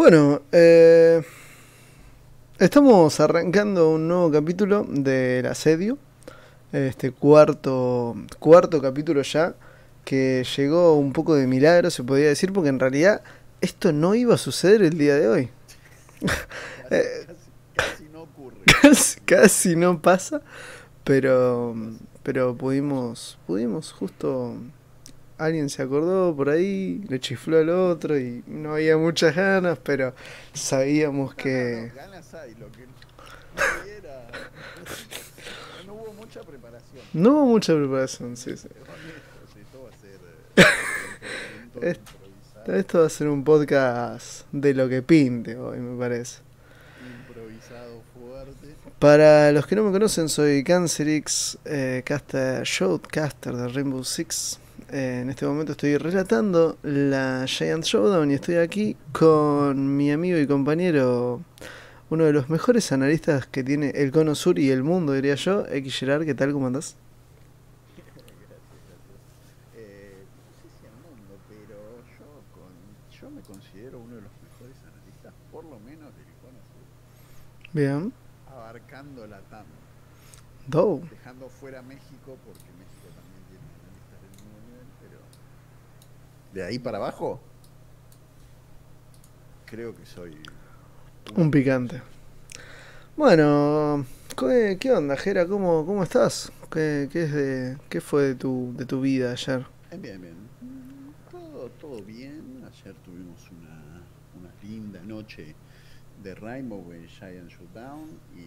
Bueno, 0.00 0.40
eh, 0.50 1.22
estamos 2.58 3.20
arrancando 3.20 3.90
un 3.90 4.08
nuevo 4.08 4.32
capítulo 4.32 4.86
del 4.88 5.44
asedio. 5.44 5.98
Este 6.72 7.10
cuarto, 7.10 8.16
cuarto 8.38 8.80
capítulo 8.80 9.20
ya, 9.20 9.54
que 10.06 10.42
llegó 10.56 10.94
un 10.96 11.12
poco 11.12 11.34
de 11.34 11.46
milagro, 11.46 11.90
se 11.90 12.02
podría 12.02 12.28
decir, 12.28 12.50
porque 12.50 12.70
en 12.70 12.80
realidad 12.80 13.20
esto 13.60 13.92
no 13.92 14.14
iba 14.14 14.36
a 14.36 14.38
suceder 14.38 14.80
el 14.80 14.96
día 14.96 15.16
de 15.16 15.28
hoy. 15.28 15.50
Eh, 16.90 17.26
Casi 17.76 18.04
no 18.10 18.22
ocurre. 18.22 18.56
casi, 18.80 19.20
casi 19.20 19.76
no 19.76 20.00
pasa, 20.00 20.40
pero, 21.04 21.76
pero 22.22 22.56
pudimos, 22.56 23.38
pudimos 23.46 23.92
justo, 23.92 24.56
alguien 25.44 25.68
se 25.70 25.82
acordó 25.82 26.34
por 26.36 26.48
ahí, 26.50 27.02
le 27.08 27.18
chifló 27.20 27.58
al 27.58 27.68
otro 27.70 28.18
y 28.18 28.42
no 28.46 28.74
había 28.74 28.96
muchas 28.96 29.34
ganas, 29.34 29.78
pero 29.82 30.14
sabíamos 30.52 31.34
que... 31.34 31.90
No, 31.94 31.94
no, 31.94 32.00
ganas 32.10 32.34
hay, 32.34 32.54
lo 32.54 32.70
que 32.72 32.86
no 32.86 33.82
hubiera- 33.82 34.26
no 35.86 35.94
hubo 35.94 36.12
mucha 36.14 36.40
preparación. 36.42 37.02
No 37.12 37.30
hubo 37.32 37.46
mucha 37.46 37.74
preparación, 37.74 38.36
sí, 38.36 38.56
sí. 38.56 38.68
Honestos, 38.68 39.56
esto 39.60 39.82
va 39.82 39.88
a 39.88 40.00
ser 40.00 40.18
un 41.76 41.84
Es- 41.88 41.98
improvisado, 41.98 42.76
Esto 42.78 43.00
va 43.00 43.06
a 43.06 43.10
ser 43.10 43.28
un 43.28 43.44
podcast 43.44 44.46
de 44.52 44.74
lo 44.74 44.88
que 44.88 45.02
pinte 45.02 45.56
hoy, 45.56 45.78
me 45.78 45.98
parece. 45.98 46.38
improvisado 47.28 48.02
fuerte. 48.14 48.74
Para 48.98 49.50
los 49.52 49.66
que 49.66 49.74
no 49.76 49.84
me 49.84 49.92
conocen, 49.92 50.28
soy 50.28 50.62
Cancerix, 50.62 51.58
eh, 51.64 52.02
caster, 52.04 52.62
showcaster 52.64 53.54
de 53.56 53.68
Rainbow 53.68 54.04
Six. 54.04 54.58
Eh, 54.92 55.20
en 55.22 55.30
este 55.30 55.46
momento 55.46 55.72
estoy 55.72 55.96
relatando 55.96 56.76
la 56.82 57.44
Giant 57.46 57.84
Showdown 57.84 58.30
y 58.30 58.34
estoy 58.34 58.56
aquí 58.56 58.96
con 59.12 59.96
mi 59.96 60.10
amigo 60.10 60.36
y 60.38 60.46
compañero, 60.48 61.42
uno 62.10 62.24
de 62.24 62.32
los 62.32 62.48
mejores 62.50 62.90
analistas 62.90 63.46
que 63.46 63.62
tiene 63.62 63.90
el 63.90 64.10
Cono 64.10 64.34
Sur 64.34 64.58
y 64.58 64.70
el 64.70 64.82
mundo, 64.82 65.12
diría 65.12 65.36
yo, 65.36 65.64
X 65.68 65.94
Gerard, 65.96 66.24
¿qué 66.24 66.34
tal? 66.34 66.52
¿Cómo 66.52 66.66
andás? 66.66 66.96
No 69.74 70.52
sé 70.60 70.68
si 70.78 70.86
al 70.86 70.94
mundo, 71.06 71.38
pero 71.48 71.78
yo, 72.18 72.26
con, 72.54 72.72
yo 73.10 73.30
me 73.30 73.42
considero 73.42 73.98
uno 74.00 74.16
de 74.16 74.22
los 74.22 74.32
mejores 74.42 74.76
analistas, 74.84 75.32
por 75.52 75.64
lo 75.64 75.78
menos 75.80 76.14
del 76.16 76.26
icono 76.28 76.58
sur, 76.72 76.84
Bien. 77.72 78.12
abarcando 78.46 79.26
la 79.26 79.40
TAM, 79.42 79.66
Do. 80.66 81.00
dejando 81.10 81.48
fuera 81.48 81.82
México, 81.82 82.36
porque 82.44 82.70
México 82.78 83.06
también 83.14 83.42
tiene 83.48 83.66
analistas 83.80 84.18
del 84.22 84.30
mismo 84.38 84.58
nivel, 84.66 84.86
pero 85.00 85.18
de 86.52 86.64
ahí 86.64 86.78
para 86.78 86.98
abajo, 86.98 87.40
creo 89.66 89.94
que 89.94 90.04
soy 90.04 90.36
Un 91.36 91.50
picante. 91.50 92.02
Bueno, 93.16 94.04
¿qué, 94.80 94.92
onda, 94.92 95.16
Jera? 95.16 95.46
¿Cómo, 95.46 95.84
cómo 95.86 96.02
estás? 96.02 96.50
¿Qué, 96.72 97.08
qué 97.12 97.24
es 97.24 97.32
de, 97.32 97.78
¿Qué 97.88 98.00
fue 98.00 98.22
de 98.24 98.34
tu, 98.34 98.72
de 98.76 98.86
tu 98.86 99.00
vida 99.00 99.32
ayer? 99.32 99.66
Bien, 99.98 100.20
bien, 100.20 100.34
Todo, 101.30 101.68
todo 101.80 102.02
bien. 102.02 102.64
Ayer 102.64 102.94
tuvimos 103.04 103.48
una, 103.50 104.02
una 104.40 104.50
linda 104.62 105.00
noche 105.02 105.54
de 106.22 106.34
Rainbow 106.34 106.92
en 106.92 107.06
Giant 107.08 107.50
Showdown 107.50 108.08
y, 108.36 108.40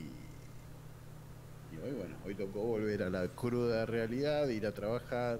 y 1.75 1.79
hoy, 1.79 1.91
bueno, 1.95 2.15
hoy 2.25 2.35
tocó 2.35 2.63
volver 2.63 3.03
a 3.03 3.09
la 3.09 3.27
cruda 3.27 3.85
realidad, 3.85 4.47
ir 4.49 4.65
a 4.65 4.73
trabajar, 4.73 5.39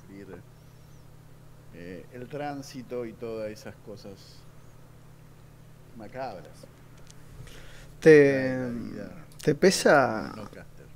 sufrir 0.00 0.26
eh, 1.76 2.06
el 2.12 2.28
tránsito 2.28 3.04
y 3.06 3.14
todas 3.14 3.50
esas 3.50 3.76
cosas 3.76 4.46
macabras. 5.96 6.68
¿Te, 8.00 8.56
te 9.42 9.54
pesa 9.54 10.34
No 10.34 10.48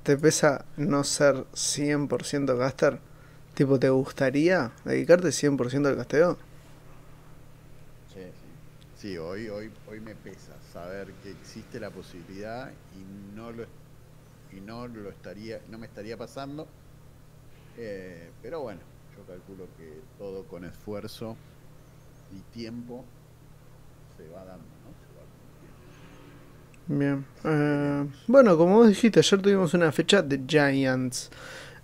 te 0.02 0.16
pesa 0.16 0.64
no 0.76 1.04
ser 1.04 1.44
100% 1.54 2.58
caster? 2.58 3.00
Tipo, 3.54 3.78
¿te 3.78 3.90
gustaría 3.90 4.72
dedicarte 4.84 5.32
100% 5.32 5.88
al 5.90 5.96
casteo? 5.96 6.38
Sí, 8.04 8.32
sí. 8.34 8.58
Sí, 8.92 9.16
hoy, 9.18 9.48
hoy, 9.48 9.78
hoy 9.84 10.00
me 10.00 10.16
pesa 10.16 10.60
saber 10.60 11.18
que 11.18 11.30
existe 11.30 11.80
la 11.80 11.92
posibilidad 11.92 12.78
y 12.90 13.04
no 13.04 13.52
lo 13.52 13.66
y 14.50 14.60
no 14.62 14.88
lo 14.88 15.10
estaría, 15.10 15.64
no 15.68 15.78
me 15.78 15.86
estaría 15.86 16.16
pasando. 16.18 16.76
Eh, 17.74 18.36
pero 18.40 18.62
bueno, 18.62 18.89
calculo 19.26 19.66
que 19.76 20.00
todo 20.18 20.44
con 20.44 20.64
esfuerzo 20.64 21.36
y 22.32 22.40
tiempo 22.52 23.04
se 24.16 24.28
va 24.28 24.44
dando, 24.44 24.64
¿no? 24.64 24.90
Bien. 26.98 27.24
Eh, 27.44 28.06
bueno, 28.26 28.56
como 28.56 28.78
vos 28.78 28.88
dijiste, 28.88 29.20
ayer 29.20 29.40
tuvimos 29.40 29.74
una 29.74 29.92
fecha 29.92 30.22
de 30.22 30.40
Giants. 30.46 31.30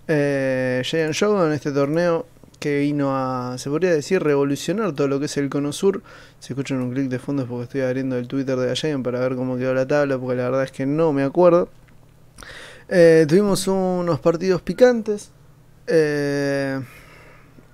Eh, 0.09 0.83
Giant 0.85 1.15
Showdown, 1.15 1.53
este 1.53 1.71
torneo 1.71 2.27
que 2.59 2.81
vino 2.81 3.15
a, 3.15 3.57
se 3.59 3.71
podría 3.71 3.93
decir, 3.93 4.23
revolucionar 4.23 4.93
todo 4.95 5.07
lo 5.07 5.21
que 5.21 5.27
es 5.27 5.37
el 5.37 5.49
Cono 5.49 5.73
Sur. 5.73 6.03
Si 6.41 6.53
escuchan 6.53 6.81
un 6.81 6.93
clic 6.93 7.09
de 7.09 7.21
fondo 7.21 7.43
es 7.43 7.49
porque 7.49 7.65
estoy 7.65 7.81
abriendo 7.83 8.17
el 8.17 8.27
Twitter 8.27 8.57
de 8.57 8.67
la 8.67 8.75
Giant 8.75 9.05
para 9.05 9.21
ver 9.21 9.37
cómo 9.37 9.57
quedó 9.57 9.75
la 9.75 9.87
tabla, 9.87 10.19
porque 10.19 10.37
la 10.37 10.45
verdad 10.45 10.65
es 10.65 10.73
que 10.73 10.87
no 10.87 11.13
me 11.13 11.23
acuerdo. 11.23 11.69
Eh, 12.89 13.27
tuvimos 13.29 13.67
unos 13.69 14.19
partidos 14.19 14.63
picantes. 14.63 15.31
Eh, 15.87 16.81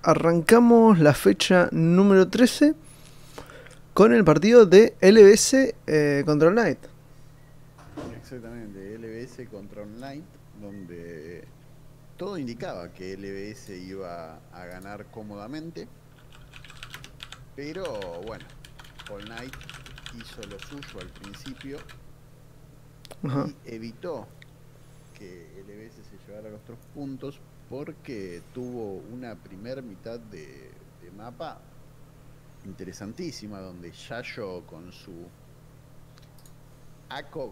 arrancamos 0.03 0.99
la 0.99 1.13
fecha 1.13 1.69
número 1.71 2.27
13 2.27 2.75
con 3.93 4.13
el 4.13 4.25
partido 4.25 4.65
de 4.65 4.95
LBS 4.99 5.75
eh, 5.87 6.23
contra 6.25 6.51
Knight. 6.51 6.79
Exactamente, 8.17 8.97
LBS 8.97 9.47
contra 9.49 9.83
Online, 9.83 10.23
donde 10.61 11.45
todo 12.17 12.37
indicaba 12.37 12.91
que 12.91 13.15
LBS 13.15 13.69
iba 13.69 14.39
a 14.51 14.65
ganar 14.65 15.05
cómodamente, 15.05 15.87
pero 17.55 18.21
bueno, 18.25 18.45
All 19.09 19.23
Knight 19.23 19.53
hizo 20.19 20.41
lo 20.49 20.59
suyo 20.59 20.99
al 20.99 21.07
principio 21.07 21.77
Ajá. 23.23 23.47
y 23.47 23.75
evitó 23.75 24.27
que 25.17 25.63
LBS 25.65 25.95
se 26.09 26.27
llevara 26.27 26.49
los 26.49 26.61
tres 26.65 26.77
puntos 26.93 27.39
porque 27.73 28.43
tuvo 28.53 29.01
una 29.11 29.33
primer 29.33 29.81
mitad 29.81 30.19
de, 30.19 30.69
mapa 31.17 31.59
interesantísima 32.65 33.59
donde 33.61 33.91
Yayo 33.91 34.61
con 34.67 34.91
su 34.91 35.11
ACOG 37.09 37.51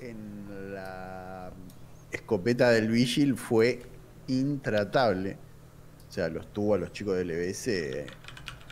en 0.00 0.74
la 0.74 1.50
escopeta 2.12 2.70
del 2.70 2.88
Vigil 2.88 3.36
fue 3.36 3.82
intratable. 4.28 5.36
O 6.08 6.12
sea, 6.12 6.28
los 6.28 6.52
tuvo 6.52 6.74
a 6.74 6.78
los 6.78 6.92
chicos 6.92 7.16
del 7.16 7.28
LBS 7.30 8.06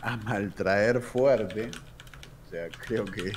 a 0.02 0.16
maltraer 0.18 1.00
fuerte. 1.00 1.68
O 2.46 2.50
sea, 2.50 2.68
creo 2.86 3.04
que. 3.04 3.32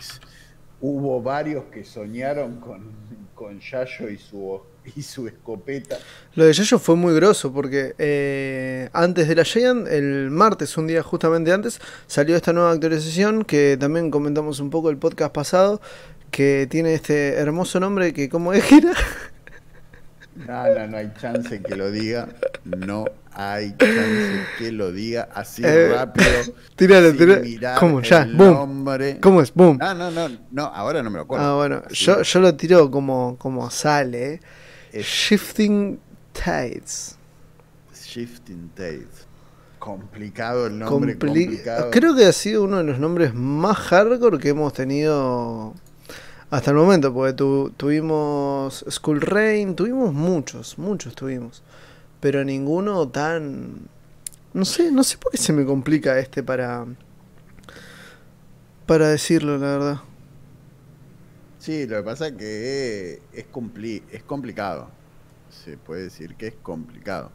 Hubo 0.80 1.22
varios 1.22 1.66
que 1.66 1.84
soñaron 1.84 2.60
con, 2.60 2.92
con 3.36 3.60
Yayo 3.60 4.10
y 4.10 4.18
su, 4.18 4.62
y 4.96 5.02
su 5.02 5.28
escopeta. 5.28 5.98
Lo 6.36 6.46
de 6.46 6.54
Yayo 6.54 6.80
fue 6.80 6.96
muy 6.96 7.14
grosso 7.14 7.52
porque 7.52 7.96
eh, 7.98 8.90
antes 8.94 9.28
de 9.28 9.36
la 9.36 9.44
Giant, 9.44 9.88
el 9.88 10.30
martes, 10.32 10.78
un 10.78 10.88
día 10.88 11.04
justamente 11.04 11.52
antes, 11.52 11.80
salió 12.08 12.36
esta 12.36 12.54
nueva 12.54 12.72
actualización 12.72 13.44
que 13.44 13.78
también 13.80 14.12
comentamos 14.12 14.60
un 14.60 14.70
poco 14.70 14.90
el 14.90 14.98
podcast 14.98 15.34
pasado, 15.34 15.82
que 16.32 16.68
tiene 16.70 16.94
este 16.94 17.34
hermoso 17.34 17.80
nombre 17.80 18.14
que, 18.14 18.30
¿cómo 18.30 18.54
es 18.54 18.72
era? 18.72 18.94
No, 20.34 20.66
no, 20.74 20.88
no 20.88 20.98
hay 20.98 21.12
chance 21.20 21.62
que 21.62 21.76
lo 21.76 21.92
diga. 21.92 22.30
No 22.64 23.04
hay 23.34 23.76
chance 23.78 24.46
que 24.58 24.72
lo 24.72 24.92
diga 24.92 25.28
así 25.34 25.62
Eh, 25.64 25.90
rápido. 25.94 26.26
Tíralo. 26.78 27.14
mirar 27.42 27.78
¿Cómo? 27.78 28.02
Ya, 28.02 28.24
boom. 28.34 28.54
nombre. 28.54 29.20
¿Cómo 29.20 29.42
es? 29.42 29.54
Boom. 29.54 29.78
No, 29.78 29.94
no, 29.94 30.10
no, 30.10 30.30
no, 30.52 30.64
ahora 30.64 31.04
no 31.04 31.10
me 31.10 31.18
lo 31.18 31.24
acuerdo. 31.24 31.46
Ah, 31.46 31.56
bueno, 31.56 31.84
yo, 31.90 32.22
yo 32.22 32.40
lo 32.40 32.56
tiro 32.56 32.90
como, 32.90 33.36
como 33.38 33.70
sale. 33.70 34.36
¿eh? 34.36 34.42
Es- 34.92 35.06
Shifting 35.06 36.00
Tides. 36.34 37.18
Shifting 38.04 38.70
Tate. 38.76 39.08
Complicado 39.80 40.68
el 40.68 40.78
nombre, 40.78 41.18
Compli- 41.18 41.46
complicado. 41.46 41.92
Creo 41.92 42.16
que 42.16 42.26
ha 42.26 42.34
sido 42.34 42.64
uno 42.64 42.78
de 42.78 42.84
los 42.84 43.00
nombres 43.00 43.34
más 43.34 43.78
hardcore 43.78 44.38
que 44.38 44.50
hemos 44.50 44.74
tenido 44.74 45.74
hasta 46.50 46.72
el 46.72 46.78
momento, 46.78 47.14
porque 47.14 47.34
tu- 47.34 47.72
tuvimos 47.78 48.86
Skull 48.90 49.22
Rain, 49.22 49.76
tuvimos 49.76 50.14
muchos, 50.14 50.78
muchos 50.78 51.16
tuvimos, 51.16 51.64
pero 52.20 52.44
ninguno 52.44 53.08
tan... 53.08 53.88
No 54.54 54.66
sé, 54.66 54.92
no 54.92 55.04
sé 55.04 55.18
por 55.18 55.32
qué 55.32 55.38
se 55.38 55.54
me 55.54 55.66
complica 55.66 56.20
este 56.20 56.44
para... 56.44 56.86
Para 58.86 59.08
decirlo, 59.08 59.58
la 59.58 59.68
verdad. 59.68 60.02
Sí, 61.62 61.86
lo 61.86 61.98
que 61.98 62.04
pasa 62.04 62.28
es 62.30 62.34
que 62.34 63.22
es, 63.34 63.46
compli- 63.52 64.02
es 64.12 64.24
complicado. 64.24 64.90
Se 65.52 65.78
puede 65.78 66.06
decir 66.06 66.34
que 66.34 66.48
es 66.48 66.56
complicado. 66.64 67.30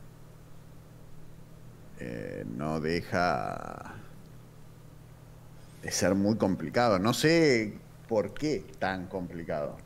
Eh, 2.00 2.44
no 2.56 2.80
deja 2.80 3.94
de 5.80 5.92
ser 5.92 6.16
muy 6.16 6.34
complicado. 6.34 6.98
No 6.98 7.14
sé 7.14 7.74
por 8.08 8.34
qué 8.34 8.64
tan 8.80 9.06
complicado. 9.06 9.76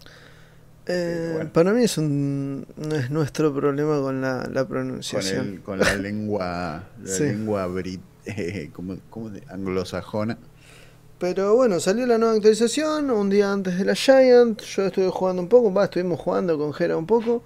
Eh, 0.86 1.50
para 1.52 1.72
mí 1.74 1.84
es 1.84 1.98
un 1.98 2.66
no 2.78 2.94
es 2.96 3.10
nuestro 3.10 3.54
problema 3.54 4.00
con 4.00 4.22
la, 4.22 4.48
la 4.50 4.66
pronunciación. 4.66 5.58
Con, 5.58 5.80
la 5.80 5.96
lengua, 5.96 6.88
la 7.04 7.18
lengua 7.18 7.66
brit, 7.66 8.00
eh, 8.24 8.70
como, 8.72 8.96
anglosajona. 9.48 10.38
Pero 11.20 11.54
bueno, 11.54 11.80
salió 11.80 12.06
la 12.06 12.16
nueva 12.16 12.34
actualización 12.34 13.10
un 13.10 13.28
día 13.28 13.52
antes 13.52 13.76
de 13.76 13.84
la 13.84 13.94
Giant. 13.94 14.62
Yo 14.62 14.86
estuve 14.86 15.10
jugando 15.10 15.42
un 15.42 15.50
poco, 15.50 15.70
va, 15.70 15.84
estuvimos 15.84 16.18
jugando 16.18 16.56
con 16.56 16.72
Jera 16.72 16.96
un 16.96 17.06
poco. 17.06 17.42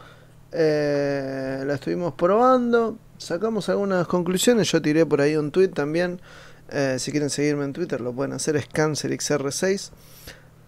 Eh, 0.52 1.60
la 1.66 1.74
estuvimos 1.74 2.14
probando. 2.14 2.96
Sacamos 3.18 3.68
algunas 3.68 4.06
conclusiones. 4.06 4.70
Yo 4.70 4.80
tiré 4.80 5.04
por 5.04 5.20
ahí 5.20 5.34
un 5.34 5.50
tweet 5.50 5.70
también. 5.70 6.20
Eh, 6.70 6.98
si 7.00 7.10
quieren 7.10 7.30
seguirme 7.30 7.64
en 7.64 7.72
Twitter, 7.72 8.00
lo 8.00 8.12
pueden 8.12 8.34
hacer. 8.34 8.54
Es 8.54 8.68
CancerXR6. 8.68 9.90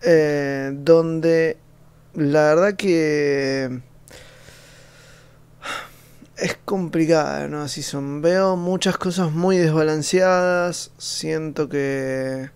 Eh, 0.02 0.72
donde 0.74 1.58
la 2.14 2.42
verdad 2.54 2.74
que 2.74 3.82
es 6.38 6.58
complicada, 6.64 7.46
¿no? 7.46 7.62
Así 7.62 7.84
son. 7.84 8.20
Veo 8.20 8.56
muchas 8.56 8.98
cosas 8.98 9.30
muy 9.30 9.58
desbalanceadas. 9.58 10.90
Siento 10.98 11.68
que 11.68 12.50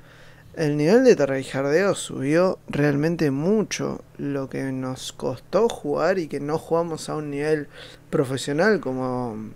el 0.54 0.76
nivel 0.76 1.04
de 1.04 1.14
tryhardeo 1.14 1.94
subió 1.94 2.58
realmente 2.68 3.30
mucho. 3.30 4.02
Lo 4.18 4.48
que 4.48 4.72
nos 4.72 5.12
costó 5.12 5.68
jugar 5.68 6.18
y 6.18 6.28
que 6.28 6.40
no 6.40 6.58
jugamos 6.58 7.08
a 7.08 7.16
un 7.16 7.30
nivel 7.30 7.68
profesional 8.10 8.80
como, 8.80 9.50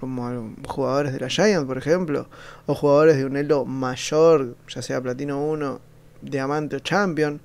como 0.00 0.54
jugadores 0.66 1.12
de 1.12 1.20
la 1.20 1.28
Giant, 1.28 1.66
por 1.66 1.78
ejemplo, 1.78 2.28
o 2.66 2.74
jugadores 2.74 3.16
de 3.16 3.24
un 3.24 3.36
elo 3.36 3.64
mayor, 3.64 4.56
ya 4.68 4.82
sea 4.82 5.00
Platino 5.00 5.44
1, 5.44 5.80
Diamante 6.22 6.76
o 6.76 6.80
Champion. 6.80 7.40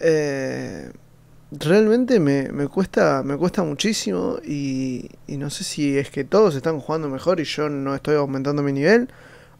Eh, 0.00 0.90
realmente 1.52 2.18
me, 2.18 2.48
me, 2.50 2.66
cuesta 2.66 3.22
me 3.22 3.36
cuesta 3.36 3.62
muchísimo 3.62 4.38
y, 4.44 5.10
y 5.26 5.36
no 5.36 5.48
sé 5.50 5.64
si 5.64 5.96
es 5.96 6.10
que 6.10 6.24
todos 6.24 6.54
están 6.54 6.80
jugando 6.80 7.08
mejor 7.08 7.40
y 7.40 7.44
yo 7.44 7.68
no 7.68 7.94
estoy 7.94 8.16
aumentando 8.16 8.62
mi 8.62 8.72
nivel 8.72 9.08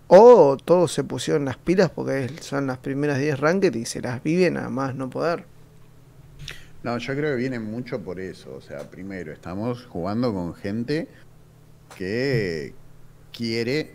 o 0.08 0.56
todos 0.56 0.92
se 0.92 1.04
pusieron 1.04 1.44
las 1.44 1.56
pilas 1.56 1.90
porque 1.90 2.28
son 2.40 2.66
las 2.66 2.78
primeras 2.78 3.18
10 3.18 3.40
ranked 3.40 3.74
y 3.74 3.84
se 3.84 4.00
las 4.00 4.22
viven 4.22 4.56
a 4.56 4.68
más 4.68 4.94
no 4.94 5.10
poder. 5.10 5.44
No, 6.82 6.98
yo 6.98 7.14
creo 7.14 7.34
que 7.34 7.40
viene 7.40 7.58
mucho 7.58 8.00
por 8.00 8.20
eso. 8.20 8.54
O 8.54 8.60
sea, 8.60 8.88
primero, 8.88 9.32
estamos 9.32 9.86
jugando 9.86 10.32
con 10.32 10.54
gente 10.54 11.08
que 11.96 12.74
quiere 13.32 13.94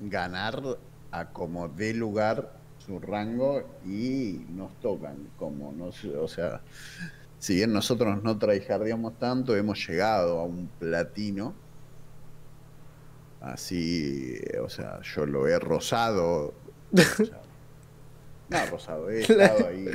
ganar 0.00 0.62
a 1.10 1.26
como 1.32 1.68
dé 1.68 1.94
lugar 1.94 2.52
su 2.84 2.98
rango 2.98 3.62
y 3.84 4.44
nos 4.50 4.78
tocan 4.80 5.28
como 5.38 5.72
no 5.72 5.86
o 6.20 6.28
sea 6.28 6.60
si 7.38 7.56
bien 7.56 7.72
nosotros 7.72 8.22
no 8.22 8.38
traijardiamos 8.38 9.18
tanto 9.18 9.56
hemos 9.56 9.86
llegado 9.86 10.38
a 10.38 10.44
un 10.44 10.68
platino 10.78 11.54
así, 13.52 14.40
o 14.62 14.68
sea, 14.68 15.00
yo 15.02 15.26
lo 15.26 15.46
he 15.46 15.58
rozado. 15.58 16.54
no, 18.48 18.66
rosado, 18.70 19.10
he 19.10 19.20
estado 19.22 19.68
ahí. 19.68 19.86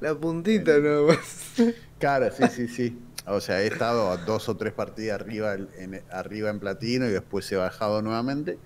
La 0.00 0.14
puntita 0.14 0.78
no 0.78 1.08
más. 1.08 1.54
Claro, 1.98 2.30
sí, 2.30 2.44
sí, 2.48 2.68
sí. 2.68 2.98
O 3.26 3.40
sea, 3.40 3.60
he 3.62 3.66
estado 3.66 4.10
a 4.10 4.16
dos 4.16 4.48
o 4.48 4.56
tres 4.56 4.72
partidas 4.72 5.20
arriba 5.20 5.54
en, 5.54 6.02
arriba 6.10 6.48
en 6.48 6.60
platino 6.60 7.06
y 7.06 7.10
después 7.10 7.50
he 7.52 7.56
bajado 7.56 8.00
nuevamente. 8.00 8.58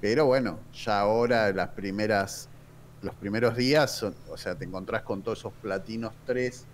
Pero 0.00 0.26
bueno, 0.26 0.58
ya 0.72 1.00
ahora 1.00 1.52
las 1.52 1.70
primeras, 1.70 2.48
los 3.02 3.14
primeros 3.14 3.56
días, 3.56 4.02
o 4.02 4.36
sea, 4.36 4.56
te 4.56 4.64
encontrás 4.64 5.02
con 5.02 5.22
todos 5.22 5.38
esos 5.38 5.52
platinos 5.54 6.12
3 6.26 6.66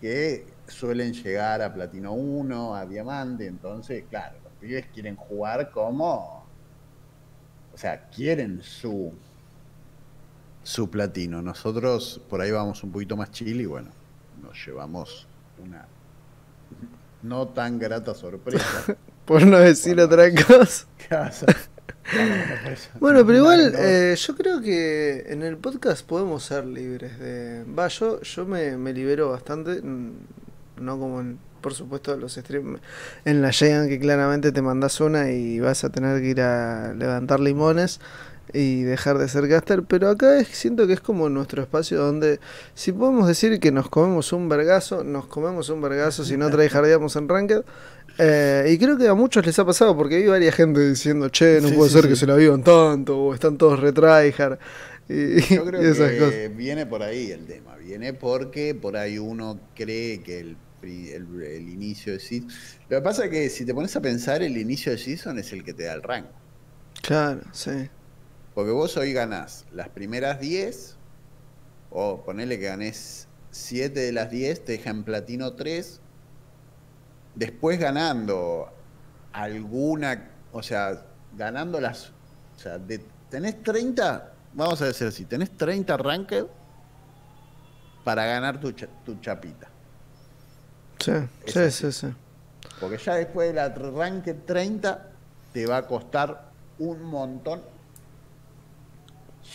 que 0.00 0.46
suelen 0.66 1.12
llegar 1.12 1.62
a 1.62 1.72
platino 1.72 2.12
1, 2.12 2.76
a 2.76 2.84
diamante. 2.86 3.46
Entonces, 3.46 4.04
claro, 4.10 4.36
pibes 4.62 4.86
quieren 4.94 5.16
jugar 5.16 5.70
como. 5.70 6.46
O 7.74 7.78
sea, 7.78 8.08
quieren 8.08 8.62
su. 8.62 9.12
su 10.62 10.88
platino. 10.88 11.42
Nosotros 11.42 12.20
por 12.30 12.40
ahí 12.40 12.50
vamos 12.50 12.82
un 12.84 12.92
poquito 12.92 13.16
más 13.16 13.30
chill 13.32 13.60
y 13.60 13.66
bueno, 13.66 13.90
nos 14.40 14.66
llevamos 14.66 15.26
una 15.62 15.86
no 17.22 17.48
tan 17.48 17.78
grata 17.78 18.14
sorpresa. 18.14 18.96
por 19.24 19.46
no 19.46 19.58
decir 19.58 20.00
otra 20.00 20.24
cosa. 20.46 20.86
bueno, 22.98 23.24
pero 23.24 23.38
igual 23.38 23.74
eh, 23.76 24.16
yo 24.16 24.34
creo 24.34 24.60
que 24.60 25.24
en 25.28 25.42
el 25.42 25.56
podcast 25.56 26.04
podemos 26.04 26.42
ser 26.42 26.66
libres 26.66 27.18
de... 27.18 27.64
Va, 27.64 27.88
yo, 27.88 28.20
yo 28.22 28.44
me, 28.44 28.76
me 28.76 28.92
libero 28.92 29.30
bastante, 29.30 29.80
no 29.82 30.98
como 30.98 31.20
en 31.20 31.38
por 31.62 31.74
supuesto, 31.74 32.16
los 32.16 32.34
streams 32.34 32.80
en 33.24 33.40
la 33.40 33.52
Giant 33.52 33.88
que 33.88 33.98
claramente 33.98 34.52
te 34.52 34.60
mandas 34.60 35.00
una 35.00 35.30
y 35.30 35.60
vas 35.60 35.84
a 35.84 35.90
tener 35.90 36.20
que 36.20 36.28
ir 36.28 36.40
a 36.40 36.92
levantar 36.92 37.40
limones 37.40 38.00
y 38.52 38.82
dejar 38.82 39.18
de 39.18 39.28
ser 39.28 39.48
caster, 39.48 39.82
pero 39.84 40.10
acá 40.10 40.44
siento 40.44 40.86
que 40.86 40.92
es 40.92 41.00
como 41.00 41.28
nuestro 41.28 41.62
espacio 41.62 41.98
donde 41.98 42.40
si 42.74 42.92
podemos 42.92 43.26
decir 43.26 43.58
que 43.60 43.72
nos 43.72 43.88
comemos 43.88 44.32
un 44.32 44.48
vergazo, 44.48 45.04
nos 45.04 45.26
comemos 45.26 45.68
un 45.70 45.80
vergazo 45.80 46.24
si 46.24 46.36
no 46.36 46.50
tryhardeamos 46.50 47.16
en 47.16 47.28
Ranked. 47.28 47.62
Eh, 48.18 48.68
y 48.70 48.76
creo 48.76 48.98
que 48.98 49.08
a 49.08 49.14
muchos 49.14 49.46
les 49.46 49.58
ha 49.58 49.64
pasado 49.64 49.96
porque 49.96 50.16
hay 50.16 50.26
varias 50.26 50.54
gente 50.54 50.86
diciendo, 50.86 51.30
che, 51.30 51.60
no 51.62 51.70
puede 51.70 51.90
ser 51.90 52.08
que 52.08 52.16
se 52.16 52.26
la 52.26 52.36
vivan 52.36 52.62
tanto, 52.62 53.18
o 53.18 53.34
están 53.34 53.56
todos 53.56 53.80
retryhard. 53.80 54.58
Y, 55.08 55.40
Yo 55.54 55.64
creo 55.66 55.80
que 55.94 56.52
viene 56.54 56.84
por 56.84 57.02
ahí 57.02 57.30
el 57.30 57.46
tema, 57.46 57.76
viene 57.76 58.12
porque 58.12 58.74
por 58.74 58.98
ahí 58.98 59.18
uno 59.18 59.58
cree 59.74 60.22
que 60.22 60.40
el 60.40 60.56
el, 60.82 61.68
inicio 61.68 62.12
de 62.12 62.20
Season. 62.20 62.48
Lo 62.88 62.98
que 62.98 63.02
pasa 63.02 63.24
es 63.24 63.30
que 63.30 63.50
si 63.50 63.64
te 63.64 63.74
pones 63.74 63.94
a 63.96 64.00
pensar, 64.00 64.42
el 64.42 64.56
inicio 64.56 64.92
de 64.92 64.98
Season 64.98 65.38
es 65.38 65.52
el 65.52 65.64
que 65.64 65.72
te 65.72 65.84
da 65.84 65.94
el 65.94 66.02
rango. 66.02 66.30
Claro, 67.02 67.42
sí. 67.52 67.88
Porque 68.54 68.70
vos 68.70 68.96
hoy 68.96 69.12
ganás 69.12 69.64
las 69.72 69.88
primeras 69.88 70.40
10, 70.40 70.96
o 71.90 72.22
ponele 72.24 72.58
que 72.58 72.66
ganés 72.66 73.28
7 73.50 73.98
de 73.98 74.12
las 74.12 74.30
10, 74.30 74.64
te 74.64 74.72
deja 74.72 74.90
en 74.90 75.04
platino 75.04 75.54
3. 75.54 76.00
Después 77.34 77.78
ganando 77.78 78.70
alguna, 79.32 80.30
o 80.52 80.62
sea, 80.62 81.06
ganando 81.36 81.80
las. 81.80 82.10
O 82.56 82.58
sea, 82.58 82.78
tenés 83.30 83.62
30, 83.62 84.32
vamos 84.52 84.82
a 84.82 84.86
decir 84.86 85.06
así, 85.08 85.24
tenés 85.24 85.50
30 85.56 85.96
ranked 85.96 86.44
para 88.04 88.26
ganar 88.26 88.60
tu, 88.60 88.72
tu 88.72 89.18
chapita. 89.20 89.71
Sí, 91.02 91.12
sí, 91.46 91.70
sí, 91.70 91.92
sí. 91.92 92.06
Porque 92.80 92.96
ya 92.96 93.16
después 93.16 93.48
del 93.48 93.58
arranque 93.58 94.34
30 94.34 95.08
te 95.52 95.66
va 95.66 95.78
a 95.78 95.86
costar 95.86 96.50
un 96.78 97.02
montón 97.02 97.60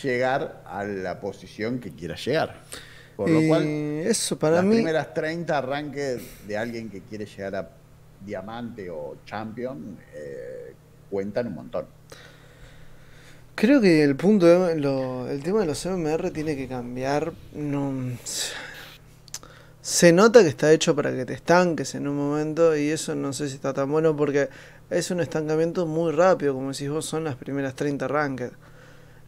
llegar 0.02 0.62
a 0.66 0.84
la 0.84 1.20
posición 1.20 1.78
que 1.78 1.90
quieras 1.90 2.24
llegar. 2.24 2.56
Por 3.16 3.30
lo 3.30 3.40
cual, 3.48 3.64
eso 3.64 4.38
para 4.38 4.56
las 4.56 4.64
mí... 4.64 4.76
primeras 4.76 5.12
30 5.12 5.58
arranques 5.58 6.46
de 6.46 6.56
alguien 6.56 6.88
que 6.88 7.00
quiere 7.00 7.26
llegar 7.26 7.56
a 7.56 7.70
diamante 8.24 8.90
o 8.90 9.16
champion 9.24 9.98
eh, 10.14 10.74
cuentan 11.10 11.48
un 11.48 11.54
montón. 11.54 11.86
Creo 13.54 13.80
que 13.80 14.04
el 14.04 14.14
punto, 14.14 14.46
de, 14.46 14.72
el 14.72 15.42
tema 15.42 15.60
de 15.60 15.66
los 15.66 15.84
MMR 15.84 16.30
tiene 16.30 16.56
que 16.56 16.68
cambiar. 16.68 17.32
No, 17.54 17.92
se 19.88 20.12
nota 20.12 20.42
que 20.42 20.50
está 20.50 20.70
hecho 20.70 20.94
para 20.94 21.16
que 21.16 21.24
te 21.24 21.32
estanques 21.32 21.94
en 21.94 22.06
un 22.08 22.14
momento 22.14 22.76
y 22.76 22.90
eso 22.90 23.14
no 23.14 23.32
sé 23.32 23.48
si 23.48 23.54
está 23.54 23.72
tan 23.72 23.90
bueno 23.90 24.14
porque 24.14 24.50
es 24.90 25.10
un 25.10 25.20
estancamiento 25.20 25.86
muy 25.86 26.12
rápido, 26.12 26.52
como 26.52 26.72
decís 26.72 26.90
vos, 26.90 27.06
son 27.06 27.24
las 27.24 27.36
primeras 27.36 27.74
30 27.74 28.06
ranked. 28.06 28.50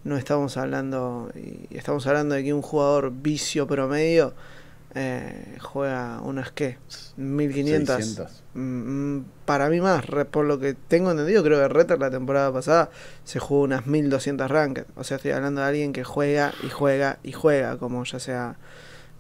No 0.05 0.19
estamos 0.19 0.59
hablando, 0.59 1.33
y 1.35 1.75
estamos 1.75 2.07
hablando 2.07 2.35
de 2.35 2.45
que 2.45 2.53
un 2.53 2.61
jugador 2.61 3.11
vicio 3.11 3.67
promedio 3.67 4.35
eh, 4.95 5.57
juega 5.63 6.21
unas 6.21 6.53
que 6.53 6.77
1500. 7.17 8.43
Mm, 8.53 8.61
mm, 8.61 9.25
para 9.47 9.71
mí 9.71 9.81
más, 9.81 10.05
por 10.31 10.45
lo 10.45 10.59
que 10.59 10.75
tengo 10.75 11.11
entendido, 11.11 11.43
creo 11.43 11.59
que 11.59 11.69
Retter 11.69 11.99
la 11.99 12.11
temporada 12.11 12.53
pasada 12.53 12.91
se 13.25 13.39
jugó 13.39 13.63
unas 13.63 13.87
1200 13.87 14.51
ranked. 14.51 14.85
O 14.97 15.05
sea, 15.05 15.17
estoy 15.17 15.31
hablando 15.31 15.63
de 15.63 15.69
alguien 15.69 15.95
que 15.95 16.05
juega 16.05 16.53
y 16.63 16.69
juega 16.69 17.19
y 17.23 17.33
juega, 17.33 17.79
como 17.79 18.05
ya 18.05 18.19
sea 18.19 18.57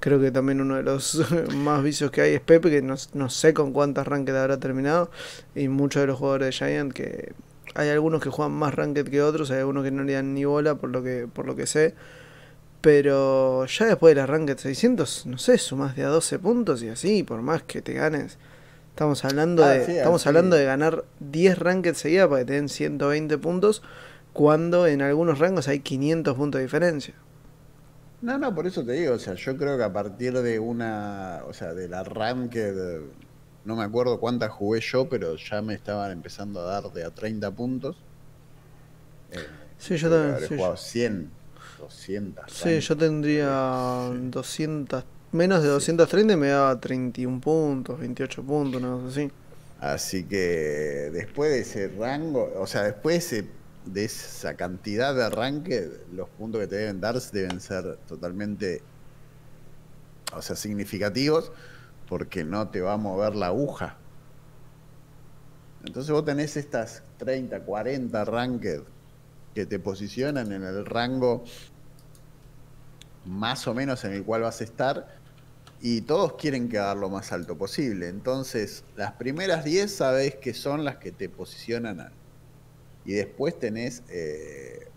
Creo 0.01 0.19
que 0.19 0.31
también 0.31 0.63
uno 0.63 0.77
de 0.77 0.83
los 0.83 1.23
más 1.55 1.83
vicios 1.83 2.11
que 2.11 2.23
hay 2.23 2.35
es 2.35 2.41
Pepe, 2.41 2.71
que 2.71 2.83
no, 2.83 2.97
sé 3.29 3.55
con 3.55 3.73
cuántas 3.73 4.09
ranked 4.09 4.35
habrá 4.35 4.59
terminado. 4.59 5.11
Y 5.55 5.69
muchos 5.69 6.01
de 6.01 6.07
los 6.07 6.19
jugadores 6.19 6.47
de 6.47 6.53
Giant 6.53 6.93
que 6.93 7.33
hay 7.75 7.91
algunos 7.91 8.23
que 8.23 8.31
juegan 8.31 8.53
más 8.53 8.75
ranked 8.75 9.09
que 9.09 9.23
otros, 9.23 9.51
hay 9.51 9.59
algunos 9.59 9.85
que 9.85 9.91
no 9.91 10.03
le 10.03 10.15
dan 10.15 10.35
ni 10.35 10.45
bola 10.45 10.75
por 10.75 10.91
lo 10.91 11.03
que, 11.03 11.29
por 11.33 11.47
lo 11.47 11.55
que 11.55 11.67
sé. 11.67 11.95
Pero 12.81 13.67
ya 13.67 13.85
después 13.87 14.15
de 14.15 14.23
la 14.23 14.27
ranked 14.27 14.57
600, 14.57 15.27
no 15.27 15.37
sé, 15.37 15.59
sumas 15.59 15.95
de 15.97 16.05
a 16.05 16.09
12 16.09 16.39
puntos 16.39 16.83
y 16.83 16.89
así, 16.89 17.23
por 17.23 17.43
más 17.43 17.63
que 17.63 17.83
te 17.83 17.93
ganes. 17.93 18.39
Estamos 18.89 19.23
hablando, 19.25 19.65
ah, 19.65 19.69
de, 19.69 19.99
estamos 19.99 20.27
hablando 20.27 20.57
de 20.57 20.65
ganar 20.65 21.05
10 21.21 21.59
ranked 21.59 21.95
seguidas 21.95 22.29
para 22.29 22.41
que 22.41 22.47
te 22.47 22.53
den 22.55 22.71
120 22.71 23.37
puntos. 23.39 23.83
cuando 24.33 24.87
en 24.87 25.03
algunos 25.03 25.39
rangos 25.39 25.69
hay 25.69 25.81
500 25.81 26.37
puntos 26.37 26.59
de 26.59 26.65
diferencia. 26.65 27.15
No, 28.23 28.37
no, 28.37 28.55
por 28.55 28.67
eso 28.67 28.85
te 28.85 28.93
digo, 28.93 29.15
o 29.15 29.19
sea, 29.19 29.35
yo 29.35 29.57
creo 29.57 29.79
que 29.79 29.85
a 29.85 29.93
partir 29.93 30.35
de 30.35 30.59
una, 30.59 31.41
o 31.47 31.55
sea, 31.55 31.73
del 31.73 31.95
arranque, 31.95 33.01
no 33.65 33.77
me 33.77 33.85
acuerdo 33.85 34.21
cuántas 34.21 34.51
jugué 34.51 34.81
yo, 34.81 35.09
pero 35.09 35.37
ya 35.37 35.63
me 35.63 35.75
estaban 35.75 36.11
empezando 36.11 36.61
a 36.61 36.65
dar 36.65 36.93
de 36.93 37.05
a 37.05 37.11
30 37.11 37.51
puntos. 37.53 37.97
Eh, 39.31 39.39
sí, 39.79 39.97
yo 39.97 40.11
también. 40.11 40.45
He 40.45 40.57
jugado 40.57 40.77
100, 40.77 41.31
200. 41.79 42.53
Sí, 42.53 42.81
yo 42.81 42.97
tendría 42.97 44.11
200, 44.13 45.05
menos 45.33 45.63
de 45.63 45.69
230 45.69 46.35
y 46.35 46.37
me 46.37 46.49
daba 46.49 46.79
31 46.79 47.41
puntos, 47.41 47.99
28 47.99 48.43
puntos, 48.43 48.83
no 48.83 49.11
sé 49.11 49.23
así. 49.23 49.33
Así 49.81 50.25
que 50.25 51.11
después 51.11 51.51
de 51.53 51.61
ese 51.61 51.89
rango, 51.89 52.53
o 52.59 52.67
sea, 52.67 52.83
después 52.83 53.15
de 53.15 53.39
ese 53.39 53.49
de 53.87 54.05
esa 54.05 54.55
cantidad 54.55 55.15
de 55.15 55.25
arranque, 55.25 55.91
los 56.13 56.29
puntos 56.29 56.61
que 56.61 56.67
te 56.67 56.77
deben 56.77 57.01
dar 57.01 57.21
deben 57.33 57.61
ser 57.61 57.97
totalmente, 58.09 58.83
o 60.35 60.43
sea, 60.43 60.57
significativos, 60.57 61.53
porque 62.09 62.45
no 62.45 62.69
te 62.69 62.81
va 62.81 62.95
a 62.95 62.97
mover 62.97 63.35
la 63.35 63.47
aguja. 63.47 63.97
Entonces 65.85 66.13
vos 66.13 66.25
tenés 66.25 66.57
estas 66.57 67.03
30, 67.19 67.61
40 67.61 68.21
arranques 68.21 68.83
que 69.55 69.67
te 69.67 69.79
posicionan 69.79 70.53
en 70.53 70.63
el 70.63 70.85
rango 70.85 71.45
más 73.25 73.67
o 73.67 73.75
menos 73.75 74.05
en 74.05 74.13
el 74.13 74.25
cual 74.25 74.43
vas 74.43 74.61
a 74.61 74.65
estar 74.65 75.21
y 75.81 76.03
todos 76.03 76.35
quieren 76.35 76.69
quedar 76.69 76.97
lo 76.97 77.09
más 77.09 77.33
alto 77.33 77.57
posible. 77.57 78.09
Entonces, 78.09 78.85
las 78.97 79.13
primeras 79.13 79.65
10 79.65 79.95
sabés 79.95 80.37
que 80.37 80.53
son 80.53 80.85
las 80.85 80.97
que 80.97 81.11
te 81.11 81.29
posicionan 81.29 82.01
y 83.05 83.13
después 83.13 83.59
tenés 83.59 84.03
eh, 84.09 84.89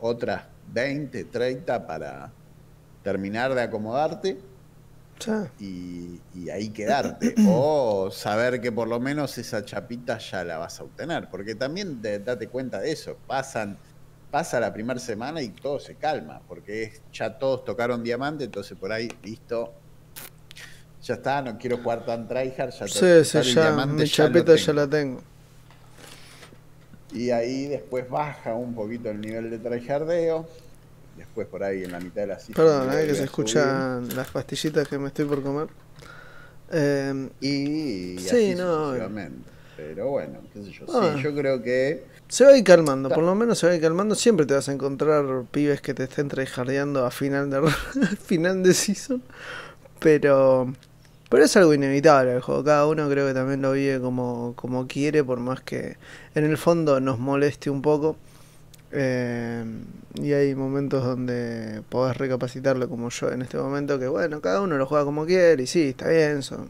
otras 0.00 0.44
20, 0.72 1.24
30 1.24 1.86
para 1.86 2.32
terminar 3.02 3.54
de 3.54 3.62
acomodarte 3.62 4.38
y, 5.58 6.20
ahí 6.50 6.70
quedarte. 6.70 7.34
o 7.48 8.10
saber 8.10 8.60
que 8.60 8.72
por 8.72 8.88
lo 8.88 9.00
menos 9.00 9.36
esa 9.38 9.64
chapita 9.64 10.18
ya 10.18 10.44
la 10.44 10.58
vas 10.58 10.80
a 10.80 10.84
obtener. 10.84 11.28
Porque 11.30 11.54
también 11.54 12.00
date 12.02 12.48
cuenta 12.48 12.80
de 12.80 12.92
eso. 12.92 13.16
Pasan, 13.26 13.78
pasa 14.30 14.60
la 14.60 14.72
primera 14.72 14.98
semana 14.98 15.42
y 15.42 15.48
todo 15.48 15.78
se 15.78 15.94
calma. 15.94 16.40
Porque 16.48 16.92
ya 17.12 17.38
todos 17.38 17.64
tocaron 17.64 18.02
diamante, 18.02 18.44
entonces 18.44 18.76
por 18.76 18.92
ahí, 18.92 19.08
listo. 19.22 19.72
Ya 21.02 21.14
está, 21.14 21.42
no 21.42 21.58
quiero 21.58 21.78
jugar 21.78 22.06
tan 22.06 22.26
tryhard. 22.26 22.70
Ya 22.70 22.88
sí, 22.88 23.24
sí, 23.24 23.54
ya, 23.54 23.86
mi 23.86 24.04
chapita 24.04 24.56
ya 24.56 24.72
la 24.72 24.88
tengo 24.88 25.20
y 27.14 27.30
ahí 27.30 27.68
después 27.68 28.10
baja 28.10 28.54
un 28.54 28.74
poquito 28.74 29.10
el 29.10 29.20
nivel 29.20 29.48
de 29.48 29.58
tryhardeo. 29.58 30.46
Después 31.16 31.46
por 31.46 31.62
ahí 31.62 31.84
en 31.84 31.92
la 31.92 32.00
mitad 32.00 32.22
de 32.22 32.26
la 32.26 32.38
cifra. 32.40 32.64
Perdón, 32.64 32.88
eh, 32.92 33.06
que 33.06 33.14
se 33.14 33.24
escuchan 33.24 34.14
las 34.16 34.30
pastillitas 34.30 34.88
que 34.88 34.98
me 34.98 35.08
estoy 35.08 35.24
por 35.26 35.42
comer. 35.42 35.68
Em, 36.72 37.30
y, 37.40 38.18
sí, 38.18 38.54
no. 38.56 38.94
Pero 39.76 40.08
bueno, 40.08 40.40
qué 40.52 40.64
sé 40.64 40.72
yo. 40.72 40.86
sí, 40.86 41.22
yo 41.22 41.34
creo 41.34 41.62
que. 41.62 42.04
Se 42.28 42.44
va 42.44 42.50
a 42.50 42.56
ir 42.56 42.64
calmando, 42.64 43.08
por 43.10 43.22
lo 43.22 43.34
menos 43.36 43.58
se 43.58 43.66
va 43.66 43.72
a 43.72 43.76
ir 43.76 43.82
calmando. 43.82 44.16
Siempre 44.16 44.44
te 44.44 44.54
vas 44.54 44.68
a 44.68 44.72
encontrar 44.72 45.24
pibes 45.52 45.80
que 45.80 45.94
te 45.94 46.04
estén 46.04 46.28
tryhardeando 46.28 47.04
a 47.04 47.12
final 47.12 47.48
de, 47.48 47.70
final 48.24 48.62
de 48.64 48.74
season. 48.74 49.22
Pero 50.00 50.72
pero 51.34 51.46
es 51.46 51.56
algo 51.56 51.74
inevitable 51.74 52.32
el 52.32 52.40
juego. 52.40 52.62
Cada 52.62 52.86
uno 52.86 53.08
creo 53.10 53.26
que 53.26 53.34
también 53.34 53.60
lo 53.60 53.72
vive 53.72 53.98
como, 53.98 54.52
como 54.54 54.86
quiere, 54.86 55.24
por 55.24 55.40
más 55.40 55.60
que 55.62 55.96
en 56.36 56.44
el 56.44 56.56
fondo 56.56 57.00
nos 57.00 57.18
moleste 57.18 57.70
un 57.70 57.82
poco. 57.82 58.16
Eh, 58.92 59.64
y 60.14 60.32
hay 60.32 60.54
momentos 60.54 61.02
donde 61.04 61.82
podés 61.88 62.16
recapacitarlo 62.18 62.88
como 62.88 63.10
yo 63.10 63.32
en 63.32 63.42
este 63.42 63.56
momento, 63.56 63.98
que 63.98 64.06
bueno, 64.06 64.40
cada 64.40 64.60
uno 64.60 64.76
lo 64.78 64.86
juega 64.86 65.04
como 65.04 65.26
quiere 65.26 65.60
y 65.60 65.66
sí, 65.66 65.88
está 65.88 66.08
bien, 66.08 66.44
son 66.44 66.68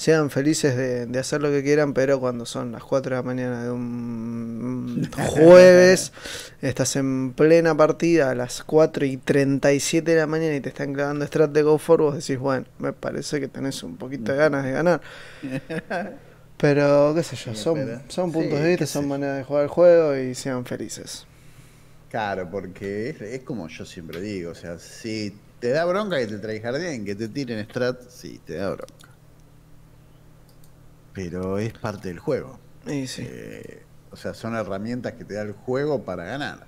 sean 0.00 0.30
felices 0.30 0.76
de, 0.78 1.18
hacer 1.18 1.42
lo 1.42 1.50
que 1.50 1.62
quieran, 1.62 1.92
pero 1.92 2.18
cuando 2.18 2.46
son 2.46 2.72
las 2.72 2.82
4 2.82 3.10
de 3.10 3.16
la 3.16 3.22
mañana 3.22 3.64
de 3.64 3.70
un 3.70 5.06
jueves, 5.28 6.14
estás 6.62 6.96
en 6.96 7.34
plena 7.34 7.76
partida 7.76 8.30
a 8.30 8.34
las 8.34 8.64
4 8.64 9.04
y 9.04 9.18
37 9.18 10.10
de 10.10 10.16
la 10.16 10.26
mañana 10.26 10.56
y 10.56 10.62
te 10.62 10.70
están 10.70 10.94
clavando 10.94 11.26
strat 11.26 11.50
de 11.50 11.62
Go 11.62 11.76
For, 11.76 12.00
vos 12.00 12.14
decís, 12.14 12.38
bueno, 12.38 12.64
me 12.78 12.94
parece 12.94 13.40
que 13.40 13.48
tenés 13.48 13.82
un 13.82 13.98
poquito 13.98 14.32
de 14.32 14.38
ganas 14.38 14.64
de 14.64 14.72
ganar. 14.72 15.02
Pero, 16.56 17.12
qué 17.14 17.22
sé 17.22 17.36
yo, 17.36 17.54
son, 17.54 18.00
son 18.08 18.32
puntos 18.32 18.58
de 18.58 18.68
vista, 18.70 18.86
son 18.86 19.06
maneras 19.06 19.36
de 19.36 19.44
jugar 19.44 19.64
el 19.64 19.68
juego 19.68 20.16
y 20.16 20.34
sean 20.34 20.64
felices. 20.64 21.26
Claro, 22.08 22.50
porque 22.50 23.14
es, 23.20 23.42
como 23.42 23.68
yo 23.68 23.84
siempre 23.84 24.22
digo, 24.22 24.52
o 24.52 24.54
sea, 24.54 24.78
si 24.78 25.36
te 25.58 25.68
da 25.68 25.84
bronca 25.84 26.16
que 26.18 26.26
te 26.26 26.38
traigan 26.38 27.04
que 27.04 27.14
te 27.14 27.28
tiren 27.28 27.62
strat, 27.66 28.00
sí, 28.08 28.40
te 28.46 28.54
da 28.54 28.70
bronca 28.70 29.09
pero 31.12 31.58
es 31.58 31.72
parte 31.72 32.08
del 32.08 32.18
juego. 32.18 32.58
Eh, 32.86 33.82
o 34.10 34.16
sea, 34.16 34.34
son 34.34 34.54
herramientas 34.56 35.12
que 35.14 35.24
te 35.24 35.34
da 35.34 35.42
el 35.42 35.52
juego 35.52 36.02
para 36.02 36.24
ganar. 36.24 36.66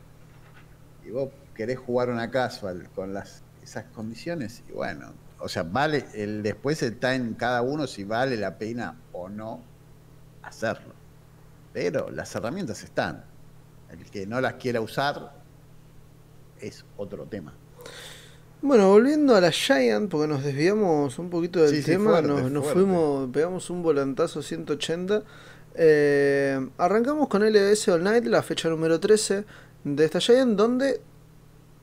Y 1.05 1.11
vos 1.11 1.31
querés 1.55 1.79
jugar 1.79 2.11
una 2.11 2.31
casual 2.31 2.89
con 2.95 3.13
las, 3.13 3.43
esas 3.63 3.85
condiciones, 3.87 4.63
y 4.69 4.73
bueno, 4.73 5.13
o 5.39 5.49
sea, 5.49 5.65
vale, 5.65 6.07
el 6.15 6.43
después 6.43 6.83
está 6.83 7.15
en 7.15 7.35
cada 7.35 7.63
uno 7.63 7.87
si 7.87 8.05
vale 8.05 8.37
la 8.37 8.59
pena 8.59 8.97
o 9.13 9.29
no 9.29 9.61
hacerlo. 10.43 10.95
Pero 11.73 12.11
las 12.11 12.35
herramientas 12.35 12.85
están. 12.85 13.25
El 13.91 14.09
que 14.11 14.27
no 14.27 14.41
las 14.41 14.55
quiera 14.55 14.81
usar 14.81 15.33
es 16.61 16.85
otro 16.97 17.25
tema. 17.27 17.53
Bueno, 18.63 18.91
volviendo 18.91 19.35
a 19.35 19.41
la 19.41 19.51
Giant, 19.51 20.09
porque 20.09 20.29
nos 20.29 20.45
desviamos 20.45 21.19
un 21.19 21.31
poquito 21.31 21.61
del 21.61 21.85
tema, 21.85 22.23
nos, 22.23 22.65
fuimos, 22.69 23.29
pegamos 23.33 23.69
un 23.71 23.83
volantazo 23.83 24.41
180. 24.41 25.25
Eh, 25.75 26.69
arrancamos 26.79 27.27
con 27.27 27.43
LBS 27.45 27.89
All 27.89 28.05
Night, 28.05 28.25
la 28.25 28.41
fecha 28.41 28.69
número 28.69 29.01
13 29.01 29.45
de 29.83 30.05
esta 30.05 30.21
Giant, 30.21 30.57
donde 30.57 31.01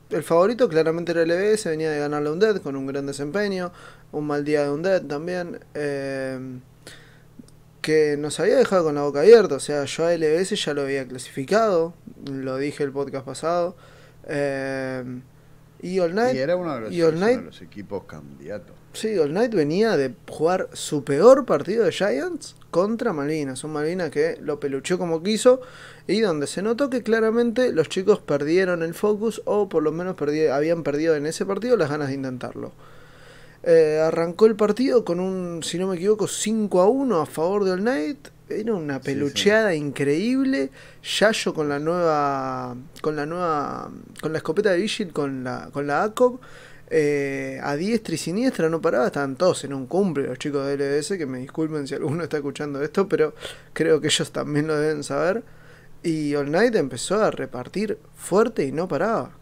el 0.08 0.22
favorito 0.22 0.70
claramente 0.70 1.12
era 1.12 1.26
LBS, 1.26 1.66
venía 1.66 1.90
de 1.90 1.98
ganarle 1.98 2.30
a 2.30 2.32
Undead 2.32 2.62
con 2.62 2.74
un 2.76 2.86
gran 2.86 3.04
desempeño, 3.04 3.72
un 4.12 4.26
mal 4.26 4.42
día 4.42 4.62
de 4.62 4.70
Undead 4.70 5.02
también, 5.02 5.60
eh, 5.74 6.40
que 7.82 8.16
nos 8.16 8.40
había 8.40 8.56
dejado 8.56 8.84
con 8.84 8.94
la 8.94 9.02
boca 9.02 9.20
abierta, 9.20 9.56
o 9.56 9.60
sea, 9.60 9.84
yo 9.84 10.06
a 10.06 10.14
LBS 10.14 10.56
ya 10.56 10.72
lo 10.72 10.80
había 10.80 11.06
clasificado, 11.06 11.92
lo 12.24 12.56
dije 12.56 12.84
el 12.84 12.90
podcast 12.90 13.26
pasado. 13.26 13.76
Eh, 14.26 15.04
y 15.82 15.98
All 15.98 16.14
Night. 16.14 16.36
era 16.36 16.56
uno 16.56 16.74
de 16.74 16.80
los, 17.42 17.62
equipos 17.62 18.04
candidatos. 18.04 18.76
Sí, 18.92 19.16
All 19.18 19.32
Night 19.32 19.54
venía 19.54 19.96
de 19.96 20.14
jugar 20.28 20.68
su 20.72 21.04
peor 21.04 21.46
partido 21.46 21.84
de 21.84 21.92
Giants 21.92 22.56
contra 22.70 23.12
Malvinas. 23.12 23.62
Un 23.64 23.72
Malvinas 23.72 24.10
que 24.10 24.38
lo 24.40 24.60
pelucheó 24.60 24.98
como 24.98 25.22
quiso 25.22 25.60
y 26.06 26.20
donde 26.20 26.46
se 26.46 26.62
notó 26.62 26.90
que 26.90 27.02
claramente 27.02 27.72
los 27.72 27.88
chicos 27.88 28.20
perdieron 28.20 28.82
el 28.82 28.94
focus 28.94 29.42
o 29.44 29.68
por 29.68 29.82
lo 29.82 29.92
menos 29.92 30.16
habían 30.52 30.82
perdido 30.82 31.14
en 31.14 31.26
ese 31.26 31.46
partido 31.46 31.76
las 31.76 31.90
ganas 31.90 32.08
de 32.08 32.14
intentarlo. 32.14 32.72
Eh, 33.62 34.00
arrancó 34.02 34.46
el 34.46 34.56
partido 34.56 35.04
con 35.04 35.20
un, 35.20 35.62
si 35.62 35.78
no 35.78 35.86
me 35.86 35.96
equivoco, 35.96 36.26
5 36.26 36.80
a 36.80 36.88
1 36.88 37.20
a 37.20 37.26
favor 37.26 37.64
de 37.64 37.72
All 37.72 37.84
Night 37.84 38.28
era 38.50 38.74
una 38.74 39.00
pelucheada 39.00 39.74
increíble. 39.74 40.70
Yayo 41.02 41.54
con 41.54 41.68
la 41.68 41.78
nueva. 41.78 42.76
Con 43.00 43.16
la 43.16 43.26
nueva. 43.26 43.90
Con 44.20 44.32
la 44.32 44.38
escopeta 44.38 44.70
de 44.70 44.78
Vigil, 44.78 45.12
con 45.12 45.44
la, 45.44 45.70
con 45.72 45.86
la 45.86 46.02
ACOG. 46.02 46.40
Eh, 46.92 47.60
a 47.62 47.76
diestra 47.76 48.16
y 48.16 48.18
siniestra 48.18 48.68
no 48.68 48.80
paraba, 48.80 49.06
estaban 49.06 49.36
todos 49.36 49.62
en 49.62 49.72
un 49.72 49.86
cumple 49.86 50.26
los 50.26 50.38
chicos 50.40 50.66
de 50.66 50.76
LDS, 50.76 51.16
que 51.16 51.24
me 51.24 51.38
disculpen 51.38 51.86
si 51.86 51.94
alguno 51.94 52.24
está 52.24 52.38
escuchando 52.38 52.82
esto, 52.82 53.08
pero 53.08 53.32
creo 53.72 54.00
que 54.00 54.08
ellos 54.08 54.32
también 54.32 54.66
lo 54.66 54.76
deben 54.76 55.04
saber. 55.04 55.44
Y 56.02 56.34
All 56.34 56.50
Night 56.50 56.74
empezó 56.74 57.22
a 57.22 57.30
repartir 57.30 57.98
fuerte 58.16 58.64
y 58.64 58.72
no 58.72 58.88
paraba. 58.88 59.39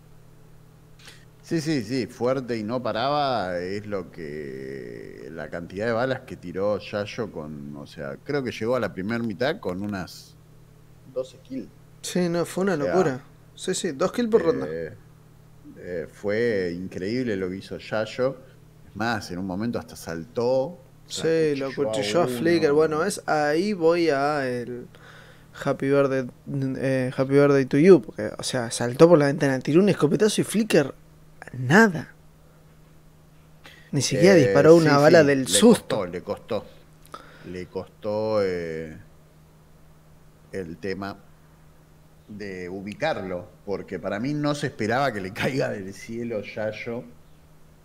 Sí, 1.48 1.62
sí, 1.62 1.82
sí, 1.82 2.06
fuerte 2.06 2.58
y 2.58 2.62
no 2.62 2.82
paraba 2.82 3.58
es 3.58 3.86
lo 3.86 4.10
que 4.10 5.30
la 5.32 5.48
cantidad 5.48 5.86
de 5.86 5.92
balas 5.92 6.20
que 6.26 6.36
tiró 6.36 6.78
Yayo 6.78 7.32
con, 7.32 7.74
o 7.74 7.86
sea, 7.86 8.18
creo 8.22 8.42
que 8.42 8.50
llegó 8.50 8.76
a 8.76 8.80
la 8.80 8.92
primera 8.92 9.24
mitad 9.24 9.58
con 9.58 9.80
unas 9.80 10.36
12 11.14 11.38
kills. 11.38 11.68
Sí, 12.02 12.28
no, 12.28 12.44
fue 12.44 12.64
una 12.64 12.76
locura. 12.76 13.22
Sí, 13.54 13.74
sí, 13.74 13.92
dos 13.92 14.12
kills 14.12 14.28
por 14.28 14.42
ronda. 14.42 14.66
Eh, 14.68 14.92
eh, 15.78 16.06
fue 16.12 16.76
increíble 16.76 17.34
lo 17.34 17.48
que 17.48 17.56
hizo 17.56 17.78
Yayo. 17.78 18.36
Es 18.86 18.94
más, 18.94 19.30
en 19.30 19.38
un 19.38 19.46
momento 19.46 19.78
hasta 19.78 19.96
saltó. 19.96 20.78
Sí, 21.06 21.56
lo 21.56 21.74
cuchilló 21.74 22.24
a, 22.24 22.26
Flicker. 22.26 22.72
Bueno, 22.72 23.02
es 23.04 23.26
ahí 23.26 23.72
voy 23.72 24.10
a 24.10 24.46
el 24.46 24.86
Happy 25.64 25.88
Birthday, 25.88 26.28
eh, 26.76 27.10
Happy 27.16 27.32
Birthday 27.32 27.64
to 27.64 27.78
You. 27.78 28.02
Porque, 28.02 28.32
o 28.36 28.42
sea, 28.42 28.70
saltó 28.70 29.08
por 29.08 29.18
la 29.18 29.28
ventana, 29.28 29.58
tiró 29.60 29.80
un 29.80 29.88
escopetazo 29.88 30.42
y 30.42 30.44
Flicker 30.44 30.92
nada. 31.52 32.14
Ni 33.90 34.02
siquiera 34.02 34.36
eh, 34.36 34.46
disparó 34.46 34.76
una 34.76 34.98
bala 34.98 35.24
del 35.24 35.46
susto. 35.48 36.06
le 36.06 36.22
costó. 36.22 36.64
Le 37.50 37.66
costó 37.66 38.42
eh, 38.42 38.98
el 40.52 40.76
tema. 40.78 41.16
de 42.28 42.68
ubicarlo, 42.68 43.48
porque 43.64 43.98
para 43.98 44.20
mí 44.20 44.34
no 44.34 44.54
se 44.54 44.66
esperaba 44.66 45.12
que 45.12 45.20
le 45.20 45.32
caiga 45.32 45.70
del 45.70 45.94
cielo 45.94 46.42
Yayo, 46.42 47.04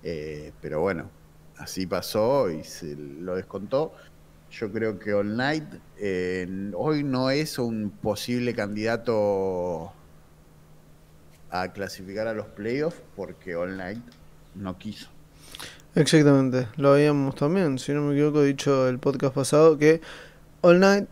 eh, 0.04 0.52
pero 0.62 0.82
bueno, 0.82 1.10
así 1.58 1.86
pasó 1.86 2.50
y 2.50 2.64
se 2.64 2.96
lo 2.96 3.36
descontó. 3.36 3.94
Yo 4.52 4.72
creo 4.72 5.00
que 5.00 5.14
All 5.14 5.36
Night 5.36 5.64
eh, 5.98 6.72
hoy 6.76 7.04
no 7.04 7.30
es 7.32 7.58
un 7.58 7.90
posible 7.90 8.54
candidato 8.54 9.94
a 11.54 11.72
clasificar 11.72 12.28
a 12.28 12.34
los 12.34 12.48
playoffs 12.48 12.98
porque 13.16 13.56
All 13.56 13.78
Night 13.78 14.02
no 14.56 14.78
quiso. 14.78 15.08
Exactamente, 15.96 16.68
lo 16.78 16.94
habíamos 16.94 17.36
también, 17.36 17.78
si 17.78 17.92
no 17.94 18.02
me 18.02 18.14
equivoco, 18.16 18.42
dicho 18.42 18.88
el 18.90 18.98
podcast 18.98 19.36
pasado 19.36 19.78
que 19.78 20.02
All 20.62 20.80
Night 20.80 21.08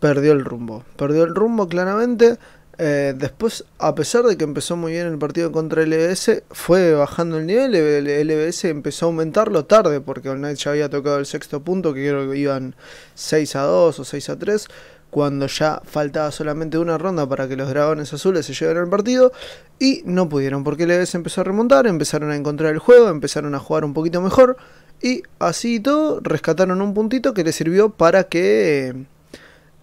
perdió 0.00 0.32
el 0.32 0.44
rumbo. 0.44 0.84
Perdió 0.96 1.24
el 1.24 1.34
rumbo 1.34 1.68
claramente. 1.68 2.38
Eh, 2.78 3.12
después, 3.14 3.66
a 3.78 3.94
pesar 3.94 4.24
de 4.24 4.38
que 4.38 4.44
empezó 4.44 4.76
muy 4.76 4.92
bien 4.92 5.06
el 5.06 5.18
partido 5.18 5.52
contra 5.52 5.82
LBS, 5.82 6.42
fue 6.50 6.94
bajando 6.94 7.38
el 7.38 7.46
nivel. 7.46 7.74
El 7.74 8.26
LBS 8.26 8.64
empezó 8.64 9.06
a 9.06 9.08
aumentarlo 9.08 9.66
tarde 9.66 10.00
porque 10.00 10.30
All 10.30 10.40
Night 10.40 10.56
ya 10.56 10.70
había 10.70 10.88
tocado 10.88 11.18
el 11.18 11.26
sexto 11.26 11.62
punto, 11.62 11.92
que 11.92 12.08
creo 12.08 12.30
que 12.30 12.38
iban 12.38 12.74
6 13.14 13.56
a 13.56 13.62
2 13.62 14.00
o 14.00 14.04
6 14.04 14.28
a 14.30 14.38
3 14.38 14.68
cuando 15.12 15.46
ya 15.46 15.82
faltaba 15.84 16.30
solamente 16.30 16.78
una 16.78 16.96
ronda 16.96 17.28
para 17.28 17.46
que 17.46 17.54
los 17.54 17.68
dragones 17.68 18.10
azules 18.14 18.46
se 18.46 18.54
llevaran 18.54 18.84
al 18.84 18.88
partido 18.88 19.30
y 19.78 20.00
no 20.06 20.26
pudieron 20.26 20.64
porque 20.64 20.84
el 20.84 20.90
EBS 20.90 21.14
empezó 21.16 21.42
a 21.42 21.44
remontar, 21.44 21.86
empezaron 21.86 22.30
a 22.30 22.34
encontrar 22.34 22.72
el 22.72 22.78
juego, 22.78 23.10
empezaron 23.10 23.54
a 23.54 23.58
jugar 23.58 23.84
un 23.84 23.92
poquito 23.92 24.22
mejor 24.22 24.56
y 25.02 25.22
así 25.38 25.80
todo 25.80 26.20
rescataron 26.20 26.80
un 26.80 26.94
puntito 26.94 27.34
que 27.34 27.44
les 27.44 27.54
sirvió 27.54 27.90
para 27.90 28.24
que... 28.24 29.04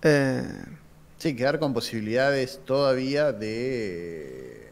Eh, 0.01 0.43
sí, 1.19 1.35
quedar 1.35 1.59
con 1.59 1.75
posibilidades 1.75 2.61
todavía 2.65 3.31
de, 3.31 4.67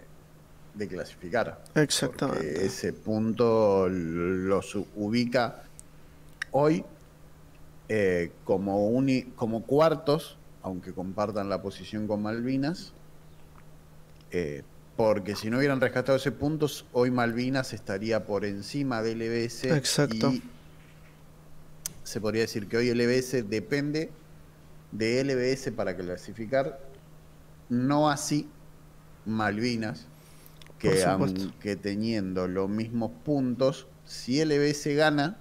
de 0.73 0.87
clasificar. 0.87 1.61
Exactamente. 1.75 2.65
ese 2.65 2.93
punto 2.93 3.87
los 3.89 4.75
ubica 4.95 5.61
hoy 6.49 6.83
eh, 7.89 8.31
como, 8.43 8.91
como 9.35 9.61
cuartos 9.61 10.35
aunque 10.67 10.93
compartan 10.93 11.49
la 11.49 11.61
posición 11.61 12.07
con 12.07 12.21
Malvinas, 12.21 12.91
eh, 14.31 14.63
porque 14.95 15.35
si 15.35 15.49
no 15.49 15.57
hubieran 15.57 15.79
rescatado 15.79 16.17
ese 16.17 16.31
punto, 16.31 16.67
hoy 16.91 17.09
Malvinas 17.09 17.73
estaría 17.73 18.25
por 18.25 18.43
encima 18.45 19.01
del 19.01 19.19
LBS. 19.19 19.65
Exacto. 19.75 20.31
Y 20.31 20.43
se 22.03 22.19
podría 22.19 22.41
decir 22.41 22.67
que 22.67 22.77
hoy 22.77 22.89
el 22.89 22.97
LBS 22.97 23.49
depende 23.49 24.09
de 24.91 25.23
LBS 25.23 25.71
para 25.71 25.95
clasificar, 25.95 26.79
no 27.69 28.09
así 28.09 28.49
Malvinas, 29.25 30.05
que 30.79 31.03
aunque 31.05 31.75
teniendo 31.75 32.47
los 32.47 32.69
mismos 32.69 33.11
puntos, 33.23 33.87
si 34.05 34.43
LBS 34.43 34.95
gana, 34.95 35.37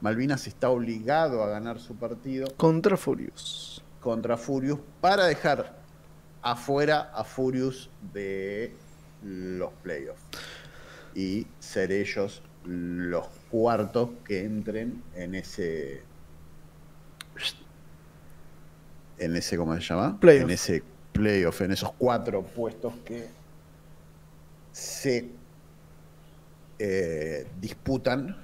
Malvinas 0.00 0.46
está 0.46 0.70
obligado 0.70 1.42
a 1.42 1.48
ganar 1.48 1.80
su 1.80 1.96
partido. 1.96 2.48
Contra 2.56 2.96
Furious 2.96 3.82
contra 4.06 4.36
Furious 4.36 4.78
para 5.00 5.26
dejar 5.26 5.74
afuera 6.40 7.10
a 7.12 7.24
Furious 7.24 7.90
de 8.14 8.72
los 9.24 9.72
playoffs. 9.82 10.22
Y 11.12 11.44
ser 11.58 11.90
ellos 11.90 12.40
los 12.64 13.26
cuartos 13.50 14.10
que 14.24 14.44
entren 14.44 15.02
en 15.16 15.34
ese 15.34 16.04
en 19.18 19.34
ese 19.34 19.56
cómo 19.56 19.74
se 19.74 19.80
llama 19.80 20.18
en 20.22 20.50
ese 20.50 20.84
playoff 21.12 21.60
en 21.62 21.72
esos 21.72 21.90
cuatro 21.98 22.42
puestos 22.42 22.92
que 23.04 23.26
se 24.70 25.30
eh, 26.78 27.46
disputan 27.60 28.36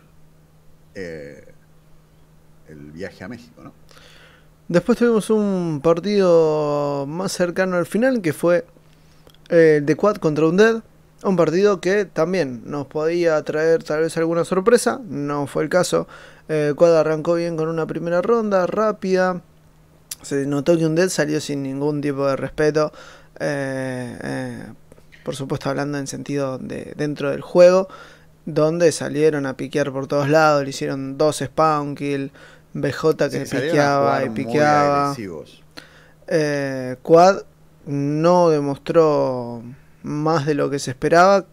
eh, 0.94 1.52
el 2.68 2.90
viaje 2.90 3.22
a 3.22 3.28
México 3.28 3.62
no 3.62 3.72
Después 4.68 4.98
tuvimos 4.98 5.28
un 5.30 5.80
partido 5.82 7.04
más 7.06 7.32
cercano 7.32 7.76
al 7.76 7.86
final 7.86 8.22
que 8.22 8.32
fue 8.32 8.64
el 9.48 9.58
eh, 9.58 9.80
de 9.82 9.96
Quad 9.96 10.16
contra 10.16 10.46
Undead. 10.46 10.82
Un 11.24 11.36
partido 11.36 11.80
que 11.80 12.04
también 12.04 12.62
nos 12.64 12.86
podía 12.86 13.40
traer 13.42 13.84
tal 13.84 14.00
vez 14.00 14.16
alguna 14.16 14.44
sorpresa, 14.44 15.00
no 15.08 15.46
fue 15.46 15.62
el 15.62 15.68
caso. 15.68 16.08
Eh, 16.48 16.72
Quad 16.74 16.96
arrancó 16.96 17.34
bien 17.34 17.56
con 17.56 17.68
una 17.68 17.86
primera 17.86 18.22
ronda, 18.22 18.66
rápida. 18.66 19.42
Se 20.22 20.46
notó 20.46 20.76
que 20.76 20.86
Undead 20.86 21.10
salió 21.10 21.40
sin 21.40 21.62
ningún 21.62 22.00
tipo 22.00 22.26
de 22.26 22.36
respeto. 22.36 22.92
Eh, 23.38 24.64
por 25.22 25.36
supuesto 25.36 25.70
hablando 25.70 25.98
en 25.98 26.06
sentido 26.06 26.58
de 26.58 26.94
dentro 26.96 27.30
del 27.30 27.40
juego. 27.40 27.88
Donde 28.44 28.90
salieron 28.90 29.46
a 29.46 29.56
piquear 29.56 29.92
por 29.92 30.08
todos 30.08 30.28
lados, 30.28 30.64
le 30.64 30.70
hicieron 30.70 31.16
dos 31.16 31.44
spawn 31.44 31.94
kill, 31.94 32.32
BJ 32.74 33.30
que 33.30 33.40
piqueaba 33.40 34.24
y 34.24 34.30
piqueaba. 34.30 35.14
Eh, 36.28 36.96
Quad 37.02 37.42
no 37.86 38.50
demostró 38.50 39.62
más 40.02 40.46
de 40.46 40.54
lo 40.54 40.70
que 40.70 40.78
se 40.78 40.92
esperaba 40.92 41.46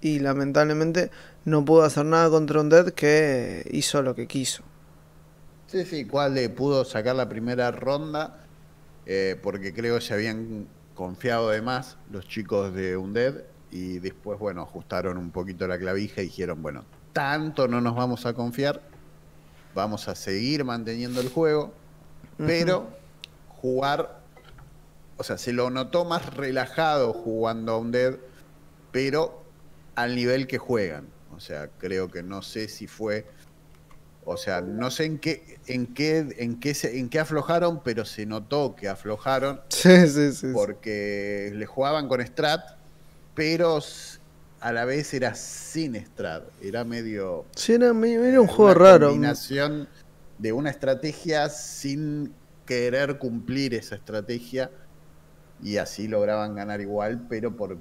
y 0.00 0.20
lamentablemente 0.20 1.10
no 1.44 1.64
pudo 1.64 1.82
hacer 1.82 2.04
nada 2.06 2.30
contra 2.30 2.60
un 2.60 2.68
Dead 2.68 2.90
que 2.90 3.68
hizo 3.72 4.02
lo 4.02 4.14
que 4.14 4.26
quiso. 4.26 4.62
Sí, 5.66 5.84
sí, 5.84 6.04
Quad 6.04 6.32
le 6.32 6.48
pudo 6.48 6.84
sacar 6.84 7.16
la 7.16 7.28
primera 7.28 7.70
ronda 7.70 8.40
eh, 9.06 9.36
porque 9.42 9.72
creo 9.72 9.96
que 9.96 10.00
se 10.00 10.14
habían 10.14 10.66
confiado 10.94 11.50
de 11.50 11.62
más 11.62 11.96
los 12.10 12.28
chicos 12.28 12.74
de 12.74 12.96
Undead 12.96 13.34
y 13.70 13.98
después, 14.00 14.38
bueno, 14.38 14.62
ajustaron 14.62 15.16
un 15.16 15.30
poquito 15.30 15.66
la 15.66 15.78
clavija 15.78 16.20
y 16.20 16.26
dijeron, 16.26 16.60
bueno, 16.62 16.84
tanto 17.12 17.68
no 17.68 17.80
nos 17.80 17.94
vamos 17.94 18.26
a 18.26 18.34
confiar 18.34 18.82
vamos 19.74 20.08
a 20.08 20.14
seguir 20.14 20.64
manteniendo 20.64 21.20
el 21.20 21.28
juego, 21.28 21.72
pero 22.38 22.88
jugar, 23.48 24.20
o 25.16 25.24
sea, 25.24 25.38
se 25.38 25.52
lo 25.52 25.70
notó 25.70 26.04
más 26.04 26.34
relajado 26.34 27.12
jugando 27.12 27.72
a 27.72 27.78
un 27.78 27.92
Dead, 27.92 28.16
pero 28.92 29.42
al 29.94 30.16
nivel 30.16 30.46
que 30.46 30.58
juegan. 30.58 31.06
O 31.36 31.40
sea, 31.40 31.68
creo 31.78 32.10
que 32.10 32.22
no 32.22 32.42
sé 32.42 32.68
si 32.68 32.86
fue, 32.86 33.26
o 34.24 34.36
sea, 34.36 34.60
no 34.60 34.90
sé 34.90 35.04
en 35.04 35.18
qué, 35.18 35.58
en 35.66 35.86
qué, 35.86 36.34
en 36.38 36.60
qué, 36.60 36.74
en 36.82 37.08
qué 37.08 37.18
aflojaron, 37.18 37.82
pero 37.82 38.04
se 38.04 38.26
notó 38.26 38.74
que 38.76 38.88
aflojaron. 38.88 39.60
Sí, 39.70 40.06
sí, 40.08 40.32
sí. 40.32 40.48
Porque 40.52 41.52
le 41.54 41.66
jugaban 41.66 42.08
con 42.08 42.24
Strat, 42.26 42.76
pero 43.34 43.80
a 44.60 44.72
la 44.72 44.84
vez 44.84 45.12
era 45.14 45.34
sin 45.34 45.94
Strat, 45.96 46.44
era 46.62 46.84
medio... 46.84 47.46
Sí, 47.56 47.72
era, 47.72 47.92
un 47.92 48.46
juego 48.46 48.74
raro. 48.74 49.08
combinación 49.08 49.88
de 50.38 50.52
una 50.52 50.70
estrategia 50.70 51.48
sin 51.48 52.32
querer 52.66 53.18
cumplir 53.18 53.74
esa 53.74 53.96
estrategia 53.96 54.70
y 55.62 55.76
así 55.76 56.08
lograban 56.08 56.54
ganar 56.54 56.80
igual, 56.80 57.26
pero 57.28 57.56
por 57.56 57.78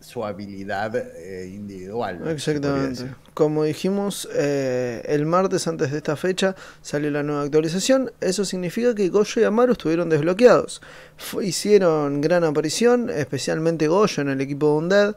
su 0.00 0.24
habilidad 0.24 0.94
eh, 0.96 1.50
individual. 1.52 2.28
Exactamente. 2.28 3.14
Como 3.34 3.64
dijimos, 3.64 4.28
eh, 4.32 5.02
el 5.06 5.26
martes 5.26 5.66
antes 5.66 5.90
de 5.90 5.98
esta 5.98 6.16
fecha 6.16 6.54
salió 6.82 7.10
la 7.10 7.22
nueva 7.22 7.42
actualización. 7.42 8.12
Eso 8.20 8.44
significa 8.44 8.94
que 8.94 9.08
Goyo 9.08 9.42
y 9.42 9.44
Amaru 9.44 9.72
estuvieron 9.72 10.08
desbloqueados. 10.08 10.80
hicieron 11.42 12.20
gran 12.20 12.44
aparición, 12.44 13.10
especialmente 13.10 13.88
Goyo 13.88 14.22
en 14.22 14.28
el 14.30 14.40
equipo 14.40 14.66
de 14.66 14.72
Undead. 14.72 15.16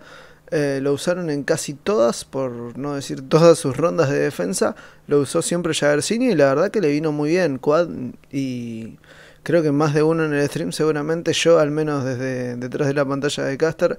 Eh, 0.53 0.79
lo 0.81 0.91
usaron 0.91 1.29
en 1.29 1.43
casi 1.43 1.73
todas, 1.73 2.25
por 2.25 2.77
no 2.77 2.95
decir 2.95 3.27
todas 3.29 3.57
sus 3.57 3.77
rondas 3.77 4.09
de 4.09 4.19
defensa. 4.19 4.75
Lo 5.07 5.19
usó 5.21 5.41
siempre 5.41 5.73
Javersini 5.73 6.31
y 6.31 6.35
la 6.35 6.49
verdad 6.49 6.71
que 6.71 6.81
le 6.81 6.89
vino 6.89 7.13
muy 7.13 7.29
bien. 7.29 7.57
Quad 7.57 7.87
y 8.31 8.97
creo 9.43 9.63
que 9.63 9.71
más 9.71 9.93
de 9.93 10.03
uno 10.03 10.25
en 10.25 10.33
el 10.33 10.45
stream, 10.49 10.73
seguramente 10.73 11.31
yo, 11.31 11.57
al 11.59 11.71
menos 11.71 12.03
desde 12.03 12.57
detrás 12.57 12.89
de 12.89 12.93
la 12.93 13.05
pantalla 13.05 13.45
de 13.45 13.57
Caster, 13.57 13.97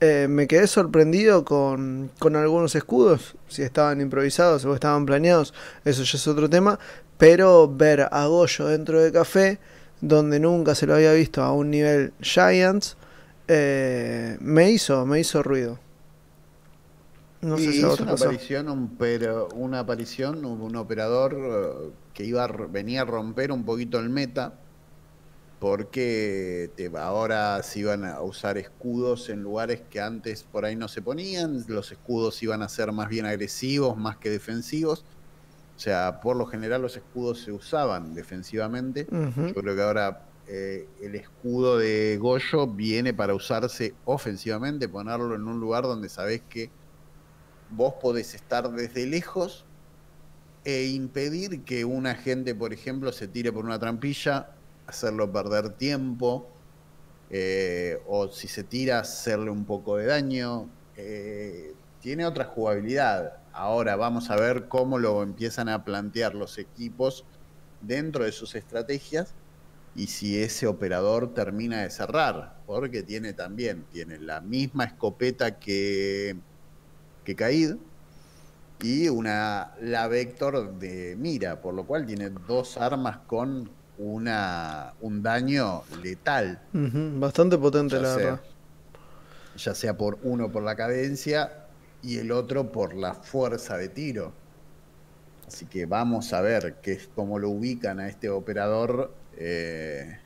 eh, 0.00 0.28
me 0.30 0.46
quedé 0.46 0.68
sorprendido 0.68 1.44
con, 1.44 2.12
con 2.20 2.36
algunos 2.36 2.76
escudos. 2.76 3.34
Si 3.48 3.62
estaban 3.62 4.00
improvisados 4.00 4.64
o 4.64 4.74
estaban 4.74 5.04
planeados, 5.04 5.52
eso 5.84 6.04
ya 6.04 6.16
es 6.16 6.28
otro 6.28 6.48
tema. 6.48 6.78
Pero 7.18 7.68
ver 7.68 8.06
a 8.12 8.26
Goyo 8.26 8.66
dentro 8.66 9.02
de 9.02 9.10
café, 9.10 9.58
donde 10.00 10.38
nunca 10.38 10.76
se 10.76 10.86
lo 10.86 10.94
había 10.94 11.12
visto 11.12 11.42
a 11.42 11.52
un 11.52 11.70
nivel 11.72 12.12
Giants, 12.20 12.96
eh, 13.48 14.36
me 14.40 14.70
hizo, 14.70 15.04
me 15.04 15.18
hizo 15.18 15.42
ruido. 15.42 15.80
No 17.40 17.56
sé 17.56 17.72
si 17.72 17.78
hizo 17.78 17.96
una 18.02 18.12
aparición, 18.12 18.68
un, 18.68 18.96
pero, 18.96 19.48
una 19.54 19.80
aparición, 19.80 20.44
un 20.44 20.74
operador 20.76 21.36
eh, 21.38 21.90
que 22.12 22.24
iba 22.24 22.46
venía 22.46 23.02
a 23.02 23.04
romper 23.04 23.52
un 23.52 23.64
poquito 23.64 24.00
el 24.00 24.08
meta, 24.08 24.54
porque 25.60 26.70
te, 26.76 26.90
ahora 26.96 27.62
se 27.62 27.80
iban 27.80 28.04
a 28.04 28.20
usar 28.22 28.58
escudos 28.58 29.28
en 29.28 29.42
lugares 29.42 29.82
que 29.88 30.00
antes 30.00 30.44
por 30.44 30.64
ahí 30.64 30.76
no 30.76 30.88
se 30.88 31.02
ponían, 31.02 31.64
los 31.68 31.92
escudos 31.92 32.42
iban 32.42 32.62
a 32.62 32.68
ser 32.68 32.92
más 32.92 33.08
bien 33.08 33.26
agresivos, 33.26 33.96
más 33.96 34.16
que 34.16 34.30
defensivos. 34.30 35.04
O 35.76 35.80
sea, 35.80 36.20
por 36.20 36.36
lo 36.36 36.46
general 36.46 36.82
los 36.82 36.96
escudos 36.96 37.40
se 37.40 37.52
usaban 37.52 38.14
defensivamente. 38.14 39.06
Yo 39.10 39.54
creo 39.54 39.76
que 39.76 39.82
ahora 39.82 40.28
eh, 40.48 40.88
el 41.00 41.14
escudo 41.14 41.78
de 41.78 42.18
Goyo 42.18 42.66
viene 42.66 43.14
para 43.14 43.34
usarse 43.34 43.94
ofensivamente, 44.04 44.88
ponerlo 44.88 45.36
en 45.36 45.46
un 45.46 45.60
lugar 45.60 45.84
donde 45.84 46.08
sabés 46.08 46.42
que 46.48 46.70
vos 47.70 47.94
podés 48.00 48.34
estar 48.34 48.70
desde 48.70 49.06
lejos 49.06 49.64
e 50.64 50.86
impedir 50.88 51.64
que 51.64 51.84
un 51.84 52.06
agente, 52.06 52.54
por 52.54 52.72
ejemplo, 52.72 53.12
se 53.12 53.28
tire 53.28 53.52
por 53.52 53.64
una 53.64 53.78
trampilla, 53.78 54.50
hacerlo 54.86 55.32
perder 55.32 55.70
tiempo, 55.70 56.48
eh, 57.30 58.00
o 58.06 58.28
si 58.28 58.48
se 58.48 58.64
tira, 58.64 59.00
hacerle 59.00 59.50
un 59.50 59.64
poco 59.64 59.96
de 59.96 60.06
daño. 60.06 60.68
Eh, 60.96 61.74
tiene 62.00 62.26
otra 62.26 62.44
jugabilidad. 62.44 63.38
Ahora 63.52 63.96
vamos 63.96 64.30
a 64.30 64.36
ver 64.36 64.68
cómo 64.68 64.98
lo 64.98 65.22
empiezan 65.22 65.68
a 65.68 65.84
plantear 65.84 66.34
los 66.34 66.58
equipos 66.58 67.24
dentro 67.80 68.24
de 68.24 68.32
sus 68.32 68.54
estrategias 68.54 69.34
y 69.94 70.06
si 70.06 70.40
ese 70.40 70.66
operador 70.66 71.34
termina 71.34 71.82
de 71.82 71.90
cerrar, 71.90 72.56
porque 72.66 73.02
tiene 73.02 73.32
también, 73.32 73.84
tiene 73.90 74.18
la 74.18 74.40
misma 74.40 74.84
escopeta 74.84 75.58
que, 75.58 76.36
que 77.28 77.36
Caid 77.36 77.76
y 78.80 79.10
una 79.10 79.74
la 79.82 80.08
Vector 80.08 80.78
de 80.78 81.14
mira, 81.18 81.60
por 81.60 81.74
lo 81.74 81.84
cual 81.84 82.06
tiene 82.06 82.30
dos 82.30 82.78
armas 82.78 83.18
con 83.26 83.68
una 83.98 84.94
un 85.02 85.22
daño 85.22 85.82
letal. 86.02 86.62
bastante 86.72 87.58
potente 87.58 88.00
la 88.00 88.16
verdad. 88.16 88.40
Ya 89.58 89.74
sea 89.74 89.94
por 89.94 90.18
uno 90.22 90.50
por 90.50 90.62
la 90.62 90.74
cadencia 90.74 91.66
y 92.02 92.16
el 92.16 92.32
otro 92.32 92.72
por 92.72 92.94
la 92.94 93.12
fuerza 93.12 93.76
de 93.76 93.90
tiro. 93.90 94.32
Así 95.46 95.66
que 95.66 95.84
vamos 95.84 96.32
a 96.32 96.40
ver 96.40 96.76
qué 96.80 96.92
es 96.92 97.10
cómo 97.14 97.38
lo 97.38 97.50
ubican 97.50 98.00
a 98.00 98.08
este 98.08 98.30
operador 98.30 99.12
eh, 99.36 100.18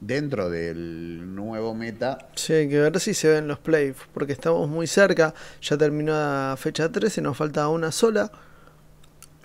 dentro 0.00 0.48
del 0.50 1.34
nuevo 1.34 1.74
meta. 1.74 2.18
Sí, 2.34 2.52
hay 2.52 2.68
que 2.68 2.78
ver 2.78 2.98
si 3.00 3.14
se 3.14 3.28
ven 3.28 3.48
los 3.48 3.58
playoffs, 3.58 4.06
porque 4.12 4.32
estamos 4.32 4.68
muy 4.68 4.86
cerca. 4.86 5.34
Ya 5.60 5.76
terminó 5.76 6.12
la 6.12 6.56
fecha 6.58 6.90
13, 6.90 7.20
nos 7.22 7.36
falta 7.36 7.68
una 7.68 7.92
sola. 7.92 8.30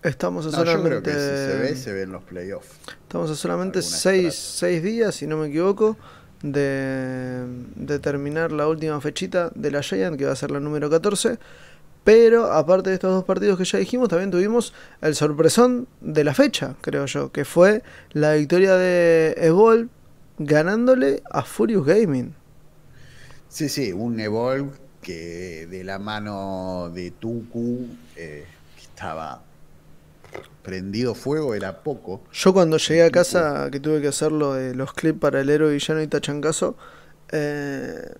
Estamos 0.02 0.46
a 0.46 0.52
solamente. 0.52 1.12
si 1.12 1.18
se 1.18 1.58
ve, 1.58 1.76
se 1.76 1.94
ven 1.94 2.12
los 2.12 2.24
playoffs. 2.24 2.70
Estamos 3.04 3.32
a 3.32 3.36
solamente 3.36 3.82
6 3.82 4.84
días, 4.84 5.16
si 5.16 5.28
no 5.28 5.38
me 5.38 5.48
equivoco, 5.48 5.98
de, 6.42 7.46
de 7.76 8.00
terminar 8.00 8.52
la 8.52 8.68
última 8.68 9.00
fechita 9.00 9.50
de 9.56 9.72
la 9.72 9.82
Giant, 9.82 10.18
que 10.18 10.26
va 10.26 10.34
a 10.34 10.36
ser 10.36 10.52
la 10.52 10.60
número 10.60 10.90
14. 10.90 11.40
Pero 12.04 12.52
aparte 12.52 12.90
de 12.90 12.96
estos 12.96 13.14
dos 13.14 13.24
partidos 13.24 13.58
que 13.58 13.64
ya 13.64 13.80
dijimos, 13.80 14.10
también 14.10 14.30
tuvimos 14.30 14.74
el 15.02 15.16
sorpresón 15.16 15.88
de 16.02 16.26
la 16.26 16.34
fecha, 16.34 16.76
creo 16.82 17.06
yo, 17.06 17.32
que 17.32 17.46
fue 17.46 17.82
la 18.12 18.34
victoria 18.34 18.76
de 18.76 19.36
Evolve 19.38 19.88
ganándole 20.46 21.24
a 21.30 21.44
Furious 21.44 21.86
Gaming. 21.86 22.34
Sí, 23.50 23.70
sí, 23.70 23.92
un 23.92 24.20
Evolve 24.20 24.72
que 25.02 25.68
de 25.68 25.84
la 25.84 26.00
mano 26.00 26.90
de 26.94 27.12
Tuku, 27.12 27.86
eh, 28.16 28.46
estaba 28.82 29.44
prendido 30.64 31.14
fuego, 31.14 31.54
era 31.54 31.84
poco. 31.84 32.24
Yo 32.32 32.54
cuando 32.54 32.78
llegué 32.78 33.04
a 33.04 33.12
casa, 33.12 33.70
que 33.72 33.80
tuve 33.80 34.02
que 34.02 34.08
hacerlo 34.08 34.54
de 34.54 34.74
los 34.74 34.94
clips 34.94 35.20
para 35.20 35.42
el 35.42 35.50
héroe 35.50 35.74
villano 35.74 36.02
y 36.02 36.08
tachancazo, 36.08 36.76
eh, 37.32 38.16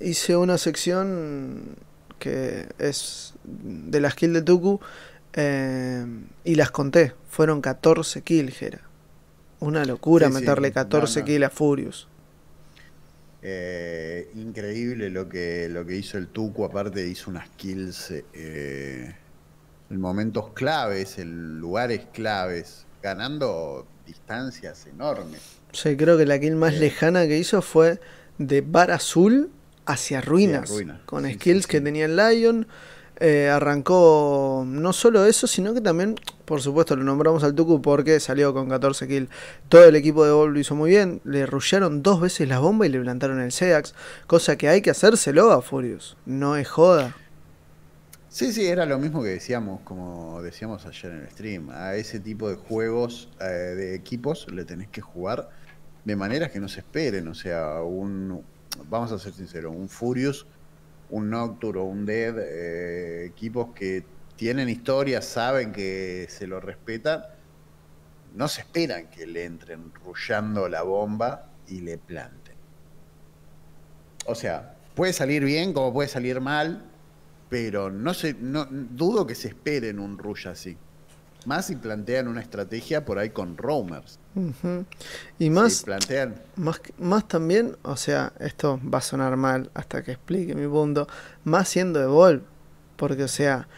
hice 0.00 0.36
una 0.36 0.56
sección 0.56 1.76
que 2.18 2.68
es 2.78 3.34
de 3.44 4.00
las 4.00 4.14
kills 4.14 4.34
de 4.34 4.42
Tuku, 4.42 4.80
eh, 5.34 6.06
y 6.44 6.54
las 6.54 6.70
conté. 6.70 7.14
Fueron 7.28 7.60
14 7.60 8.22
kills, 8.22 8.62
era. 8.62 8.80
Una 9.60 9.84
locura 9.84 10.28
meterle 10.28 10.72
14 10.72 11.24
kills 11.24 11.44
a 11.44 11.50
Furious. 11.50 12.08
Eh, 13.40 14.30
increíble 14.34 15.10
lo 15.10 15.28
que, 15.28 15.68
lo 15.68 15.86
que 15.86 15.96
hizo 15.96 16.18
el 16.18 16.28
Tuku, 16.28 16.64
aparte 16.64 17.06
hizo 17.06 17.30
unas 17.30 17.48
kills 17.50 18.12
eh, 18.32 19.14
en 19.90 20.00
momentos 20.00 20.50
claves, 20.54 21.18
en 21.18 21.60
lugares 21.60 22.06
claves, 22.12 22.84
ganando 23.02 23.86
distancias 24.06 24.86
enormes. 24.86 25.40
Sí, 25.72 25.96
creo 25.96 26.18
que 26.18 26.26
la 26.26 26.38
kill 26.38 26.56
más 26.56 26.74
lejana 26.74 27.26
que 27.26 27.38
hizo 27.38 27.62
fue 27.62 28.00
de 28.38 28.60
Bar 28.60 28.90
Azul 28.90 29.50
hacia 29.86 30.20
ruinas, 30.20 30.72
con 31.06 31.30
skills 31.30 31.66
que 31.66 31.80
tenía 31.80 32.06
el 32.06 32.16
Lion. 32.16 32.66
Eh, 33.20 33.48
arrancó 33.48 34.64
no 34.64 34.92
solo 34.92 35.24
eso, 35.24 35.48
sino 35.48 35.74
que 35.74 35.80
también, 35.80 36.14
por 36.44 36.62
supuesto, 36.62 36.94
lo 36.94 37.02
nombramos 37.02 37.42
al 37.42 37.54
Tuku 37.54 37.82
porque 37.82 38.20
salió 38.20 38.54
con 38.54 38.68
14 38.68 39.08
kills. 39.08 39.28
Todo 39.68 39.84
el 39.84 39.96
equipo 39.96 40.24
de 40.24 40.30
Vol 40.30 40.52
lo 40.52 40.60
hizo 40.60 40.76
muy 40.76 40.90
bien. 40.90 41.20
Le 41.24 41.44
rushearon 41.44 42.02
dos 42.02 42.20
veces 42.20 42.48
la 42.48 42.60
bomba 42.60 42.86
y 42.86 42.90
le 42.90 43.00
plantaron 43.00 43.40
el 43.40 43.50
Seax. 43.50 43.94
Cosa 44.28 44.56
que 44.56 44.68
hay 44.68 44.82
que 44.82 44.90
hacérselo 44.90 45.50
a 45.50 45.62
Furious. 45.62 46.16
No 46.26 46.56
es 46.56 46.68
joda. 46.68 47.16
Sí, 48.28 48.52
sí, 48.52 48.66
era 48.66 48.86
lo 48.86 48.98
mismo 48.98 49.22
que 49.22 49.30
decíamos, 49.30 49.80
como 49.80 50.40
decíamos 50.42 50.86
ayer 50.86 51.10
en 51.10 51.20
el 51.22 51.30
stream. 51.30 51.70
A 51.70 51.96
ese 51.96 52.20
tipo 52.20 52.48
de 52.48 52.54
juegos 52.54 53.28
eh, 53.40 53.44
de 53.44 53.94
equipos 53.96 54.46
le 54.52 54.64
tenés 54.64 54.88
que 54.88 55.00
jugar 55.00 55.48
de 56.04 56.14
maneras 56.14 56.52
que 56.52 56.60
no 56.60 56.68
se 56.68 56.80
esperen. 56.80 57.26
O 57.26 57.34
sea, 57.34 57.82
un, 57.82 58.44
vamos 58.88 59.10
a 59.10 59.18
ser 59.18 59.32
sinceros, 59.32 59.74
un 59.74 59.88
Furious, 59.88 60.46
un 61.10 61.30
Nocturne 61.30 61.80
o 61.80 61.84
un 61.84 62.04
Dead, 62.04 62.36
eh, 62.38 63.26
equipos 63.26 63.68
que 63.74 64.04
tienen 64.36 64.68
historia, 64.68 65.20
saben 65.22 65.72
que 65.72 66.26
se 66.28 66.46
lo 66.46 66.60
respetan, 66.60 67.24
no 68.34 68.46
se 68.48 68.60
esperan 68.60 69.08
que 69.08 69.26
le 69.26 69.44
entren 69.44 69.92
rullando 70.04 70.68
la 70.68 70.82
bomba 70.82 71.50
y 71.66 71.80
le 71.80 71.98
planten. 71.98 72.54
O 74.26 74.34
sea, 74.34 74.76
puede 74.94 75.12
salir 75.12 75.44
bien 75.44 75.72
como 75.72 75.92
puede 75.92 76.08
salir 76.08 76.40
mal, 76.40 76.84
pero 77.48 77.90
no 77.90 78.14
se, 78.14 78.34
no, 78.34 78.66
dudo 78.66 79.26
que 79.26 79.34
se 79.34 79.48
esperen 79.48 79.98
un 79.98 80.18
rush 80.18 80.48
así. 80.48 80.76
Más 81.46 81.66
si 81.66 81.76
plantean 81.76 82.28
una 82.28 82.40
estrategia 82.40 83.04
por 83.04 83.18
ahí 83.18 83.30
con 83.30 83.56
roamers. 83.56 84.18
Y 85.38 85.50
más, 85.50 85.82
plantean... 85.82 86.34
más, 86.56 86.80
más 86.98 87.26
también, 87.26 87.76
o 87.82 87.96
sea, 87.96 88.32
esto 88.38 88.80
va 88.82 88.98
a 88.98 89.02
sonar 89.02 89.36
mal 89.36 89.70
hasta 89.74 90.02
que 90.02 90.12
explique 90.12 90.54
mi 90.54 90.66
punto, 90.66 91.08
más 91.44 91.68
siendo 91.68 92.02
Evolve, 92.02 92.42
porque 92.96 93.24
o 93.24 93.28
sea, 93.28 93.68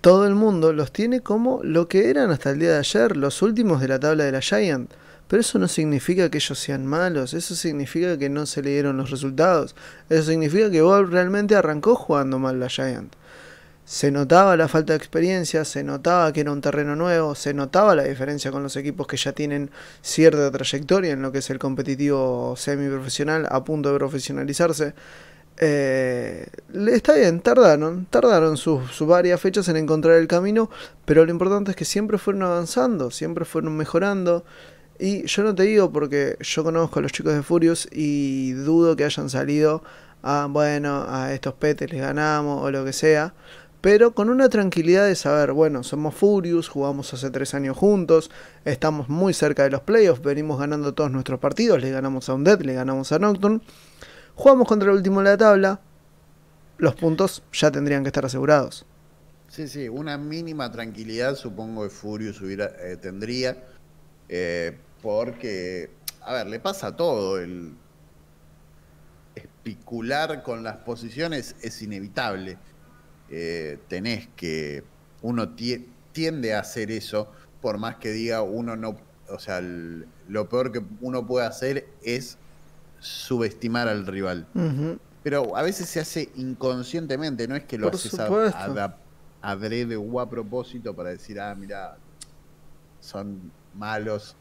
todo 0.00 0.26
el 0.26 0.34
mundo 0.34 0.72
los 0.72 0.92
tiene 0.92 1.20
como 1.20 1.60
lo 1.62 1.88
que 1.88 2.10
eran 2.10 2.30
hasta 2.30 2.50
el 2.50 2.58
día 2.58 2.72
de 2.72 2.78
ayer, 2.78 3.16
los 3.16 3.42
últimos 3.42 3.80
de 3.80 3.88
la 3.88 3.98
tabla 3.98 4.24
de 4.24 4.32
la 4.32 4.40
Giant. 4.40 4.90
Pero 5.26 5.40
eso 5.42 5.58
no 5.58 5.68
significa 5.68 6.30
que 6.30 6.38
ellos 6.38 6.58
sean 6.58 6.86
malos, 6.86 7.34
eso 7.34 7.54
significa 7.54 8.16
que 8.16 8.30
no 8.30 8.46
se 8.46 8.62
le 8.62 8.70
dieron 8.70 8.96
los 8.96 9.10
resultados, 9.10 9.76
eso 10.08 10.30
significa 10.30 10.70
que 10.70 10.78
Evolve 10.78 11.12
realmente 11.12 11.54
arrancó 11.54 11.96
jugando 11.96 12.38
mal 12.38 12.58
la 12.58 12.68
Giant 12.68 13.12
se 13.88 14.10
notaba 14.10 14.54
la 14.54 14.68
falta 14.68 14.92
de 14.92 14.98
experiencia, 14.98 15.64
se 15.64 15.82
notaba 15.82 16.30
que 16.34 16.42
era 16.42 16.52
un 16.52 16.60
terreno 16.60 16.94
nuevo, 16.94 17.34
se 17.34 17.54
notaba 17.54 17.94
la 17.94 18.04
diferencia 18.04 18.50
con 18.52 18.62
los 18.62 18.76
equipos 18.76 19.06
que 19.06 19.16
ya 19.16 19.32
tienen 19.32 19.70
cierta 20.02 20.50
trayectoria 20.50 21.14
en 21.14 21.22
lo 21.22 21.32
que 21.32 21.38
es 21.38 21.48
el 21.48 21.58
competitivo 21.58 22.54
semiprofesional 22.54 23.48
a 23.50 23.64
punto 23.64 23.90
de 23.90 23.96
profesionalizarse. 23.96 24.92
Eh, 25.56 26.46
está 26.92 27.14
bien, 27.14 27.40
tardaron, 27.40 28.04
tardaron 28.10 28.58
sus, 28.58 28.90
sus, 28.92 29.08
varias 29.08 29.40
fechas 29.40 29.66
en 29.70 29.78
encontrar 29.78 30.18
el 30.18 30.28
camino, 30.28 30.68
pero 31.06 31.24
lo 31.24 31.30
importante 31.30 31.70
es 31.70 31.76
que 31.76 31.86
siempre 31.86 32.18
fueron 32.18 32.42
avanzando, 32.42 33.10
siempre 33.10 33.46
fueron 33.46 33.74
mejorando. 33.74 34.44
Y 34.98 35.24
yo 35.24 35.42
no 35.44 35.54
te 35.54 35.62
digo 35.62 35.90
porque 35.90 36.36
yo 36.40 36.62
conozco 36.62 36.98
a 36.98 37.02
los 37.02 37.12
chicos 37.12 37.32
de 37.32 37.42
Furious 37.42 37.88
y 37.90 38.52
dudo 38.52 38.96
que 38.96 39.04
hayan 39.04 39.30
salido 39.30 39.82
a, 40.22 40.46
bueno, 40.50 41.06
a 41.08 41.32
estos 41.32 41.54
petes 41.54 41.90
les 41.90 42.02
ganamos 42.02 42.62
o 42.62 42.70
lo 42.70 42.84
que 42.84 42.92
sea 42.92 43.32
pero 43.80 44.12
con 44.12 44.28
una 44.28 44.48
tranquilidad 44.48 45.06
de 45.06 45.14
saber, 45.14 45.52
bueno, 45.52 45.84
somos 45.84 46.14
Furious, 46.14 46.68
jugamos 46.68 47.14
hace 47.14 47.30
tres 47.30 47.54
años 47.54 47.76
juntos, 47.76 48.30
estamos 48.64 49.08
muy 49.08 49.32
cerca 49.32 49.62
de 49.62 49.70
los 49.70 49.82
playoffs, 49.82 50.22
venimos 50.22 50.58
ganando 50.58 50.94
todos 50.94 51.10
nuestros 51.10 51.38
partidos, 51.38 51.80
le 51.80 51.90
ganamos 51.90 52.28
a 52.28 52.34
Undead, 52.34 52.60
le 52.62 52.74
ganamos 52.74 53.12
a 53.12 53.18
Nocturne, 53.18 53.60
jugamos 54.34 54.66
contra 54.66 54.90
el 54.90 54.96
último 54.96 55.20
de 55.20 55.30
la 55.30 55.36
tabla, 55.36 55.80
los 56.78 56.94
puntos 56.96 57.42
ya 57.52 57.70
tendrían 57.70 58.02
que 58.02 58.08
estar 58.08 58.24
asegurados. 58.24 58.84
Sí, 59.48 59.68
sí, 59.68 59.88
una 59.88 60.18
mínima 60.18 60.70
tranquilidad 60.70 61.36
supongo 61.36 61.84
que 61.84 61.90
Furious 61.90 62.40
hubiera, 62.40 62.66
eh, 62.80 62.96
tendría, 62.96 63.56
eh, 64.28 64.76
porque, 65.02 65.90
a 66.22 66.32
ver, 66.32 66.48
le 66.48 66.58
pasa 66.58 66.96
todo, 66.96 67.38
el 67.38 67.74
especular 69.36 70.42
con 70.42 70.64
las 70.64 70.78
posiciones 70.78 71.54
es 71.62 71.80
inevitable 71.80 72.58
eh, 73.30 73.78
tenés 73.88 74.28
que, 74.36 74.84
uno 75.22 75.54
tiende 76.12 76.54
a 76.54 76.60
hacer 76.60 76.90
eso, 76.90 77.30
por 77.60 77.78
más 77.78 77.96
que 77.96 78.10
diga 78.10 78.42
uno 78.42 78.76
no, 78.76 78.96
o 79.28 79.38
sea, 79.38 79.60
lo 79.60 80.48
peor 80.48 80.72
que 80.72 80.82
uno 81.00 81.26
puede 81.26 81.46
hacer 81.46 81.88
es 82.02 82.38
subestimar 83.00 83.88
al 83.88 84.06
rival. 84.06 84.46
Pero 85.22 85.56
a 85.56 85.62
veces 85.62 85.88
se 85.88 86.00
hace 86.00 86.30
inconscientemente, 86.36 87.46
no 87.48 87.56
es 87.56 87.64
que 87.64 87.78
lo 87.78 87.88
haces 87.88 88.18
a, 88.18 88.96
adrede 89.42 89.96
o 89.96 90.20
a 90.20 90.28
propósito 90.28 90.94
para 90.94 91.10
decir, 91.10 91.40
ah, 91.40 91.54
mira, 91.54 91.96
son 93.00 93.50
malos. 93.74 94.36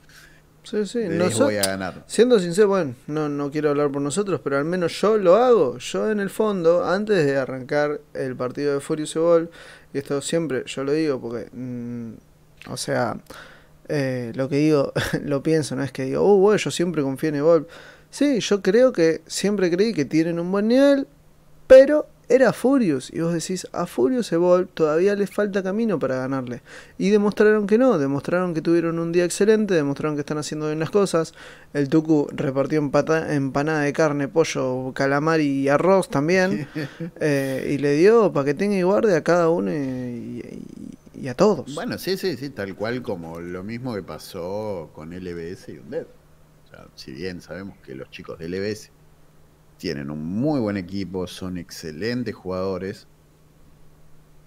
Sí, 0.69 0.85
sí. 0.85 0.99
de 0.99 1.17
Noso- 1.17 1.45
voy 1.45 1.55
a 1.57 1.61
ganar. 1.63 2.03
Siendo 2.07 2.39
sincero, 2.39 2.67
bueno, 2.67 2.93
no, 3.07 3.29
no 3.29 3.49
quiero 3.51 3.69
hablar 3.69 3.91
por 3.91 4.01
nosotros, 4.01 4.41
pero 4.43 4.57
al 4.57 4.65
menos 4.65 4.99
yo 4.99 5.17
lo 5.17 5.35
hago. 5.37 5.77
Yo 5.77 6.11
en 6.11 6.19
el 6.19 6.29
fondo, 6.29 6.85
antes 6.85 7.25
de 7.25 7.37
arrancar 7.37 8.01
el 8.13 8.35
partido 8.35 8.73
de 8.73 8.79
Furious 8.79 9.15
Ball, 9.15 9.49
y 9.93 9.97
esto 9.99 10.21
siempre 10.21 10.63
yo 10.65 10.83
lo 10.83 10.91
digo 10.91 11.21
porque, 11.21 11.47
mm, 11.53 12.11
o 12.69 12.77
sea, 12.77 13.17
eh, 13.87 14.31
lo 14.35 14.49
que 14.49 14.57
digo, 14.57 14.91
lo 15.23 15.41
pienso, 15.43 15.75
no 15.75 15.83
es 15.83 15.91
que 15.91 16.03
digo, 16.03 16.21
oh, 16.23 16.37
bueno, 16.37 16.57
yo 16.57 16.71
siempre 16.71 17.01
confío 17.01 17.29
en 17.29 17.35
Evolve. 17.35 17.67
Sí, 18.09 18.39
yo 18.39 18.61
creo 18.61 18.91
que 18.93 19.21
siempre 19.27 19.69
creí 19.69 19.93
que 19.93 20.05
tienen 20.05 20.39
un 20.39 20.51
buen 20.51 20.67
nivel, 20.67 21.07
pero 21.67 22.07
era 22.29 22.51
Furious. 22.53 23.11
Y 23.13 23.21
vos 23.21 23.33
decís, 23.33 23.67
a 23.71 23.85
Furious 23.85 24.31
Evolve 24.31 24.67
todavía 24.73 25.15
les 25.15 25.29
falta 25.29 25.63
camino 25.63 25.97
para 25.99 26.17
ganarle. 26.17 26.61
Y 26.97 27.09
demostraron 27.09 27.67
que 27.67 27.77
no, 27.77 27.97
demostraron 27.97 28.53
que 28.53 28.61
tuvieron 28.61 28.99
un 28.99 29.11
día 29.11 29.23
excelente, 29.25 29.73
demostraron 29.73 30.15
que 30.15 30.21
están 30.21 30.37
haciendo 30.37 30.67
bien 30.67 30.79
las 30.79 30.89
cosas. 30.89 31.33
El 31.73 31.89
Tuku 31.89 32.27
repartió 32.31 32.79
empata- 32.81 33.33
empanada 33.33 33.81
de 33.81 33.93
carne, 33.93 34.27
pollo, 34.27 34.91
calamar 34.93 35.39
y 35.41 35.69
arroz 35.69 36.09
también. 36.09 36.67
eh, 37.19 37.71
y 37.73 37.77
le 37.77 37.93
dio 37.93 38.31
para 38.33 38.45
que 38.45 38.53
tenga 38.53 38.75
y 38.77 38.81
guarde 38.83 39.15
a 39.15 39.23
cada 39.23 39.49
uno 39.49 39.71
y, 39.71 39.75
y- 39.75 40.63
y 41.19 41.27
a 41.29 41.33
todos. 41.33 41.73
Bueno, 41.73 41.97
sí, 41.97 42.15
sí, 42.15 42.37
sí, 42.37 42.49
tal 42.51 42.75
cual 42.75 43.01
como 43.01 43.39
lo 43.39 43.63
mismo 43.63 43.95
que 43.95 44.03
pasó 44.03 44.91
con 44.93 45.11
LBS 45.13 45.69
y 45.69 45.77
Undead. 45.79 46.03
O 46.03 46.69
sea, 46.69 46.85
si 46.93 47.11
bien 47.11 47.41
sabemos 47.41 47.75
que 47.83 47.95
los 47.95 48.11
chicos 48.11 48.37
de 48.37 48.47
LBS 48.49 48.91
tienen 49.77 50.09
un 50.09 50.23
muy 50.23 50.59
buen 50.59 50.77
equipo, 50.77 51.27
son 51.27 51.57
excelentes 51.57 52.35
jugadores, 52.35 53.07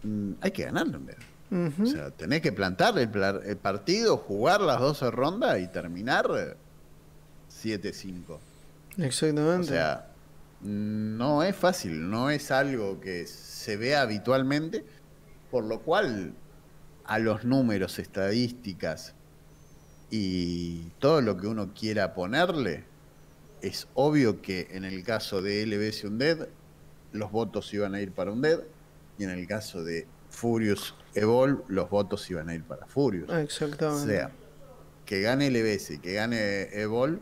mm, 0.03 0.33
hay 0.41 0.51
que 0.51 0.65
ganarle 0.65 0.97
Undead. 0.97 1.19
Ujú. 1.51 1.83
O 1.83 1.87
sea, 1.87 2.11
tenés 2.11 2.43
que 2.43 2.53
plantar 2.53 2.97
el, 2.99 3.57
partido, 3.57 4.17
jugar 4.17 4.61
las 4.61 4.81
12 4.81 5.11
rondas 5.11 5.59
y 5.59 5.67
terminar 5.67 6.29
eh, 6.37 6.57
7-5. 7.51 8.31
O 8.31 8.41
Exactamente. 8.99 9.69
sea, 9.69 10.07
no 10.61 11.43
es 11.43 11.57
fácil, 11.57 12.09
no 12.09 12.31
es 12.31 12.51
algo 12.51 13.01
que 13.01 13.27
se 13.27 13.77
vea 13.77 14.03
habitualmente, 14.03 14.85
por 15.51 15.65
lo 15.65 15.81
cual 15.81 16.35
a 17.05 17.19
los 17.19 17.45
números, 17.45 17.99
estadísticas 17.99 19.15
y 20.11 20.91
todo 21.01 21.21
lo 21.21 21.37
que 21.37 21.49
uno 21.49 21.73
quiera 21.75 22.15
ponerle, 22.15 22.85
es 23.63 23.89
obvio 23.95 24.41
que 24.43 24.69
en 24.71 24.85
el 24.85 25.03
caso 25.05 25.43
de 25.43 25.65
LBS 25.67 26.05
Undead, 26.05 26.49
los 27.13 27.31
votos 27.31 27.73
iban 27.75 27.95
a 27.95 28.01
ir 28.01 28.13
para 28.13 28.33
Undead, 28.33 28.61
y 29.19 29.25
en 29.25 29.31
el 29.31 29.47
caso 29.47 29.83
de 29.85 30.07
Furious 30.31 30.95
Evolve, 31.15 31.63
los 31.69 31.91
votos 31.91 32.31
iban 32.31 32.49
a 32.49 32.55
ir 32.55 32.63
para 32.65 32.87
Furious. 32.87 33.29
O 33.29 33.37
Exactamente. 33.37 34.13
sea, 34.13 34.31
que 35.05 35.21
gane 35.21 35.51
LBS 35.51 35.95
y 35.95 35.99
que 35.99 36.15
gane 36.15 36.63
Evolve 36.81 37.21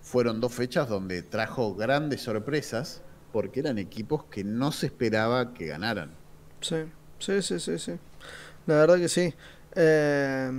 fueron 0.00 0.40
dos 0.40 0.52
fechas 0.52 0.88
donde 0.88 1.22
trajo 1.22 1.74
grandes 1.74 2.22
sorpresas 2.22 3.02
porque 3.32 3.60
eran 3.60 3.78
equipos 3.78 4.24
que 4.24 4.44
no 4.44 4.72
se 4.72 4.86
esperaba 4.86 5.54
que 5.54 5.66
ganaran. 5.66 6.10
Sí, 6.60 6.84
sí, 7.18 7.40
sí, 7.42 7.60
sí, 7.60 7.78
sí. 7.78 7.92
La 8.66 8.74
verdad 8.76 8.96
que 8.96 9.08
sí. 9.08 9.34
Eh, 9.74 10.50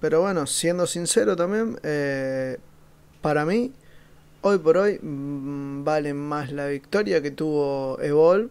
pero 0.00 0.20
bueno, 0.20 0.46
siendo 0.46 0.86
sincero 0.86 1.36
también, 1.36 1.78
eh, 1.82 2.58
para 3.20 3.44
mí, 3.44 3.72
hoy 4.42 4.58
por 4.58 4.76
hoy, 4.76 4.98
mm, 5.00 5.84
vale 5.84 6.14
más 6.14 6.52
la 6.52 6.66
victoria 6.66 7.22
que 7.22 7.30
tuvo 7.30 7.98
Evolve 8.00 8.50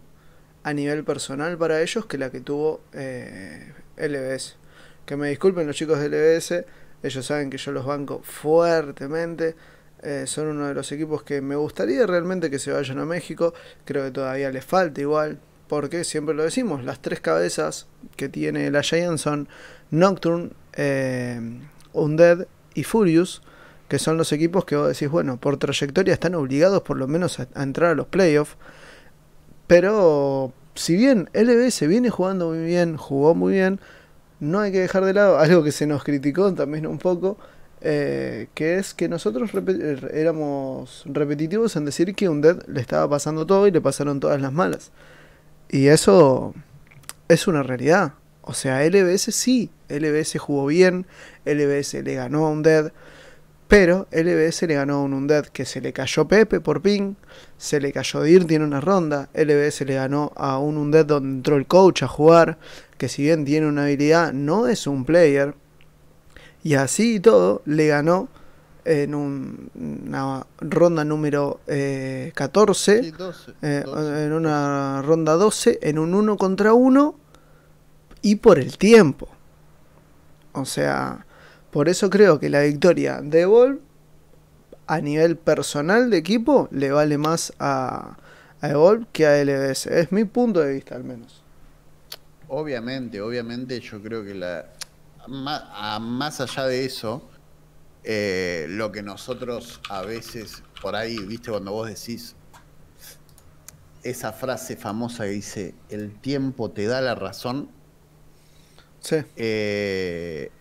a 0.63 0.73
nivel 0.73 1.03
personal 1.03 1.57
para 1.57 1.81
ellos 1.81 2.05
que 2.05 2.17
la 2.17 2.29
que 2.31 2.41
tuvo 2.41 2.81
eh, 2.93 3.73
LBS. 3.97 4.57
Que 5.05 5.15
me 5.17 5.29
disculpen 5.29 5.67
los 5.67 5.75
chicos 5.75 5.99
de 5.99 6.09
LBS, 6.09 6.65
ellos 7.03 7.25
saben 7.25 7.49
que 7.49 7.57
yo 7.57 7.71
los 7.71 7.85
banco 7.85 8.21
fuertemente. 8.23 9.55
eh, 10.03 10.25
son 10.25 10.47
uno 10.47 10.67
de 10.67 10.73
los 10.73 10.91
equipos 10.91 11.23
que 11.23 11.41
me 11.41 11.55
gustaría 11.55 12.07
realmente 12.07 12.49
que 12.49 12.59
se 12.59 12.71
vayan 12.71 12.99
a 12.99 13.05
México. 13.05 13.53
Creo 13.85 14.03
que 14.05 14.11
todavía 14.11 14.49
les 14.51 14.65
falta 14.65 15.01
igual. 15.01 15.39
Porque 15.67 16.03
siempre 16.03 16.35
lo 16.35 16.43
decimos, 16.43 16.83
las 16.83 17.01
tres 17.01 17.21
cabezas 17.21 17.87
que 18.17 18.27
tiene 18.29 18.69
la 18.71 18.83
Giants 18.83 19.21
son 19.21 19.47
Nocturne, 19.89 20.51
eh, 20.73 21.39
Undead 21.93 22.47
y 22.73 22.83
Furious. 22.83 23.41
Que 23.91 23.99
son 23.99 24.15
los 24.17 24.31
equipos 24.31 24.63
que 24.63 24.77
vos 24.77 24.87
decís, 24.87 25.09
bueno, 25.09 25.35
por 25.35 25.57
trayectoria 25.57 26.13
están 26.13 26.33
obligados 26.35 26.81
por 26.81 26.95
lo 26.95 27.09
menos 27.09 27.41
a, 27.41 27.47
entrar 27.61 27.91
a 27.91 27.93
los 27.95 28.07
playoffs. 28.07 28.55
Pero 29.67 30.53
si 30.75 30.95
bien 30.95 31.29
LBS 31.33 31.87
viene 31.87 32.09
jugando 32.09 32.51
muy 32.51 32.63
bien, 32.63 32.95
jugó 32.95 33.35
muy 33.35 33.51
bien, 33.51 33.81
no 34.39 34.61
hay 34.61 34.71
que 34.71 34.79
dejar 34.79 35.03
de 35.03 35.13
lado 35.13 35.39
algo 35.39 35.61
que 35.61 35.73
se 35.73 35.87
nos 35.87 36.05
criticó 36.05 36.53
también 36.53 36.87
un 36.87 36.99
poco, 36.99 37.37
eh, 37.81 38.47
que 38.53 38.77
es 38.77 38.93
que 38.93 39.09
nosotros 39.09 39.51
repe- 39.51 40.09
éramos 40.13 41.03
repetitivos 41.05 41.75
en 41.75 41.83
decir 41.83 42.15
que 42.15 42.29
Undead 42.29 42.65
le 42.67 42.79
estaba 42.79 43.09
pasando 43.09 43.45
todo 43.45 43.67
y 43.67 43.71
le 43.71 43.81
pasaron 43.81 44.21
todas 44.21 44.41
las 44.41 44.53
malas. 44.53 44.91
Y 45.69 45.87
eso 45.87 46.53
es 47.27 47.45
una 47.47 47.61
realidad. 47.61 48.13
O 48.41 48.53
sea, 48.53 48.83
LBS 48.85 49.31
sí, 49.33 49.69
LBS 49.89 50.39
jugó 50.39 50.65
bien, 50.67 51.05
LBS 51.45 52.03
le 52.03 52.15
ganó 52.15 52.47
a 52.47 52.51
Undead, 52.51 52.93
pero 53.71 54.05
LBS 54.11 54.67
le 54.67 54.73
ganó 54.75 54.95
a 54.95 55.01
un 55.03 55.13
Undead 55.13 55.45
que 55.45 55.63
se 55.63 55.79
le 55.79 55.93
cayó 55.93 56.27
Pepe 56.27 56.59
por 56.59 56.81
ping, 56.81 57.13
se 57.57 57.79
le 57.79 57.93
cayó 57.93 58.21
Dirty 58.21 58.55
en 58.55 58.63
una 58.63 58.81
ronda, 58.81 59.29
LBS 59.33 59.85
le 59.85 59.93
ganó 59.95 60.33
a 60.35 60.57
un 60.59 60.75
Undead 60.77 61.05
donde 61.05 61.29
entró 61.37 61.55
el 61.55 61.65
coach 61.67 62.03
a 62.03 62.09
jugar, 62.09 62.57
que 62.97 63.07
si 63.07 63.23
bien 63.23 63.45
tiene 63.45 63.67
una 63.67 63.83
habilidad, 63.83 64.33
no 64.33 64.67
es 64.67 64.87
un 64.87 65.05
player. 65.05 65.55
Y 66.63 66.73
así 66.73 67.15
y 67.15 67.19
todo, 67.21 67.61
le 67.65 67.87
ganó 67.87 68.27
en 68.83 69.15
un- 69.15 69.69
una 69.75 70.45
ronda 70.59 71.05
número 71.05 71.61
eh, 71.67 72.33
14, 72.35 73.03
Sí, 73.03 73.11
12, 73.11 73.53
eh, 73.61 73.83
12. 73.85 74.25
en 74.25 74.33
una 74.33 75.01
ronda 75.01 75.35
12, 75.35 75.79
en 75.81 75.97
un 75.97 76.13
1 76.13 76.35
contra 76.35 76.73
1 76.73 77.15
y 78.21 78.35
por 78.35 78.59
el 78.59 78.77
tiempo. 78.77 79.29
O 80.51 80.65
sea, 80.65 81.25
por 81.71 81.89
eso 81.89 82.09
creo 82.09 82.39
que 82.39 82.49
la 82.49 82.61
victoria 82.61 83.21
de 83.21 83.41
Evolve 83.41 83.79
a 84.87 84.99
nivel 85.01 85.37
personal 85.37 86.09
de 86.09 86.17
equipo 86.17 86.67
le 86.71 86.91
vale 86.91 87.17
más 87.17 87.53
a, 87.59 88.17
a 88.61 88.69
Evolve 88.69 89.05
que 89.11 89.25
a 89.25 89.37
LBS. 89.41 89.87
Es 89.99 90.11
mi 90.11 90.25
punto 90.25 90.59
de 90.61 90.73
vista 90.73 90.95
al 90.95 91.03
menos. 91.03 91.43
Obviamente, 92.47 93.21
obviamente 93.21 93.79
yo 93.79 94.01
creo 94.01 94.23
que 94.25 94.33
la 94.35 94.65
más, 95.27 95.63
a- 95.73 95.99
más 95.99 96.41
allá 96.41 96.65
de 96.65 96.85
eso, 96.85 97.29
eh, 98.03 98.67
lo 98.69 98.91
que 98.91 99.03
nosotros 99.03 99.81
a 99.89 100.03
veces 100.03 100.63
por 100.81 100.95
ahí, 100.95 101.25
viste, 101.25 101.51
cuando 101.51 101.71
vos 101.73 101.87
decís 101.89 102.35
esa 104.03 104.31
frase 104.33 104.75
famosa 104.77 105.23
que 105.25 105.29
dice, 105.31 105.75
el 105.89 106.19
tiempo 106.19 106.71
te 106.71 106.85
da 106.87 107.01
la 107.01 107.15
razón, 107.15 107.69
Sí, 108.99 109.15
eh, 109.35 110.51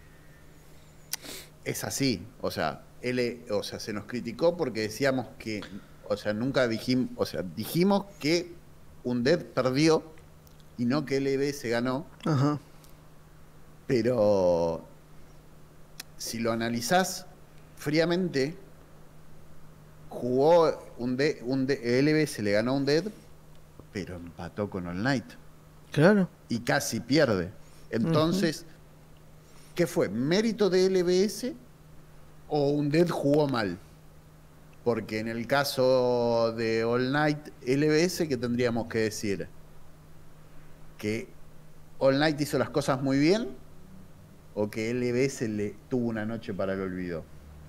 es 1.64 1.84
así. 1.84 2.26
O 2.40 2.50
sea, 2.50 2.82
él, 3.02 3.44
o 3.50 3.62
sea, 3.62 3.80
se 3.80 3.92
nos 3.92 4.04
criticó 4.04 4.56
porque 4.56 4.80
decíamos 4.82 5.26
que, 5.38 5.60
o 6.08 6.16
sea, 6.16 6.32
nunca 6.32 6.66
dijimos, 6.68 7.08
o 7.16 7.26
sea, 7.26 7.42
dijimos 7.42 8.04
que 8.18 8.52
perdió 9.54 10.02
y 10.76 10.84
no 10.84 11.04
que 11.04 11.20
LB 11.20 11.52
se 11.54 11.68
ganó. 11.70 12.06
ajá. 12.24 12.58
Pero 13.86 14.84
si 16.16 16.38
lo 16.38 16.52
analizás 16.52 17.26
fríamente, 17.76 18.56
jugó 20.08 20.86
un, 20.98 21.16
de, 21.16 21.40
un 21.44 21.66
de- 21.66 22.00
LB 22.02 22.26
se 22.28 22.42
le 22.42 22.52
ganó 22.52 22.72
a 22.72 22.74
un 22.74 22.84
Dead, 22.84 23.04
pero 23.92 24.16
empató 24.16 24.70
con 24.70 24.86
All 24.86 25.02
Night 25.02 25.24
Claro. 25.92 26.28
y 26.48 26.60
casi 26.60 27.00
pierde. 27.00 27.50
Entonces, 27.90 28.64
¿qué 29.74 29.86
fue? 29.86 30.08
¿Mérito 30.08 30.70
de 30.70 30.88
LBS 30.88 31.52
o 32.48 32.70
un 32.70 32.90
Dead 32.90 33.08
jugó 33.08 33.48
mal? 33.48 33.78
Porque 34.84 35.18
en 35.18 35.28
el 35.28 35.46
caso 35.46 36.52
de 36.56 36.84
All 36.84 37.12
Night 37.12 37.38
LBS, 37.66 38.26
¿qué 38.28 38.36
tendríamos 38.36 38.88
que 38.88 38.98
decir? 39.00 39.48
¿Que 40.96 41.28
All 41.98 42.18
Night 42.18 42.40
hizo 42.40 42.58
las 42.58 42.70
cosas 42.70 43.02
muy 43.02 43.18
bien 43.18 43.48
o 44.54 44.70
que 44.70 44.92
LBS 44.92 45.42
le 45.48 45.74
tuvo 45.88 46.08
una 46.08 46.24
noche 46.24 46.54
para 46.54 46.72
el 46.72 46.80
olvido? 46.80 47.24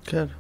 Claro. 0.06 0.32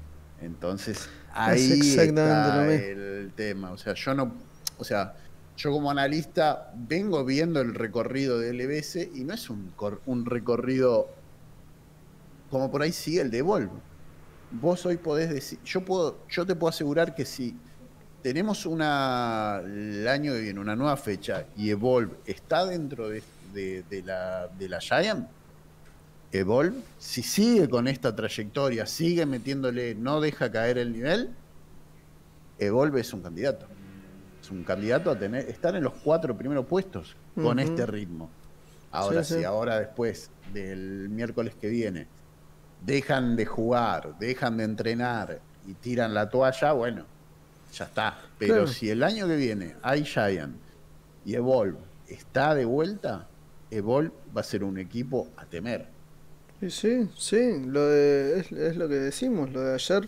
Entonces, 0.41 1.10
ahí 1.34 1.80
está 1.80 2.74
el 2.74 3.32
tema. 3.36 3.71
O 3.71 3.78
sea, 3.78 3.93
yo 3.93 4.13
no, 4.13 4.34
o 4.78 4.84
sea, 4.84 5.13
yo 5.58 5.71
como 5.71 5.91
analista 5.91 6.71
vengo 6.76 7.24
viendo 7.24 7.62
el 7.62 7.76
recorrido 7.76 8.39
de 8.39 8.54
LBS 8.54 9.10
y 9.13 9.24
no 9.24 9.34
es 9.34 9.50
un, 9.50 9.74
un 10.06 10.26
recorrido 10.26 11.10
como 12.51 12.69
por 12.69 12.81
ahí 12.83 12.91
sigue 12.91 13.21
el 13.21 13.31
de 13.31 13.41
Volvo. 13.41 13.79
Vos 14.51 14.85
hoy 14.85 14.97
podés 14.97 15.29
decir, 15.29 15.57
yo 15.63 15.81
puedo, 15.83 16.19
yo 16.29 16.45
te 16.45 16.53
puedo 16.55 16.69
asegurar 16.69 17.15
que 17.15 17.25
si 17.25 17.57
tenemos 18.21 18.65
una 18.67 19.61
el 19.65 20.07
año 20.07 20.33
que 20.33 20.41
viene 20.41 20.59
una 20.59 20.75
nueva 20.75 20.97
fecha 20.97 21.45
y 21.57 21.69
Evolve 21.71 22.17
está 22.25 22.65
dentro 22.65 23.09
de, 23.09 23.23
de- 23.53 23.83
de 23.89 24.03
la, 24.03 24.47
de 24.59 24.69
la 24.69 24.79
Giant, 24.79 25.27
Evolve, 26.33 26.77
si 26.99 27.23
sigue 27.23 27.67
con 27.67 27.87
esta 27.87 28.15
trayectoria, 28.15 28.85
sigue 28.85 29.25
metiéndole, 29.25 29.95
no 29.95 30.21
deja 30.21 30.51
caer 30.51 30.77
el 30.77 30.91
nivel, 30.93 31.29
Evolve 32.59 33.01
es 33.01 33.13
un 33.13 33.21
candidato. 33.21 33.65
Es 34.41 34.49
un 34.51 34.63
candidato 34.63 35.11
a 35.11 35.17
tener, 35.19 35.49
estar 35.49 35.75
en 35.75 35.83
los 35.83 35.93
cuatro 35.93 36.37
primeros 36.37 36.65
puestos 36.65 37.15
con 37.35 37.59
este 37.59 37.85
ritmo. 37.85 38.29
Ahora 38.91 39.23
sí, 39.23 39.43
ahora 39.43 39.79
después 39.79 40.29
del 40.53 41.09
miércoles 41.09 41.53
que 41.59 41.67
viene, 41.69 42.07
dejan 42.81 43.35
de 43.35 43.45
jugar, 43.45 44.17
dejan 44.19 44.57
de 44.57 44.63
entrenar 44.63 45.39
y 45.65 45.73
tiran 45.75 46.13
la 46.13 46.29
toalla, 46.29 46.71
bueno, 46.73 47.05
ya 47.73 47.85
está. 47.85 48.19
Pero 48.37 48.67
si 48.67 48.89
el 48.89 49.03
año 49.03 49.27
que 49.27 49.35
viene 49.35 49.75
hay 49.81 50.03
Giant 50.03 50.55
y 51.25 51.35
Evolve 51.35 51.77
está 52.07 52.55
de 52.55 52.65
vuelta, 52.65 53.27
Evolve 53.69 54.11
va 54.35 54.41
a 54.41 54.43
ser 54.43 54.63
un 54.63 54.77
equipo 54.77 55.29
a 55.37 55.45
temer. 55.45 55.87
Sí, 56.69 57.09
sí, 57.17 57.63
lo 57.65 57.87
de, 57.87 58.39
es, 58.39 58.75
lo 58.75 58.87
que 58.87 58.95
decimos, 58.95 59.51
lo 59.51 59.61
de 59.61 59.73
ayer 59.73 60.07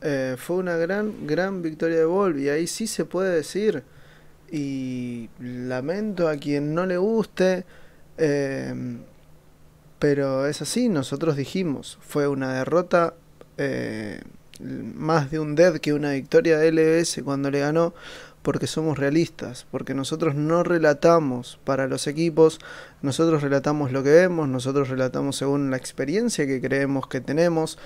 eh, 0.00 0.36
fue 0.38 0.56
una 0.56 0.76
gran, 0.76 1.26
gran 1.26 1.60
victoria 1.60 1.96
de 1.96 2.02
Evolve 2.02 2.42
y 2.42 2.48
ahí 2.48 2.66
sí 2.66 2.86
se 2.86 3.04
puede 3.04 3.34
decir 3.34 3.82
y 4.50 5.28
lamento 5.38 6.28
a 6.28 6.36
quien 6.36 6.74
no 6.74 6.86
le 6.86 6.96
guste, 6.96 7.64
eh, 8.16 8.74
pero 10.02 10.46
es 10.46 10.60
así, 10.60 10.88
nosotros 10.88 11.36
dijimos, 11.36 11.96
fue 12.00 12.26
una 12.26 12.52
derrota 12.54 13.14
eh, 13.56 14.20
más 14.58 15.30
de 15.30 15.38
un 15.38 15.54
dead 15.54 15.76
que 15.78 15.92
una 15.92 16.10
victoria 16.10 16.58
de 16.58 16.72
LBS 16.72 17.22
cuando 17.22 17.52
le 17.52 17.60
ganó, 17.60 17.94
porque 18.42 18.66
somos 18.66 18.98
realistas, 18.98 19.64
porque 19.70 19.94
nosotros 19.94 20.34
no 20.34 20.64
relatamos 20.64 21.60
para 21.62 21.86
los 21.86 22.08
equipos, 22.08 22.58
nosotros 23.00 23.42
relatamos 23.42 23.92
lo 23.92 24.02
que 24.02 24.10
vemos, 24.10 24.48
nosotros 24.48 24.88
relatamos 24.88 25.36
según 25.36 25.70
la 25.70 25.76
experiencia 25.76 26.48
que 26.48 26.60
creemos 26.60 27.06
que 27.06 27.20
tenemos. 27.20 27.78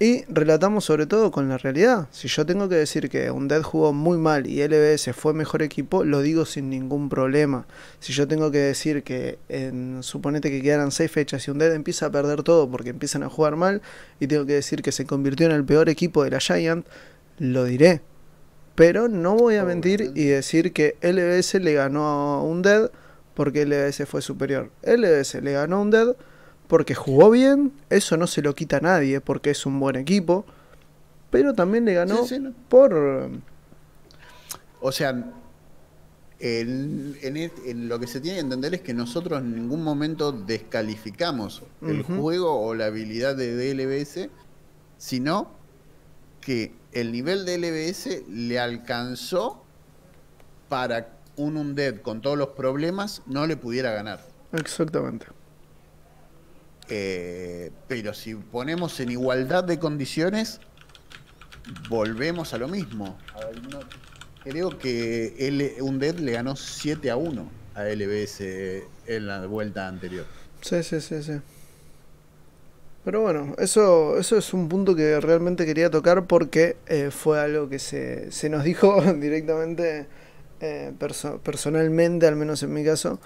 Y 0.00 0.24
relatamos 0.28 0.84
sobre 0.84 1.06
todo 1.06 1.32
con 1.32 1.48
la 1.48 1.58
realidad. 1.58 2.06
Si 2.12 2.28
yo 2.28 2.46
tengo 2.46 2.68
que 2.68 2.76
decir 2.76 3.10
que 3.10 3.32
Undead 3.32 3.62
jugó 3.62 3.92
muy 3.92 4.16
mal 4.16 4.46
y 4.46 4.62
LBS 4.62 5.12
fue 5.12 5.34
mejor 5.34 5.60
equipo, 5.60 6.04
lo 6.04 6.20
digo 6.20 6.44
sin 6.44 6.70
ningún 6.70 7.08
problema. 7.08 7.66
Si 7.98 8.12
yo 8.12 8.28
tengo 8.28 8.52
que 8.52 8.58
decir 8.58 9.02
que 9.02 9.40
en, 9.48 10.04
suponete 10.04 10.52
que 10.52 10.62
quedaran 10.62 10.92
6 10.92 11.10
fechas 11.10 11.48
y 11.48 11.50
Undead 11.50 11.74
empieza 11.74 12.06
a 12.06 12.10
perder 12.12 12.44
todo 12.44 12.70
porque 12.70 12.90
empiezan 12.90 13.24
a 13.24 13.28
jugar 13.28 13.56
mal 13.56 13.82
y 14.20 14.28
tengo 14.28 14.46
que 14.46 14.52
decir 14.54 14.82
que 14.82 14.92
se 14.92 15.04
convirtió 15.04 15.46
en 15.46 15.52
el 15.52 15.64
peor 15.64 15.88
equipo 15.88 16.22
de 16.22 16.30
la 16.30 16.38
Giant, 16.38 16.86
lo 17.38 17.64
diré. 17.64 18.00
Pero 18.76 19.08
no 19.08 19.34
voy 19.34 19.56
a 19.56 19.64
mentir 19.64 20.12
y 20.14 20.26
decir 20.26 20.72
que 20.72 20.96
LBS 21.02 21.54
le 21.54 21.72
ganó 21.72 22.06
a 22.06 22.42
Undead 22.44 22.92
porque 23.34 23.66
LBS 23.66 24.06
fue 24.06 24.22
superior. 24.22 24.70
LBS 24.84 25.42
le 25.42 25.52
ganó 25.54 25.78
a 25.78 25.80
Undead 25.80 26.14
porque 26.68 26.94
jugó 26.94 27.30
bien, 27.30 27.72
eso 27.90 28.16
no 28.16 28.26
se 28.26 28.42
lo 28.42 28.54
quita 28.54 28.76
a 28.76 28.80
nadie, 28.80 29.20
porque 29.20 29.50
es 29.50 29.66
un 29.66 29.80
buen 29.80 29.96
equipo, 29.96 30.44
pero 31.30 31.54
también 31.54 31.84
le 31.84 31.94
ganó 31.94 32.24
por... 32.68 33.30
O 34.80 34.92
sea, 34.92 35.32
en, 36.38 37.88
lo 37.88 37.98
que 37.98 38.06
se 38.06 38.20
tiene 38.20 38.36
que 38.36 38.42
entender 38.42 38.74
es 38.74 38.82
que 38.82 38.94
nosotros 38.94 39.40
en 39.40 39.56
ningún 39.56 39.82
momento 39.82 40.30
descalificamos 40.30 41.62
el 41.82 42.02
juego 42.02 42.60
o 42.60 42.74
la 42.74 42.86
habilidad 42.86 43.34
de 43.34 43.56
DLBS, 43.56 44.28
sino 44.98 45.50
que 46.40 46.74
el 46.92 47.12
nivel 47.12 47.44
de 47.44 47.58
LBS 47.58 48.28
le 48.28 48.60
alcanzó 48.60 49.64
para 50.68 51.18
un 51.36 51.56
Undead 51.56 52.02
con 52.02 52.20
todos 52.20 52.36
los 52.36 52.48
problemas 52.48 53.22
no 53.26 53.46
le 53.46 53.56
pudiera 53.56 53.92
ganar. 53.92 54.24
Exactamente. 54.52 55.26
Eh, 56.88 57.70
pero 57.86 58.14
si 58.14 58.34
ponemos 58.34 58.98
en 59.00 59.10
igualdad 59.10 59.64
de 59.64 59.78
condiciones, 59.78 60.60
volvemos 61.88 62.54
a 62.54 62.58
lo 62.58 62.68
mismo. 62.68 63.18
creo 64.44 64.78
que 64.78 65.76
un 65.80 65.94
Undead 65.94 66.16
le 66.16 66.32
ganó 66.32 66.56
7 66.56 67.10
a 67.10 67.16
1 67.16 67.50
a 67.74 67.84
LBS 67.84 68.40
en 69.06 69.26
la 69.26 69.46
vuelta 69.46 69.86
anterior. 69.86 70.26
Sí, 70.60 70.82
sí, 70.82 71.00
sí, 71.00 71.22
sí. 71.22 71.40
Pero 73.04 73.22
bueno, 73.22 73.54
eso, 73.58 74.18
eso 74.18 74.36
es 74.36 74.52
un 74.52 74.68
punto 74.68 74.94
que 74.94 75.18
realmente 75.20 75.64
quería 75.64 75.88
tocar 75.88 76.26
porque 76.26 76.76
eh, 76.86 77.10
fue 77.10 77.40
algo 77.40 77.68
que 77.68 77.78
se, 77.78 78.30
se 78.32 78.50
nos 78.50 78.64
dijo 78.64 79.00
directamente, 79.14 80.06
eh, 80.60 80.92
personalmente, 81.42 82.26
al 82.26 82.36
menos 82.36 82.62
en 82.62 82.72
mi 82.74 82.84
caso, 82.84 83.20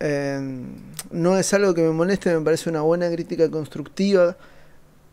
Em, 0.00 0.92
no 1.10 1.38
es 1.38 1.52
algo 1.54 1.74
que 1.74 1.82
me 1.82 1.90
moleste, 1.90 2.34
me 2.36 2.44
parece 2.44 2.70
una 2.70 2.82
buena 2.82 3.10
crítica 3.10 3.50
constructiva, 3.50 4.36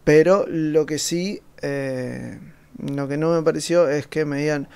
pero 0.04 0.46
lo 0.48 0.86
que 0.86 1.00
sí, 1.00 1.42
eh, 1.62 2.40
lo 2.78 3.08
que 3.08 3.18
no 3.18 3.34
me 3.34 3.42
pareció 3.42 3.90
es 3.90 4.08
que 4.08 4.26
me 4.26 4.38
digan 4.38 4.68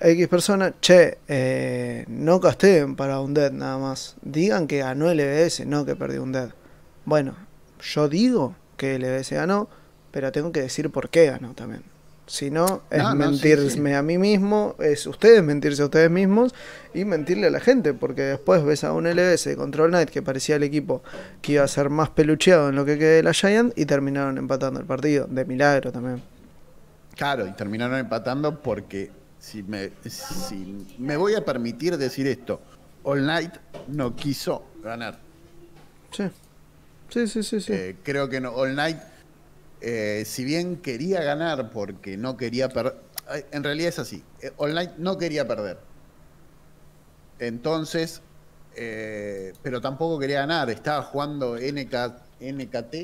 X 0.00 0.28
persona, 0.28 0.74
che, 0.80 1.18
eh, 1.28 2.04
no 2.08 2.40
casteen 2.40 2.96
para 2.96 3.20
un 3.20 3.34
dead 3.34 3.52
nada 3.52 3.78
más. 3.78 4.16
Digan 4.22 4.66
que 4.66 4.78
ganó 4.78 5.10
el 5.10 5.18
LBS, 5.18 5.66
no 5.66 5.84
que 5.84 5.94
perdió 5.94 6.22
un 6.22 6.32
dead. 6.32 6.50
Bueno, 7.04 7.36
yo 7.80 8.08
digo 8.08 8.56
que 8.76 8.96
el 8.96 9.02
LBS 9.02 9.34
ganó, 9.34 9.68
pero 10.10 10.32
tengo 10.32 10.52
que 10.52 10.62
decir 10.62 10.90
por 10.90 11.10
qué 11.10 11.26
ganó 11.26 11.54
también. 11.54 11.82
Si 12.30 12.48
no, 12.48 12.82
es 12.90 13.02
mentirme 13.16 13.96
a 13.96 14.02
mí 14.02 14.16
mismo, 14.16 14.76
es 14.78 15.04
ustedes 15.08 15.42
mentirse 15.42 15.82
a 15.82 15.86
ustedes 15.86 16.12
mismos 16.12 16.54
y 16.94 17.04
mentirle 17.04 17.48
a 17.48 17.50
la 17.50 17.58
gente, 17.58 17.92
porque 17.92 18.22
después 18.22 18.62
ves 18.62 18.84
a 18.84 18.92
un 18.92 19.08
LS 19.08 19.46
de 19.46 19.56
Control 19.56 19.90
Knight 19.90 20.10
que 20.10 20.22
parecía 20.22 20.54
el 20.54 20.62
equipo 20.62 21.02
que 21.42 21.54
iba 21.54 21.64
a 21.64 21.66
ser 21.68 21.90
más 21.90 22.10
pelucheado 22.10 22.68
en 22.68 22.76
lo 22.76 22.84
que 22.84 22.98
quede 22.98 23.16
de 23.16 23.22
la 23.24 23.32
Giant 23.34 23.76
y 23.76 23.84
terminaron 23.84 24.38
empatando 24.38 24.78
el 24.78 24.86
partido, 24.86 25.26
de 25.26 25.44
milagro 25.44 25.90
también. 25.90 26.22
Claro, 27.16 27.48
y 27.48 27.50
terminaron 27.50 27.98
empatando 27.98 28.60
porque 28.60 29.10
si 29.40 29.64
me, 29.64 29.90
si 30.08 30.86
me 30.98 31.16
voy 31.16 31.34
a 31.34 31.44
permitir 31.44 31.98
decir 31.98 32.28
esto, 32.28 32.60
All 33.02 33.26
Night 33.26 33.54
no 33.88 34.14
quiso 34.14 34.66
ganar. 34.84 35.18
Sí, 36.12 36.30
sí, 37.08 37.26
sí, 37.26 37.42
sí. 37.42 37.60
sí. 37.60 37.72
Eh, 37.72 37.96
creo 38.04 38.28
que 38.28 38.40
no, 38.40 38.52
All 38.52 38.76
Night 38.76 38.98
eh, 39.80 40.24
si 40.26 40.44
bien 40.44 40.76
quería 40.76 41.22
ganar 41.22 41.70
porque 41.70 42.16
no 42.16 42.36
quería 42.36 42.68
perder, 42.68 42.96
eh, 43.34 43.46
en 43.50 43.64
realidad 43.64 43.88
es 43.88 43.98
así, 43.98 44.22
eh, 44.42 44.52
Online 44.56 44.92
no 44.98 45.16
quería 45.16 45.46
perder. 45.46 45.78
Entonces, 47.38 48.20
pero 49.62 49.80
tampoco 49.80 50.18
quería 50.18 50.40
ganar, 50.40 50.70
estaba 50.70 51.02
jugando 51.02 51.56
NK, 51.56 51.94
NKT. 52.40 52.94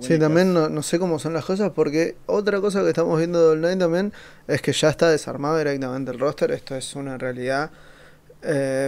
sí, 0.00 0.18
también 0.18 0.54
no, 0.54 0.82
sé 0.82 0.98
cómo 0.98 1.18
son 1.18 1.34
las 1.34 1.44
cosas 1.44 1.72
porque 1.74 2.16
otra 2.26 2.60
cosa 2.60 2.82
que 2.82 2.88
estamos 2.88 3.18
viendo 3.18 3.40
de 3.40 3.52
online 3.52 3.76
también 3.76 4.12
es 4.46 4.60
que 4.62 4.72
ya 4.72 4.88
está 4.88 5.10
desarmado 5.10 5.58
directamente 5.58 6.10
el 6.10 6.18
roster, 6.18 6.50
esto 6.50 6.74
es 6.76 6.94
una 6.94 7.18
realidad. 7.18 7.70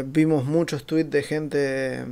vimos 0.07 0.45
muchos 0.45 0.85
tweets 0.85 1.11
de 1.11 1.23
gente 1.23 2.05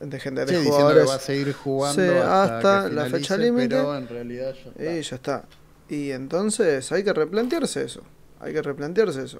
de 0.00 0.20
gente 0.20 0.44
de 0.44 0.64
jugadores. 0.64 1.02
Que 1.04 1.08
va 1.08 1.14
a 1.14 1.18
seguir 1.18 1.52
jugando 1.52 2.22
hasta, 2.22 2.88
la 2.88 3.06
fecha 3.06 3.36
límite. 3.36 3.68
Pero 3.68 3.96
en 3.96 4.08
realidad 4.08 4.54
ya 4.54 4.70
está. 4.70 4.82
Y 4.82 5.02
ya 5.02 5.16
está. 5.16 5.44
Y 5.88 6.10
entonces 6.10 6.90
hay 6.92 7.02
que 7.02 7.12
replantearse 7.12 7.84
eso. 7.84 8.02
Hay 8.40 8.52
que 8.52 8.62
replantearse 8.62 9.24
eso. 9.24 9.38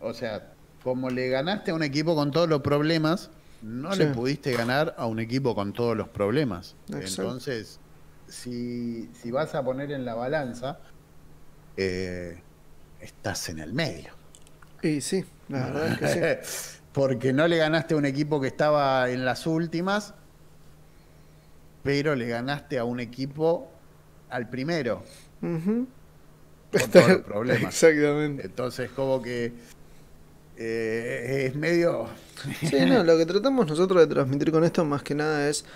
O 0.00 0.12
sea, 0.12 0.52
como 0.82 1.10
le 1.10 1.28
ganaste 1.28 1.70
a 1.70 1.74
un 1.74 1.82
equipo 1.82 2.14
con 2.14 2.30
todos 2.30 2.48
los 2.48 2.60
problemas, 2.60 3.30
no 3.62 3.94
le 3.94 4.06
pudiste 4.06 4.52
ganar 4.52 4.94
a 4.98 5.06
un 5.06 5.18
equipo 5.18 5.54
con 5.54 5.72
todos 5.72 5.96
los 5.96 6.08
problemas. 6.08 6.76
Entonces, 6.88 7.80
si, 8.28 9.10
si, 9.20 9.30
vas 9.30 9.54
a 9.54 9.64
poner 9.64 9.92
en 9.92 10.04
la 10.04 10.14
balanza, 10.14 10.78
eh, 11.76 12.40
estás 13.00 13.48
en 13.48 13.60
el 13.60 13.72
medio. 13.72 14.12
Y 14.82 15.00
sí, 15.00 15.24
la 15.48 15.66
verdad 15.66 15.88
es 15.88 15.98
que 15.98 16.44
sí. 16.44 16.72
porque 16.96 17.34
no 17.34 17.46
le 17.46 17.58
ganaste 17.58 17.92
a 17.92 17.98
un 17.98 18.06
equipo 18.06 18.40
que 18.40 18.46
estaba 18.46 19.10
en 19.10 19.26
las 19.26 19.46
últimas, 19.46 20.14
pero 21.82 22.16
le 22.16 22.26
ganaste 22.26 22.78
a 22.78 22.84
un 22.84 23.00
equipo 23.00 23.70
al 24.30 24.48
primero. 24.48 25.04
Con 25.42 25.86
todos 26.90 27.08
los 27.08 27.18
problemas. 27.18 27.64
Exactamente. 27.64 28.46
Entonces, 28.46 28.88
como 28.92 29.20
que 29.20 29.52
eh, 30.56 31.44
es 31.48 31.54
medio. 31.54 32.06
sí, 32.60 32.86
no, 32.86 33.04
lo 33.04 33.18
que 33.18 33.26
tratamos 33.26 33.66
nosotros 33.66 34.00
de 34.08 34.14
transmitir 34.14 34.50
con 34.50 34.64
esto 34.64 34.82
más 34.86 35.02
que 35.02 35.14
nada 35.14 35.50
es 35.50 35.66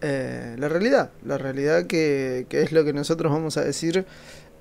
eh, 0.00 0.56
la 0.58 0.70
realidad. 0.70 1.10
La 1.26 1.36
realidad 1.36 1.88
que, 1.88 2.46
que, 2.48 2.62
es 2.62 2.72
lo 2.72 2.86
que 2.86 2.94
nosotros 2.94 3.30
vamos 3.30 3.58
a 3.58 3.64
decir. 3.64 4.06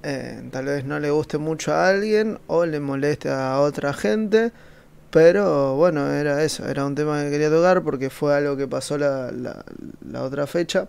Eh, 0.04 0.44
tal 0.52 0.66
vez 0.66 0.84
no 0.84 1.00
le 1.00 1.12
guste 1.12 1.38
mucho 1.38 1.72
a 1.74 1.88
alguien 1.88 2.40
o 2.48 2.66
le 2.66 2.82
moleste 2.82 3.30
a 3.30 3.62
otra 3.62 3.94
gente 3.94 4.52
pero 5.12 5.76
bueno, 5.76 6.08
era 6.12 6.44
eso, 6.44 6.68
era 6.68 6.86
un 6.86 6.96
tema 6.96 7.24
que 7.24 7.32
quería 7.32 7.50
tocar 7.50 7.84
porque 7.84 8.10
fue 8.10 8.36
algo 8.36 8.56
que 8.58 8.68
pasó 8.68 8.98
la, 8.98 9.32
la, 9.32 10.24
otra 10.24 10.46
fecha 10.46 10.88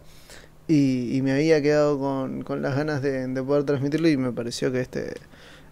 y, 0.69 1.21
me 1.23 1.33
había 1.33 1.63
quedado 1.63 1.99
con, 1.99 2.43
con 2.43 2.63
las 2.63 2.77
ganas 2.77 3.03
de, 3.03 3.29
poder 3.43 3.65
transmitirlo 3.65 4.09
y 4.09 4.17
me 4.17 4.33
pareció 4.33 4.71
que 4.71 4.81
este 4.81 5.15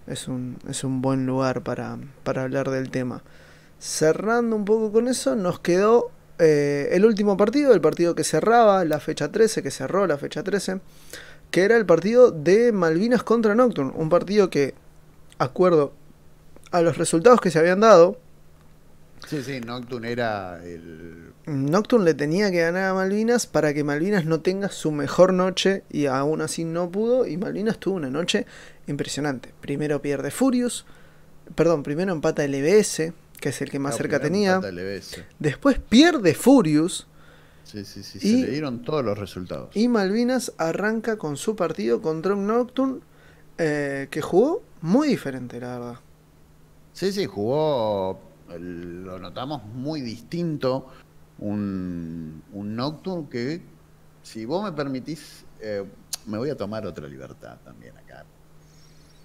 es 0.06 0.28
un, 0.28 0.58
es 0.68 0.82
un 0.82 1.02
buen 1.02 1.26
lugar 1.26 1.62
para, 1.62 1.98
para 2.24 2.42
hablar 2.44 2.70
del 2.70 2.90
tema. 2.90 3.22
Cerrando 3.78 4.56
un 4.56 4.64
poco 4.64 4.90
con 4.92 5.08
eso, 5.08 5.36
nos 5.36 5.60
quedó 5.60 6.10
eh, 6.38 6.88
el 6.92 7.04
último 7.04 7.36
partido, 7.36 7.74
el 7.74 7.80
partido 7.80 8.14
que 8.14 8.24
cerraba 8.24 8.84
la 8.84 9.00
fecha 9.00 9.30
13, 9.30 9.62
que 9.62 9.70
cerró 9.70 10.06
la 10.06 10.18
fecha 10.18 10.42
13, 10.42 10.80
que 11.50 11.62
era 11.62 11.76
el 11.76 11.84
partido 11.86 12.30
de 12.30 12.72
Malvinas 12.72 13.22
contra 13.22 13.54
Nocturne. 13.54 13.92
Un 13.94 14.08
partido 14.08 14.48
que, 14.50 14.74
acuerdo 15.38 15.92
a 16.70 16.80
los 16.80 16.98
resultados 16.98 17.40
que 17.40 17.50
se 17.50 17.58
habían 17.58 17.80
dado, 17.80 18.18
Sí, 19.26 19.42
sí, 19.42 19.60
Nocturne 19.60 20.10
era 20.12 20.62
el. 20.64 21.32
Nocturne 21.46 22.04
le 22.04 22.14
tenía 22.14 22.50
que 22.50 22.60
ganar 22.60 22.84
a 22.90 22.94
Malvinas 22.94 23.46
para 23.46 23.74
que 23.74 23.84
Malvinas 23.84 24.24
no 24.24 24.40
tenga 24.40 24.68
su 24.70 24.90
mejor 24.92 25.32
noche 25.32 25.82
y 25.90 26.06
aún 26.06 26.40
así 26.40 26.64
no 26.64 26.90
pudo 26.90 27.26
y 27.26 27.36
Malvinas 27.36 27.78
tuvo 27.78 27.96
una 27.96 28.10
noche 28.10 28.46
impresionante. 28.86 29.52
Primero 29.60 30.00
pierde 30.02 30.30
Furious, 30.30 30.84
perdón, 31.54 31.82
primero 31.82 32.12
empata 32.12 32.44
el 32.44 32.54
EBS, 32.54 33.12
que 33.40 33.48
es 33.50 33.60
el 33.62 33.70
que 33.70 33.78
más 33.78 33.92
no, 33.92 33.96
cerca 33.98 34.20
tenía. 34.20 34.54
empata 34.54 34.68
el 34.68 34.78
EBS. 34.78 35.24
Después 35.38 35.78
pierde 35.78 36.34
Furious 36.34 37.06
Sí, 37.64 37.84
sí, 37.84 38.02
sí. 38.02 38.18
Y- 38.22 38.40
Se 38.40 38.46
le 38.46 38.50
dieron 38.52 38.82
todos 38.82 39.04
los 39.04 39.18
resultados. 39.18 39.76
y 39.76 39.88
Malvinas 39.88 40.54
arranca 40.56 41.16
con 41.18 41.36
su 41.36 41.54
partido 41.54 42.00
contra 42.00 42.32
un 42.34 42.46
Nocturne 42.46 43.00
eh, 43.58 44.08
que 44.10 44.22
jugó 44.22 44.62
muy 44.80 45.08
diferente, 45.08 45.60
la 45.60 45.78
verdad. 45.78 46.00
Sí, 46.94 47.12
sí, 47.12 47.26
jugó, 47.26 48.18
lo 48.56 49.18
notamos 49.18 49.64
muy 49.64 50.00
distinto, 50.00 50.88
un, 51.38 52.42
un 52.52 52.76
Nocturne 52.76 53.28
que, 53.28 53.62
si 54.22 54.44
vos 54.44 54.64
me 54.64 54.72
permitís, 54.72 55.44
eh, 55.60 55.84
me 56.26 56.38
voy 56.38 56.50
a 56.50 56.56
tomar 56.56 56.86
otra 56.86 57.06
libertad 57.06 57.58
también 57.64 57.96
acá. 57.96 58.24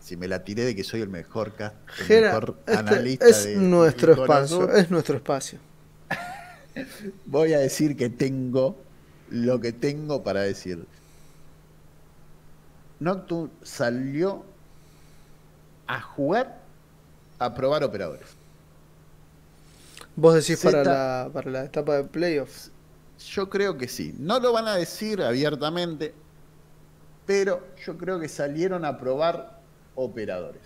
Si 0.01 0.17
me 0.17 0.28
la 0.28 0.43
tiré 0.43 0.65
de 0.65 0.76
que 0.76 0.84
soy 0.84 1.01
el 1.01 1.09
mejor, 1.09 1.55
cast, 1.55 1.76
el 2.09 2.24
mejor 2.24 2.57
este 2.65 2.78
analista 2.78 3.28
es 3.28 3.45
de 3.45 3.55
nuestro 3.55 4.13
espacio, 4.13 4.74
es 4.76 4.91
nuestro 4.91 5.15
espacio. 5.15 5.59
voy 7.26 7.53
a 7.53 7.59
decir 7.59 7.95
que 7.95 8.09
tengo 8.09 8.78
lo 9.30 9.59
que 9.61 9.71
tengo 9.71 10.24
para 10.24 10.41
decir. 10.41 10.86
Nocturne 12.99 13.51
salió 13.63 14.43
a 15.88 16.01
jugar 16.01 16.59
a 17.39 17.53
probar 17.53 17.84
operadores. 17.84 18.42
Vos 20.16 20.36
decís 20.36 20.61
para 20.64 20.84
la, 20.84 21.30
para 21.34 21.49
la 21.51 21.64
etapa 21.66 21.95
de 21.97 22.03
playoffs. 22.03 22.72
Yo 23.30 23.49
creo 23.49 23.78
que 23.78 23.88
sí. 23.88 24.14
No 24.18 24.39
lo 24.39 24.51
van 24.53 24.68
a 24.68 24.76
decir 24.76 25.22
abiertamente, 25.22 26.14
pero 27.26 27.66
yo 27.86 27.97
creo 27.97 28.20
que 28.20 28.28
salieron 28.28 28.86
a 28.86 28.97
probar 28.97 29.59
operadores. 29.95 30.61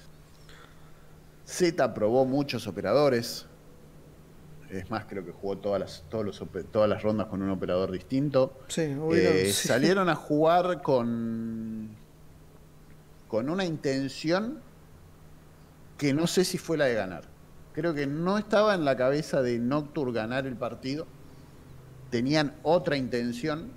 Z 1.45 1.93
probó 1.93 2.25
muchos 2.25 2.67
operadores. 2.67 3.45
Es 4.69 4.89
más, 4.89 5.05
creo 5.05 5.23
que 5.23 5.31
jugó 5.31 5.57
todas 5.57 5.79
las, 5.79 6.03
todos 6.09 6.25
los 6.25 6.41
ope- 6.41 6.65
todas 6.69 6.89
las 6.89 7.01
rondas 7.01 7.27
con 7.27 7.41
un 7.41 7.49
operador 7.49 7.89
distinto. 7.91 8.51
Sí, 8.67 8.81
Eh, 9.13 9.51
sí. 9.53 9.67
Salieron 9.69 10.09
a 10.09 10.15
jugar 10.15 10.81
con, 10.81 11.87
con 13.29 13.49
una 13.49 13.63
intención 13.63 14.59
que 15.97 16.13
no 16.13 16.27
sé 16.27 16.43
si 16.43 16.57
fue 16.57 16.75
la 16.77 16.85
de 16.85 16.95
ganar. 16.95 17.23
Creo 17.77 17.93
que 17.93 18.07
no 18.07 18.39
estaba 18.39 18.73
en 18.73 18.85
la 18.85 18.97
cabeza 18.97 19.43
de 19.43 19.59
Noctur 19.59 20.11
ganar 20.11 20.47
el 20.47 20.55
partido. 20.55 21.05
Tenían 22.09 22.55
otra 22.63 22.97
intención 22.97 23.69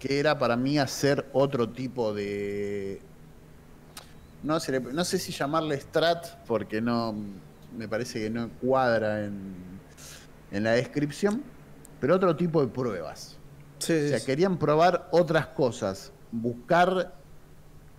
que 0.00 0.18
era 0.18 0.36
para 0.36 0.56
mí 0.56 0.80
hacer 0.80 1.28
otro 1.32 1.68
tipo 1.68 2.12
de... 2.12 3.00
No 4.42 4.58
sé, 4.58 4.80
no 4.80 5.04
sé 5.04 5.20
si 5.20 5.30
llamarle 5.30 5.78
strat 5.80 6.26
porque 6.48 6.80
no 6.80 7.14
me 7.78 7.86
parece 7.86 8.18
que 8.18 8.30
no 8.30 8.50
cuadra 8.60 9.24
en, 9.26 9.54
en 10.50 10.64
la 10.64 10.72
descripción, 10.72 11.44
pero 12.00 12.16
otro 12.16 12.34
tipo 12.34 12.60
de 12.60 12.66
pruebas. 12.66 13.36
Sí, 13.78 13.92
O 13.92 14.08
sea, 14.08 14.18
sí. 14.18 14.26
querían 14.26 14.58
probar 14.58 15.06
otras 15.12 15.46
cosas, 15.46 16.10
buscar 16.32 17.14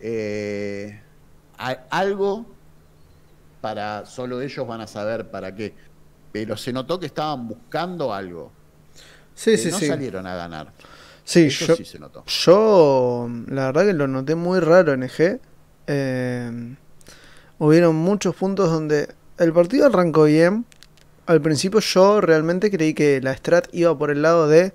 eh, 0.01 1.01
algo 1.89 2.56
para 3.61 4.05
solo 4.05 4.41
ellos 4.41 4.67
van 4.67 4.81
a 4.81 4.87
saber 4.87 5.29
para 5.29 5.53
qué. 5.55 5.73
Pero 6.31 6.57
se 6.57 6.71
notó 6.73 6.99
que 6.99 7.05
estaban 7.07 7.47
buscando 7.47 8.13
algo. 8.13 8.51
Sí, 9.33 9.51
que 9.51 9.57
sí, 9.57 9.71
no 9.71 9.79
sí. 9.79 9.87
salieron 9.87 10.25
a 10.27 10.35
ganar. 10.35 10.71
Sí, 11.23 11.45
Eso 11.47 11.67
yo, 11.67 11.75
sí 11.75 11.85
se 11.85 11.99
notó. 11.99 12.23
yo 12.25 13.29
la 13.47 13.65
verdad 13.67 13.85
que 13.85 13.93
lo 13.93 14.07
noté 14.07 14.35
muy 14.35 14.59
raro 14.59 14.93
en 14.93 15.03
EG. 15.03 15.39
Eh, 15.87 16.75
hubieron 17.59 17.95
muchos 17.95 18.35
puntos 18.35 18.69
donde 18.71 19.09
el 19.37 19.53
partido 19.53 19.87
arrancó 19.87 20.23
bien. 20.23 20.65
Al 21.25 21.41
principio 21.41 21.79
yo 21.81 22.21
realmente 22.21 22.71
creí 22.71 22.93
que 22.93 23.19
la 23.21 23.35
strat 23.35 23.67
iba 23.73 23.97
por 23.97 24.11
el 24.11 24.21
lado 24.21 24.47
de 24.47 24.73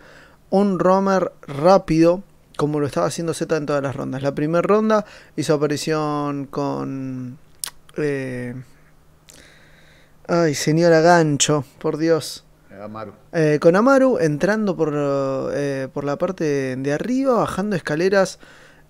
un 0.50 0.78
roamer 0.78 1.32
rápido, 1.46 2.22
como 2.58 2.78
lo 2.78 2.86
estaba 2.86 3.06
haciendo 3.06 3.32
Z 3.32 3.56
en 3.56 3.64
todas 3.64 3.82
las 3.82 3.96
rondas. 3.96 4.22
La 4.22 4.34
primera 4.34 4.60
ronda 4.62 5.06
hizo 5.36 5.54
aparición 5.54 6.44
con... 6.46 7.38
eh, 7.96 8.54
ay, 10.32 10.54
señora 10.54 11.00
Gancho, 11.00 11.64
por 11.78 11.96
Dios. 11.98 12.44
Amaru. 12.82 13.12
Eh, 13.32 13.58
con 13.60 13.76
Amaru 13.76 14.18
entrando 14.18 14.76
por, 14.76 14.92
eh, 15.54 15.88
por 15.92 16.04
la 16.04 16.16
parte 16.16 16.74
de 16.76 16.92
arriba, 16.92 17.34
bajando 17.34 17.76
escaleras 17.76 18.38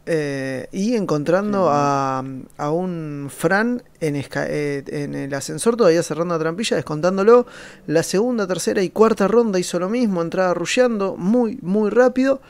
eh, 0.06 0.66
y 0.72 0.94
encontrando 0.94 1.64
Sí, 1.64 1.70
a, 1.70 2.24
a 2.56 2.70
un 2.70 3.28
Fran 3.30 3.82
en, 4.00 4.14
esca- 4.16 4.46
en 4.48 5.14
el 5.14 5.34
ascensor, 5.34 5.76
todavía 5.76 6.02
cerrando 6.02 6.34
la 6.34 6.40
trampilla, 6.40 6.76
descontándolo. 6.76 7.46
La 7.86 8.02
segunda, 8.02 8.46
tercera 8.46 8.82
y 8.82 8.90
cuarta 8.90 9.28
ronda 9.28 9.58
hizo 9.58 9.78
lo 9.78 9.88
mismo, 9.90 10.22
entraba 10.22 10.54
rusheando 10.54 11.16
muy, 11.16 11.58
muy 11.60 11.90
rápido. 11.90 12.40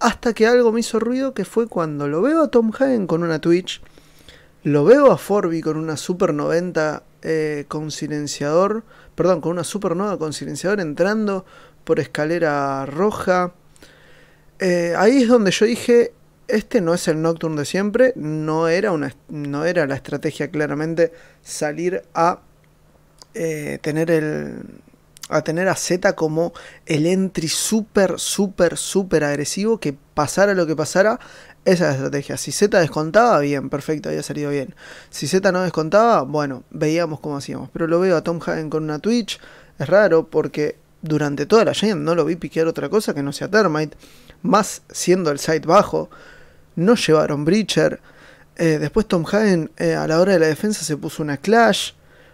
Hasta 0.00 0.32
que 0.34 0.46
algo 0.46 0.72
me 0.72 0.80
hizo 0.80 0.98
ruido, 0.98 1.34
que 1.34 1.44
fue 1.44 1.66
cuando 1.66 2.08
lo 2.08 2.22
veo 2.22 2.42
a 2.44 2.48
Tom 2.48 2.70
Hagen 2.78 3.06
con 3.06 3.22
una 3.22 3.38
Twitch. 3.40 3.82
Lo 4.62 4.84
veo 4.84 5.10
a 5.12 5.18
Forby 5.18 5.60
con 5.60 5.76
una 5.76 5.96
Super 5.98 6.32
90 6.32 7.02
eh, 7.24 7.64
con 7.68 7.90
silenciador. 7.90 8.84
Perdón, 9.14 9.40
con 9.40 9.52
una 9.52 9.64
Supernova 9.64 10.18
con 10.18 10.34
silenciador 10.34 10.80
entrando 10.80 11.46
por 11.84 11.98
escalera 11.98 12.84
roja. 12.84 13.54
Eh, 14.58 14.94
ahí 14.96 15.22
es 15.22 15.28
donde 15.28 15.50
yo 15.50 15.66
dije. 15.66 16.12
Este 16.46 16.82
no 16.82 16.92
es 16.92 17.08
el 17.08 17.22
Nocturne 17.22 17.56
de 17.60 17.64
siempre. 17.64 18.12
No 18.16 18.68
era, 18.68 18.92
una, 18.92 19.14
no 19.30 19.64
era 19.64 19.86
la 19.86 19.94
estrategia 19.94 20.50
claramente 20.50 21.12
salir 21.42 22.02
a 22.12 22.40
eh, 23.32 23.78
tener 23.80 24.10
el. 24.10 24.62
A 25.30 25.40
tener 25.40 25.68
a 25.68 25.74
Z 25.74 26.14
como 26.14 26.52
el 26.84 27.06
entry 27.06 27.48
súper, 27.48 28.18
súper, 28.18 28.76
súper 28.76 29.24
agresivo. 29.24 29.80
Que 29.80 29.96
pasara 30.12 30.52
lo 30.52 30.66
que 30.66 30.76
pasara. 30.76 31.18
Esa 31.64 31.84
es 31.84 31.90
la 31.90 31.92
estrategia. 31.92 32.36
Si 32.36 32.52
Z 32.52 32.78
descontaba, 32.78 33.40
bien, 33.40 33.70
perfecto, 33.70 34.10
había 34.10 34.22
salido 34.22 34.50
bien. 34.50 34.74
Si 35.08 35.26
Z 35.26 35.50
no 35.50 35.62
descontaba, 35.62 36.22
bueno, 36.22 36.62
veíamos 36.70 37.20
cómo 37.20 37.38
hacíamos. 37.38 37.70
Pero 37.72 37.86
lo 37.86 38.00
veo 38.00 38.16
a 38.16 38.22
Tom 38.22 38.38
Hagen 38.44 38.68
con 38.68 38.84
una 38.84 38.98
Twitch. 38.98 39.40
Es 39.78 39.88
raro 39.88 40.28
porque 40.28 40.76
durante 41.00 41.46
toda 41.46 41.64
la 41.64 41.72
Giant 41.72 42.02
no 42.02 42.14
lo 42.14 42.24
vi 42.26 42.36
piquear 42.36 42.66
otra 42.66 42.90
cosa 42.90 43.14
que 43.14 43.22
no 43.22 43.32
sea 43.32 43.48
Termite. 43.48 43.96
Más 44.42 44.82
siendo 44.90 45.30
el 45.30 45.38
site 45.38 45.66
bajo. 45.66 46.10
No 46.76 46.96
llevaron 46.96 47.46
Breacher. 47.46 48.00
Eh, 48.56 48.78
después 48.78 49.06
Tom 49.06 49.24
Hagen 49.26 49.70
eh, 49.78 49.94
a 49.94 50.06
la 50.06 50.20
hora 50.20 50.34
de 50.34 50.40
la 50.40 50.46
defensa 50.46 50.84
se 50.84 50.98
puso 50.98 51.22
una 51.22 51.38
Clash. 51.38 51.92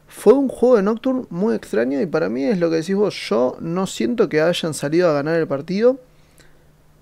Fue 0.09 0.33
un 0.33 0.49
juego 0.49 0.77
de 0.77 0.83
Nocturne 0.83 1.27
muy 1.31 1.55
extraño 1.55 2.01
y 2.01 2.07
para 2.07 2.29
mí 2.29 2.45
es 2.45 2.59
lo 2.59 2.69
que 2.69 2.77
decís 2.77 2.97
vos. 2.97 3.15
Yo 3.29 3.57
no 3.61 3.87
siento 3.87 4.29
que 4.29 4.41
hayan 4.41 4.75
salido 4.75 5.09
a 5.09 5.13
ganar 5.13 5.37
el 5.37 5.47
partido. 5.47 6.01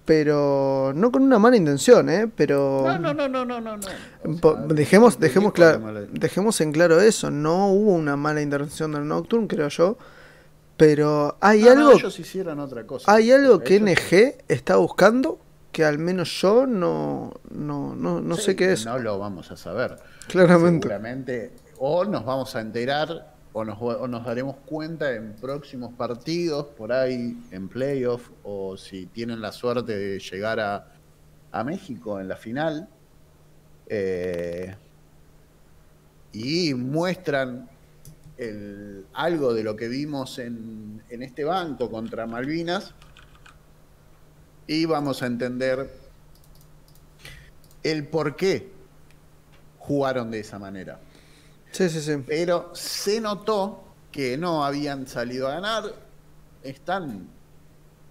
Pero 0.08 0.92
no 0.94 1.12
con 1.12 1.22
una 1.22 1.38
mala 1.38 1.56
intención, 1.58 2.08
¿eh? 2.08 2.30
Pero... 2.34 2.82
No, 2.86 2.98
no, 2.98 3.12
no, 3.12 3.28
no, 3.28 3.44
no, 3.44 3.60
no. 3.60 3.76
no. 3.76 3.86
O 4.24 4.36
Po- 4.40 4.54
sea, 4.54 4.62
dejemos, 4.68 5.14
¿de 5.14 5.18
qué 5.20 5.26
dejemos, 5.28 5.52
forma 5.54 5.90
clar- 5.90 5.92
la- 5.92 6.00
dejemos 6.10 6.58
en 6.62 6.72
claro 6.72 6.98
eso. 7.02 7.30
No 7.30 7.68
hubo 7.68 7.92
una 7.92 8.16
mala 8.16 8.40
intervención 8.40 8.92
del 8.92 9.06
Nocturne, 9.06 9.46
creo 9.46 9.68
yo. 9.68 9.98
Pero 10.78 11.36
hay 11.40 11.62
No, 11.64 11.74
no, 11.74 11.80
algo, 11.88 11.92
ellos 11.98 12.18
hicieron 12.18 12.58
otra 12.58 12.86
cosa. 12.86 13.12
hay 13.12 13.30
algo 13.32 13.58
que 13.60 13.76
Ellos- 13.76 13.90
NG 13.90 14.36
está 14.48 14.76
buscando 14.76 15.38
que 15.72 15.84
al 15.84 15.98
menos 15.98 16.40
yo 16.40 16.66
no, 16.66 17.34
no, 17.50 17.94
no, 17.94 18.22
no 18.22 18.36
Sí, 18.36 18.42
sé 18.42 18.56
qué 18.56 18.66
que 18.68 18.72
es. 18.72 18.86
No 18.86 18.98
lo 18.98 19.18
vamos 19.18 19.50
a 19.50 19.56
saber. 19.58 19.96
Claramente. 20.28 20.88
Seguramente 20.88 21.52
o 21.78 22.04
nos 22.06 22.24
vamos 22.24 22.56
a 22.56 22.60
enterar 22.62 23.34
o 23.58 24.06
nos, 24.08 24.24
daremos 24.24 24.56
cuenta 24.66 25.12
en 25.14 25.34
próximos 25.34 25.92
partidos, 25.94 26.66
por 26.76 26.92
ahí 26.92 27.36
en 27.50 27.68
playoff, 27.68 28.30
o 28.44 28.76
si 28.76 29.06
tienen 29.06 29.40
la 29.40 29.52
suerte 29.52 29.96
de 29.96 30.18
llegar 30.18 30.60
a, 30.60 30.92
a 31.52 31.64
México 31.64 32.20
en 32.20 32.28
la 32.28 32.36
final. 32.36 32.88
eh, 33.90 34.74
y 36.32 36.74
muestran 36.74 37.68
el- 38.36 39.06
algo 39.14 39.54
de 39.54 39.64
lo 39.64 39.74
que 39.76 39.88
vimos 39.88 40.38
en, 40.38 41.02
en 41.08 41.22
este 41.22 41.42
banco 41.44 41.90
contra 41.90 42.26
Malvinas. 42.26 42.94
Y 44.66 44.84
vamos 44.84 45.22
a 45.22 45.26
entender 45.26 45.90
el 47.82 48.06
por 48.06 48.36
qué 48.36 48.70
jugaron 49.78 50.30
de 50.30 50.40
esa 50.40 50.58
manera. 50.58 51.00
Sí, 51.78 51.88
sí, 51.88 52.00
sí. 52.00 52.24
Pero 52.26 52.70
se 52.74 53.20
notó 53.20 53.84
que 54.10 54.36
no 54.36 54.64
habían 54.64 55.06
salido 55.06 55.46
a 55.46 55.52
ganar. 55.52 55.84
Están 56.64 57.28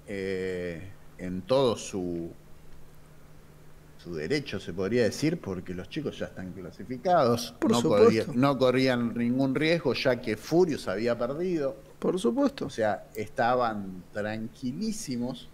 eh, 0.07 0.89
en 1.18 1.41
todo 1.41 1.76
su, 1.76 2.30
su 4.01 4.15
derecho, 4.15 4.57
se 4.61 4.72
podría 4.72 5.03
decir, 5.03 5.41
porque 5.41 5.74
los 5.74 5.89
chicos 5.89 6.18
ya 6.18 6.28
están 6.28 6.53
clasificados, 6.53 7.53
Por 7.59 7.72
no, 7.72 7.82
supuesto. 7.82 8.05
corría- 8.05 8.26
no 8.36 8.57
corrían 8.57 9.13
ningún 9.18 9.53
riesgo 9.53 9.93
ya 9.93 10.22
que 10.22 10.38
Furious 10.38 10.88
había 10.88 11.18
perdido. 11.18 11.76
Por 11.99 12.18
supuesto. 12.18 12.68
O 12.68 12.70
sea, 12.70 13.05
estaban 13.15 14.01
tranquilísimos 14.13 15.49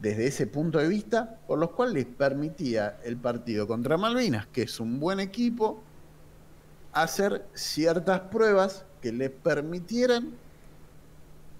desde 0.00 0.26
ese 0.26 0.48
punto 0.48 0.78
de 0.80 0.88
vista, 0.88 1.38
por 1.46 1.60
lo 1.60 1.70
cual 1.70 1.92
les 1.92 2.06
permitía 2.06 2.98
el 3.04 3.16
partido 3.18 3.68
contra 3.68 3.96
Malvinas, 3.96 4.48
que 4.48 4.62
es 4.62 4.80
un 4.80 4.98
buen 4.98 5.20
equipo, 5.20 5.80
hacer 6.92 7.50
ciertas 7.54 8.20
pruebas 8.22 8.86
que 9.00 9.12
les 9.12 9.30
permitieran 9.30 10.40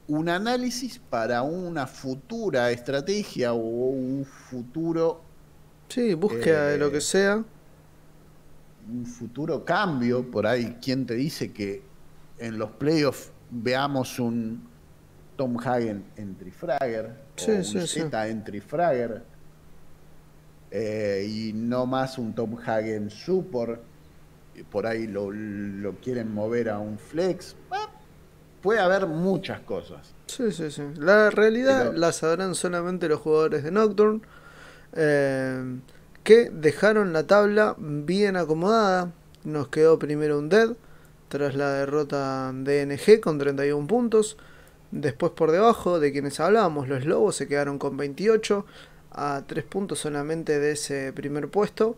un 0.07 0.29
análisis 0.29 0.99
para 1.01 1.43
una 1.43 1.87
futura 1.89 2.71
estrategia 2.71 3.53
o 3.53 3.59
un 3.91 4.25
futuro 4.25 5.31
Sí, 5.89 6.15
búsqueda 6.15 6.69
de 6.69 6.79
lo 6.79 6.89
Eh, 6.89 6.93
que 6.93 7.01
sea. 7.01 7.45
un 8.87 9.07
futuro 9.07 9.65
cambio. 9.65 10.31
Por 10.31 10.47
ahí, 10.47 10.79
¿quién 10.81 11.07
te 11.07 11.15
dice 11.15 11.53
que 11.53 11.91
en 12.39 12.59
los 12.59 12.73
playoffs 12.73 13.33
veamos 13.51 14.19
un 14.19 14.73
Tom 15.37 15.59
Hagen 15.59 16.13
entry 16.17 16.51
fragger? 16.53 17.27
Sí, 17.37 17.51
o 17.51 17.65
un 17.65 17.87
sí, 17.87 18.01
entry 18.13 18.61
fragger? 18.61 19.29
eh, 20.71 21.27
y 21.29 21.53
no 21.53 21.87
más 21.87 22.19
un 22.19 22.35
Tom 22.35 22.57
Hagen 22.65 23.11
support. 23.11 23.92
Por 24.71 24.87
ahí 24.87 25.07
lo, 25.07 25.31
lo 25.31 25.95
quieren 25.97 26.33
mover 26.33 26.69
a 26.71 26.79
un 26.79 26.99
flex. 26.99 27.57
Ah, 27.71 27.89
Puede 28.61 28.79
haber 28.81 29.07
muchas 29.07 29.61
cosas. 29.61 30.15
Sí, 30.27 30.53
sí, 30.53 30.71
sí. 30.71 30.83
La 30.97 31.31
realidad 31.31 31.89
Pero- 31.89 31.99
la 31.99 32.13
sabrán 32.13 32.55
solamente 32.55 33.09
los 33.09 33.21
jugadores 33.21 33.65
de 33.65 33.71
Nocturne. 33.73 34.21
eh, 34.95 35.79
que 36.23 36.51
dejaron 36.51 37.13
la 37.13 37.27
tabla 37.27 37.75
bien 37.79 38.37
acomodada. 38.37 39.11
Nos 39.45 39.69
quedó 39.69 39.99
primero 39.99 40.39
un 40.39 40.49
dead. 40.49 40.71
Tras 41.29 41.55
la 41.57 41.73
derrota 41.73 42.53
de 42.55 42.83
NG 42.87 43.21
con 43.21 43.39
31 43.39 43.87
puntos. 43.89 44.37
Después 44.93 45.33
por 45.33 45.51
debajo 45.51 45.99
de 45.99 46.13
quienes 46.13 46.39
hablábamos, 46.39 46.89
los 46.89 47.05
Lobos 47.07 47.35
se 47.37 47.49
quedaron 47.49 47.79
con 47.79 47.97
28. 47.97 48.65
A 49.11 49.43
3 49.47 49.65
puntos 49.65 49.99
solamente 49.99 50.59
de 50.61 50.73
ese 50.73 51.13
primer 51.13 51.49
puesto. 51.49 51.97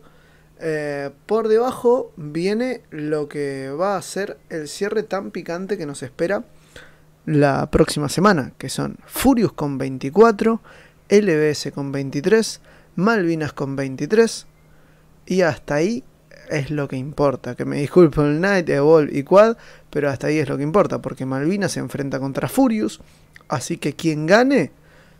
Eh, 0.59 1.11
por 1.25 1.47
debajo 1.47 2.11
viene 2.15 2.81
lo 2.89 3.27
que 3.27 3.69
va 3.69 3.97
a 3.97 4.01
ser 4.01 4.37
el 4.49 4.67
cierre 4.67 5.03
tan 5.03 5.31
picante 5.31 5.77
que 5.77 5.85
nos 5.85 6.01
espera 6.01 6.45
la 7.25 7.69
próxima 7.71 8.07
semana, 8.07 8.53
que 8.57 8.69
son 8.69 8.97
Furious 9.05 9.51
con 9.51 9.77
24, 9.77 10.61
LBS 11.09 11.71
con 11.73 11.91
23, 11.91 12.61
Malvinas 12.95 13.51
con 13.51 13.75
23, 13.75 14.45
y 15.25 15.41
hasta 15.41 15.75
ahí 15.75 16.03
es 16.49 16.69
lo 16.69 16.87
que 16.87 16.97
importa. 16.97 17.55
Que 17.55 17.65
me 17.65 17.77
disculpen 17.77 18.25
el 18.25 18.41
Night, 18.41 18.69
Evolve 18.69 19.17
y 19.17 19.23
Quad, 19.23 19.57
pero 19.89 20.09
hasta 20.09 20.27
ahí 20.27 20.37
es 20.37 20.47
lo 20.47 20.57
que 20.57 20.63
importa, 20.63 21.01
porque 21.01 21.25
Malvinas 21.25 21.73
se 21.73 21.79
enfrenta 21.79 22.19
contra 22.19 22.47
Furious, 22.47 23.01
así 23.47 23.77
que 23.77 23.93
quien 23.93 24.27
gane 24.27 24.71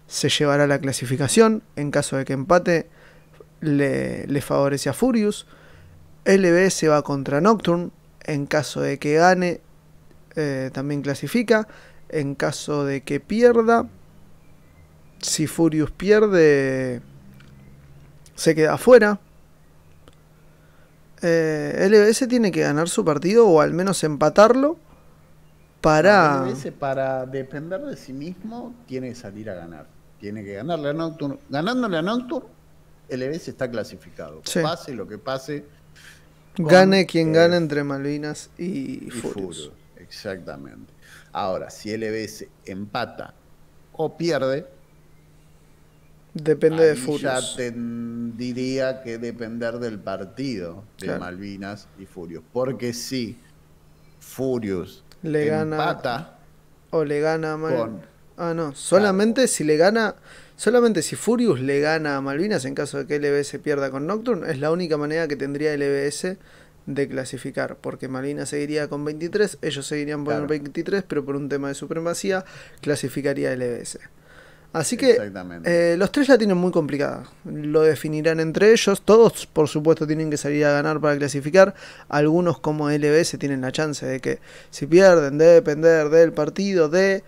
se 0.07 0.29
llevará 0.29 0.67
la 0.67 0.79
clasificación, 0.79 1.63
en 1.75 1.89
caso 1.89 2.17
de 2.17 2.25
que 2.25 2.33
empate 2.33 2.87
le, 3.61 4.41
favorece 4.41 4.89
a 4.89 4.93
Furious, 4.93 5.45
LBS 6.25 6.89
va 6.89 7.01
contra 7.01 7.41
Nocturne, 7.41 7.91
en 8.23 8.45
caso 8.45 8.81
de 8.81 8.97
que 8.97 9.13
gane 9.15 9.61
eh, 10.35 10.69
también 10.73 11.01
clasifica. 11.01 11.67
En 12.09 12.35
caso 12.35 12.85
de 12.85 13.01
que 13.01 13.19
pierda, 13.19 13.87
si 15.19 15.47
Furious 15.47 15.91
pierde, 15.91 17.01
se 18.35 18.55
queda 18.55 18.73
afuera. 18.73 19.19
Eh, 21.21 21.87
LBS 21.89 22.27
tiene 22.27 22.51
que 22.51 22.61
ganar 22.61 22.89
su 22.89 23.03
partido 23.03 23.47
o 23.47 23.61
al 23.61 23.73
menos 23.73 24.03
empatarlo 24.03 24.77
para... 25.81 26.45
LBS, 26.45 26.71
para 26.71 27.25
depender 27.25 27.81
de 27.81 27.97
sí 27.97 28.13
mismo, 28.13 28.75
tiene 28.85 29.09
que 29.09 29.15
salir 29.15 29.49
a 29.49 29.55
ganar. 29.55 29.87
Tiene 30.19 30.43
que 30.43 30.53
ganarle 30.53 30.89
a 30.89 30.93
Nocturne. 30.93 31.37
Ganándole 31.49 31.97
a 31.97 32.01
Nocturne, 32.01 32.49
el 33.09 33.23
está 33.23 33.69
clasificado. 33.69 34.41
Sí. 34.45 34.59
Pase 34.61 34.93
lo 34.93 35.07
que 35.07 35.17
pase. 35.17 35.65
Gane 36.57 37.05
quien 37.05 37.29
eh, 37.29 37.33
gane 37.33 37.57
entre 37.57 37.83
Malvinas 37.83 38.49
y, 38.57 39.07
y. 39.07 39.11
Furious. 39.11 39.71
Exactamente. 39.97 40.93
Ahora, 41.31 41.69
si 41.69 41.91
el 41.91 42.03
empata 42.65 43.33
o 43.93 44.15
pierde, 44.17 44.67
Depende 46.33 46.83
de 46.83 46.91
ahí 46.91 47.17
ya 47.17 47.39
tendría 47.55 49.01
que 49.01 49.17
depender 49.17 49.79
del 49.79 49.99
partido 49.99 50.83
de 50.99 51.05
Claro. 51.05 51.21
Malvinas 51.21 51.87
y 51.97 52.05
Furious. 52.05 52.43
Porque 52.51 52.91
si 52.91 53.37
Furious 54.19 55.03
Le 55.23 55.45
gana 55.45 55.77
empata 55.77 56.37
o 56.89 57.05
le 57.05 57.21
gana 57.21 57.53
a 57.53 57.57
Mal- 57.57 57.75
con 57.77 58.01
Ah, 58.37 58.53
no. 58.53 58.75
Solamente 58.75 59.47
si 59.47 59.63
le 59.63 59.77
gana. 59.77 60.15
Solamente 60.57 61.01
si 61.01 61.15
Furious 61.15 61.59
le 61.59 61.79
gana 61.81 62.15
a 62.17 62.21
Malvinas 62.21 62.63
en 62.65 62.75
caso 62.75 62.97
de 63.03 63.07
que 63.07 63.19
LBS 63.19 63.59
pierda 63.59 63.91
con 63.91 64.07
Nocturne, 64.07 64.49
es 64.49 64.59
la 64.59 64.71
única 64.71 64.97
manera 64.97 65.27
que 65.27 65.35
tendría 65.35 65.75
LBS 65.75 66.37
de 66.85 67.07
clasificar. 67.07 67.75
Porque 67.77 68.07
Malvinas 68.07 68.49
seguiría 68.49 68.87
con 68.87 69.03
23, 69.03 69.57
ellos 69.61 69.85
seguirían 69.85 70.23
con 70.23 70.33
Claro. 70.33 70.47
23, 70.47 71.03
pero 71.07 71.25
por 71.25 71.35
un 71.35 71.49
tema 71.49 71.67
de 71.67 71.73
supremacía 71.73 72.45
clasificaría 72.81 73.53
LBS. 73.55 73.99
Así 74.71 74.97
que 74.97 75.17
eh, 75.63 75.95
los 75.97 76.11
tres 76.11 76.27
la 76.27 76.37
tienen 76.37 76.57
muy 76.57 76.69
complicada. 76.71 77.23
Lo 77.45 77.81
definirán 77.81 78.41
entre 78.41 78.73
ellos. 78.73 79.03
Todos, 79.03 79.45
por 79.47 79.69
supuesto, 79.69 80.05
tienen 80.05 80.29
que 80.29 80.35
salir 80.35 80.65
a 80.65 80.71
ganar 80.73 80.99
para 80.99 81.17
clasificar. 81.17 81.73
Algunos, 82.09 82.59
como 82.59 82.89
LBS, 82.89 83.37
tienen 83.39 83.61
la 83.61 83.71
chance 83.71 84.05
de 84.05 84.19
que 84.19 84.39
si 84.71 84.85
pierden, 84.85 85.37
de 85.37 85.45
depender 85.45 86.09
del 86.09 86.33
partido, 86.33 86.89
de. 86.89 87.23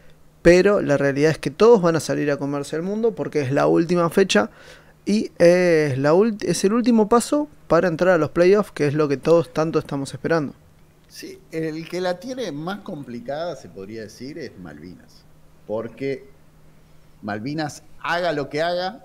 Pero 0.47 0.81
la 0.81 0.95
realidad 0.95 1.31
es 1.31 1.39
que 1.39 1.51
todos 1.51 1.81
van 1.81 1.97
a 1.97 1.99
salir 1.99 2.31
a 2.31 2.37
comerse 2.37 2.77
el 2.77 2.81
mundo 2.81 3.13
porque 3.13 3.41
es 3.41 3.51
la 3.51 3.67
última 3.67 4.09
fecha 4.09 4.49
y 5.05 5.29
es, 5.39 6.63
el 6.63 6.71
último 6.71 7.09
paso 7.09 7.49
para 7.67 7.89
entrar 7.89 8.13
a 8.13 8.17
los 8.17 8.29
playoffs, 8.29 8.71
que 8.71 8.87
es 8.87 8.93
lo 8.93 9.09
que 9.09 9.17
todos 9.17 9.51
tanto 9.51 9.77
estamos 9.77 10.13
esperando. 10.13 10.53
Sí, 11.09 11.37
el 11.51 11.89
que 11.89 11.99
la 11.99 12.21
tiene 12.21 12.53
más 12.53 12.79
complicada, 12.79 13.57
se 13.57 13.67
podría 13.67 14.03
decir, 14.03 14.37
es 14.37 14.57
Malvinas. 14.57 15.25
Porque 15.67 16.29
Malvinas, 17.21 17.83
haga 17.99 18.31
lo 18.31 18.47
que 18.47 18.61
haga, 18.61 19.03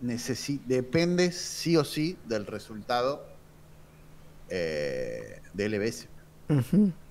depende 0.00 1.32
sí 1.32 1.76
o 1.76 1.82
sí 1.82 2.16
del 2.26 2.46
resultado 2.46 3.26
eh, 4.50 5.40
de 5.52 5.68
LBS. 5.68 6.06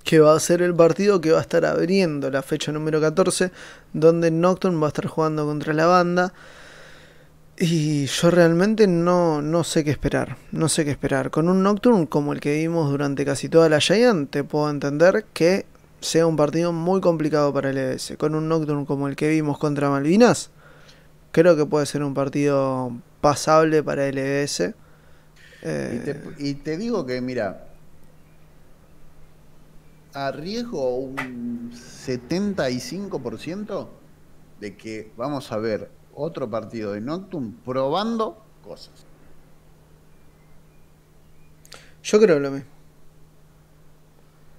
Que 0.04 0.20
va 0.20 0.36
a 0.36 0.40
ser 0.40 0.62
el 0.62 0.74
partido 0.74 1.20
que 1.20 1.32
va 1.32 1.40
a 1.40 1.42
estar 1.42 1.66
abriendo 1.66 2.32
la 2.32 2.42
fecha 2.42 2.72
número 2.72 3.02
14, 3.02 3.52
donde 3.94 4.32
Nocturne 4.32 4.80
va 4.80 4.88
a 4.88 4.90
estar 4.90 5.06
jugando 5.08 5.46
contra 5.46 5.74
la 5.74 5.86
banda. 5.86 6.34
Y 7.60 8.06
yo 8.06 8.30
realmente 8.30 8.86
no, 8.88 9.42
no 9.42 9.64
sé 9.64 9.84
qué 9.84 9.90
esperar. 9.92 10.38
No 10.52 10.70
sé 10.70 10.86
qué 10.86 10.92
esperar. 10.92 11.32
Con 11.32 11.50
un 11.50 11.64
Nocturne 11.64 12.08
como 12.08 12.34
el 12.34 12.40
que 12.40 12.56
vimos 12.56 12.90
durante 12.90 13.26
casi 13.26 13.50
toda 13.50 13.68
la 13.68 13.80
Giant, 13.80 14.30
te 14.30 14.44
puedo 14.44 14.70
entender 14.70 15.26
que 15.34 15.66
sea 16.00 16.28
un 16.28 16.36
partido 16.36 16.72
muy 16.72 17.02
complicado 17.02 17.52
para 17.54 17.72
el 17.72 17.78
EBS. 17.78 18.16
Con 18.18 18.36
un 18.36 18.48
Nocturne 18.48 18.86
como 18.86 19.08
el 19.08 19.16
que 19.16 19.30
vimos 19.30 19.58
contra 19.58 19.90
Malvinas, 19.90 20.52
creo 21.32 21.56
que 21.58 21.66
puede 21.66 21.86
ser 21.88 22.04
un 22.04 22.14
partido 22.14 22.92
pasable 23.22 23.82
para 23.84 24.08
el 24.08 24.18
EBS. 24.20 24.60
Y 24.62 24.74
Eh, 25.64 26.02
te, 26.06 26.44
y 26.44 26.54
te 26.56 26.78
digo 26.78 27.06
que, 27.08 27.20
mira, 27.22 27.67
arriesgo 30.26 30.98
un 30.98 31.72
75% 31.72 33.88
de 34.60 34.76
que 34.76 35.12
vamos 35.16 35.52
a 35.52 35.58
ver 35.58 35.92
otro 36.14 36.50
partido 36.50 36.94
de 36.94 37.02
Nocturne 37.02 37.54
probando 37.64 38.44
cosas. 38.64 39.06
yo 42.02 42.20
creo 42.20 42.40
lo 42.40 42.52
mismo. 42.52 42.70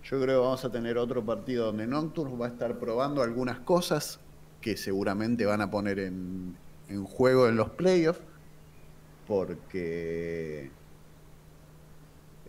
Yo 0.04 0.20
creo 0.20 0.40
que 0.40 0.44
vamos 0.44 0.64
a 0.64 0.70
tener 0.70 0.96
otro 0.96 1.24
partido 1.24 1.66
donde 1.66 1.86
Nocturne 1.86 2.36
va 2.36 2.46
a 2.46 2.50
estar 2.50 2.78
probando 2.78 3.22
algunas 3.22 3.58
cosas 3.60 4.20
que 4.60 4.76
seguramente 4.76 5.44
van 5.44 5.60
a 5.60 5.70
poner 5.70 5.98
en, 5.98 6.56
en 6.88 7.04
juego 7.04 7.48
en 7.48 7.56
los 7.56 7.70
playoffs, 7.70 8.20
porque 9.26 10.70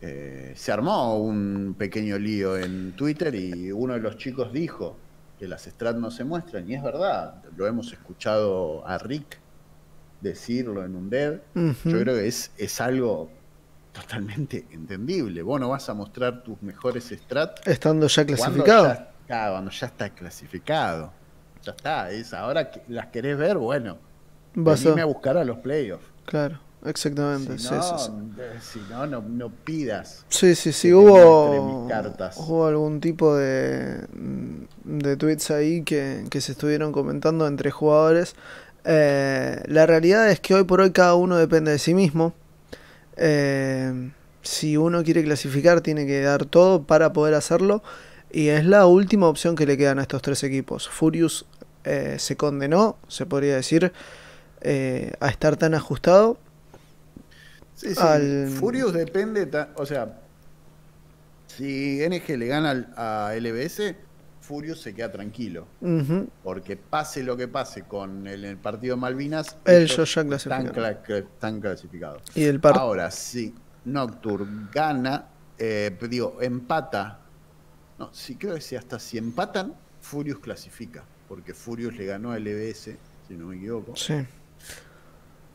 eh, 0.01 0.53
se 0.55 0.71
armó 0.71 1.17
un 1.17 1.75
pequeño 1.77 2.17
lío 2.17 2.57
en 2.57 2.93
Twitter 2.95 3.33
y 3.35 3.71
uno 3.71 3.93
de 3.93 3.99
los 3.99 4.17
chicos 4.17 4.51
dijo 4.53 4.95
que 5.37 5.47
las 5.47 5.63
strat 5.63 5.95
no 5.97 6.11
se 6.11 6.23
muestran, 6.25 6.69
y 6.69 6.75
es 6.75 6.83
verdad, 6.83 7.43
lo 7.55 7.65
hemos 7.67 7.91
escuchado 7.93 8.85
a 8.87 8.97
Rick 8.97 9.39
decirlo 10.21 10.83
en 10.83 10.95
un. 10.95 11.05
Ujú. 11.55 11.89
Yo 11.89 11.99
creo 12.01 12.15
que 12.15 12.27
es, 12.27 12.51
es 12.57 12.81
algo 12.81 13.29
totalmente 13.93 14.65
entendible. 14.71 15.41
Vos 15.41 15.59
no 15.59 15.69
vas 15.69 15.89
a 15.89 15.93
mostrar 15.93 16.43
tus 16.43 16.61
mejores 16.61 17.05
strats 17.09 17.65
Estando 17.65 18.07
ya 18.07 18.25
cuando 18.25 18.35
clasificado. 18.63 18.87
ya, 18.87 19.11
claro, 19.27 19.53
cuando 19.53 19.71
ya 19.71 19.87
está 19.87 20.09
clasificado. 20.09 21.13
Ya 21.63 21.71
está, 21.71 22.11
es 22.11 22.33
ahora 22.33 22.69
que 22.71 22.81
las 22.87 23.07
querés 23.07 23.37
ver, 23.37 23.57
bueno. 23.57 23.97
Vas 24.55 24.85
a- 24.85 25.01
a 25.01 25.05
buscar 25.05 25.37
a 25.37 25.43
los 25.45 25.57
playoffs. 25.59 26.05
Claro, 26.25 26.59
exactamente. 26.85 27.57
Si 27.57 27.71
no, 27.71 27.81
sí, 27.81 28.05
sí. 28.05 28.11
si 28.61 28.79
no, 28.89 29.05
no, 29.07 29.21
no 29.21 29.49
pidas. 29.49 30.25
Sí, 30.29 30.55
sí, 30.55 30.71
sí, 30.71 30.93
hubo, 30.93 31.87
hubo 32.37 32.67
algún 32.67 33.01
tipo 33.01 33.35
de, 33.35 34.05
de 34.83 35.17
tweets 35.17 35.51
ahí 35.51 35.83
que, 35.83 36.25
que 36.29 36.41
se 36.41 36.53
estuvieron 36.53 36.91
comentando 36.91 37.47
entre 37.47 37.71
jugadores. 37.71 38.35
Eh, 38.85 39.61
la 39.67 39.85
realidad 39.85 40.29
es 40.29 40.39
que 40.39 40.53
hoy 40.55 40.63
por 40.63 40.81
hoy 40.81 40.91
cada 40.91 41.15
uno 41.15 41.37
depende 41.37 41.71
de 41.71 41.79
sí 41.79 41.93
mismo. 41.93 42.33
Eh, 43.17 44.11
si 44.41 44.77
uno 44.77 45.03
quiere 45.03 45.23
clasificar 45.23 45.81
tiene 45.81 46.07
que 46.07 46.21
dar 46.21 46.45
todo 46.45 46.83
para 46.83 47.13
poder 47.13 47.35
hacerlo. 47.35 47.83
Y 48.31 48.49
es 48.49 48.65
la 48.65 48.85
última 48.85 49.27
opción 49.27 49.55
que 49.55 49.65
le 49.65 49.77
quedan 49.77 49.99
a 49.99 50.03
estos 50.03 50.21
tres 50.21 50.43
equipos. 50.43 50.87
Furious 50.87 51.45
eh, 51.83 52.15
se 52.19 52.35
condenó, 52.35 52.97
se 53.07 53.25
podría 53.25 53.55
decir, 53.55 53.91
a 55.19 55.29
estar 55.29 55.57
tan 55.57 55.73
ajustado. 55.73 56.37
Sí, 57.79 57.95
sí. 57.95 58.01
Al- 58.01 58.49
Furious 58.49 58.93
depende, 58.93 59.49
o 59.75 59.85
sea, 59.85 60.19
si 61.47 61.99
NG 62.07 62.37
le 62.37 62.47
gana 62.47 62.71
al- 62.71 62.93
a 62.97 63.33
LBS, 63.35 63.95
Furious 64.41 64.81
se 64.81 64.93
queda 64.93 65.11
tranquilo. 65.11 65.67
Porque 66.43 66.75
pase 66.75 67.23
lo 67.23 67.37
que 67.37 67.47
pase 67.47 67.83
con 67.83 68.27
el, 68.27 68.43
el 68.45 68.57
partido 68.57 68.95
de 68.95 69.01
Malvinas, 69.01 69.55
ya 69.87 69.95
están, 70.35 70.65
cla- 71.07 71.17
están 71.19 71.61
clasificados. 71.61 72.21
Y 72.35 72.43
el 72.45 72.59
Ahora, 72.79 73.11
si 73.11 73.53
Nocturne 73.85 74.67
gana, 74.73 75.27
eh, 75.57 75.95
digo, 76.09 76.37
empata. 76.41 77.19
No, 77.97 78.09
sí, 78.13 78.35
creo 78.35 78.55
que 78.55 78.61
si 78.61 78.75
hasta 78.75 78.97
si 78.99 79.17
empatan, 79.17 79.73
Furious 80.01 80.39
clasifica. 80.39 81.03
Porque 81.27 81.53
Furious 81.53 81.95
le 81.95 82.05
ganó 82.05 82.31
a 82.31 82.39
LBS, 82.39 82.97
si 83.27 83.33
no 83.35 83.47
me 83.47 83.57
equivoco. 83.57 83.95
Sí. 83.95 84.15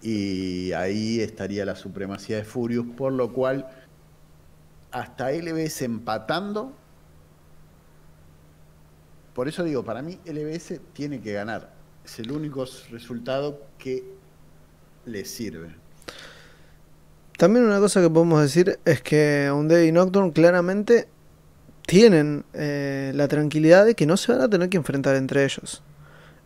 Y 0.05 0.71
ahí 0.73 1.21
estaría 1.21 1.65
la 1.65 1.75
supremacía 1.75 2.37
de 2.37 2.45
Furious, 2.45 2.85
por 2.95 3.11
lo 3.11 3.33
cual 3.33 3.67
hasta 4.93 5.33
LBS 5.33 5.81
empatando. 5.81 6.75
Por 9.33 9.49
eso 9.49 9.65
digo, 9.65 9.83
para 9.83 10.03
mí 10.03 10.19
LBS 10.27 10.79
tiene 10.93 11.23
que 11.23 11.33
ganar. 11.33 11.73
Es 12.05 12.19
el 12.19 12.31
único 12.33 12.67
resultado 12.91 13.63
que 13.79 14.05
le 15.07 15.25
sirve. 15.25 15.75
También 17.39 17.65
una 17.65 17.81
cosa 17.81 18.03
que 18.03 18.11
podemos 18.11 18.43
decir 18.43 18.79
es 18.85 19.01
que 19.01 19.51
Undead 19.53 19.85
y 19.85 19.91
Nocturne 19.91 20.33
claramente 20.35 21.09
tienen 21.87 22.45
eh, 22.53 23.11
la 23.15 23.27
tranquilidad 23.27 23.87
de 23.87 23.95
que 23.95 24.05
no 24.05 24.19
se 24.19 24.33
van 24.33 24.43
a 24.43 24.51
tener 24.51 24.69
que 24.69 24.77
enfrentar 24.77 25.17
entre 25.17 25.45
ellos. 25.45 25.83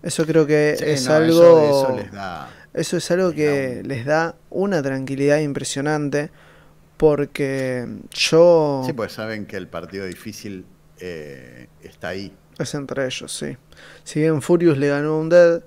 Eso 0.01 0.25
creo 0.25 0.47
que 0.47 0.77
Sí, 0.79 0.85
es 0.87 1.09
no, 1.09 1.15
algo. 1.15 1.43
Eso, 1.43 1.89
eso 1.89 1.97
les 1.97 2.13
da. 2.13 2.49
Eso 2.79 2.97
es 2.97 3.11
algo 3.11 3.33
que 3.33 3.83
les 3.85 4.05
da 4.05 4.37
una 4.51 4.81
tranquilidad 4.83 5.41
impresionante. 5.41 6.31
Porque 6.97 7.87
yo. 8.11 8.83
Sí, 8.87 8.93
pues 8.93 9.13
saben 9.13 9.47
que 9.47 9.57
el 9.57 9.67
partido 9.67 10.07
difícil 10.07 10.65
eh, 11.01 11.67
está 11.83 12.09
ahí. 12.09 12.33
Es 12.57 12.75
entre 12.75 13.07
ellos, 13.07 13.33
sí. 13.37 13.57
Si 14.05 14.21
bien 14.21 14.43
Furious 14.43 14.79
le 14.79 14.89
ganó 14.89 15.15
a 15.15 15.19
Undead 15.19 15.63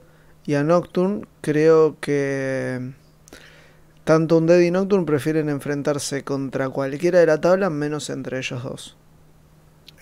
y 0.45 0.53
a 0.53 0.63
Nocturne, 0.63 1.25
creo 1.41 1.97
que 1.99 2.93
tanto 4.05 4.37
Undead 4.37 4.59
y 4.59 4.71
Nocturne 4.71 5.05
prefieren 5.05 5.49
enfrentarse 5.49 6.23
contra 6.23 6.69
cualquiera 6.69 7.19
de 7.19 7.25
la 7.25 7.41
tabla, 7.41 7.69
menos 7.69 8.09
entre 8.09 8.37
ellos 8.37 8.63
dos. 8.63 8.97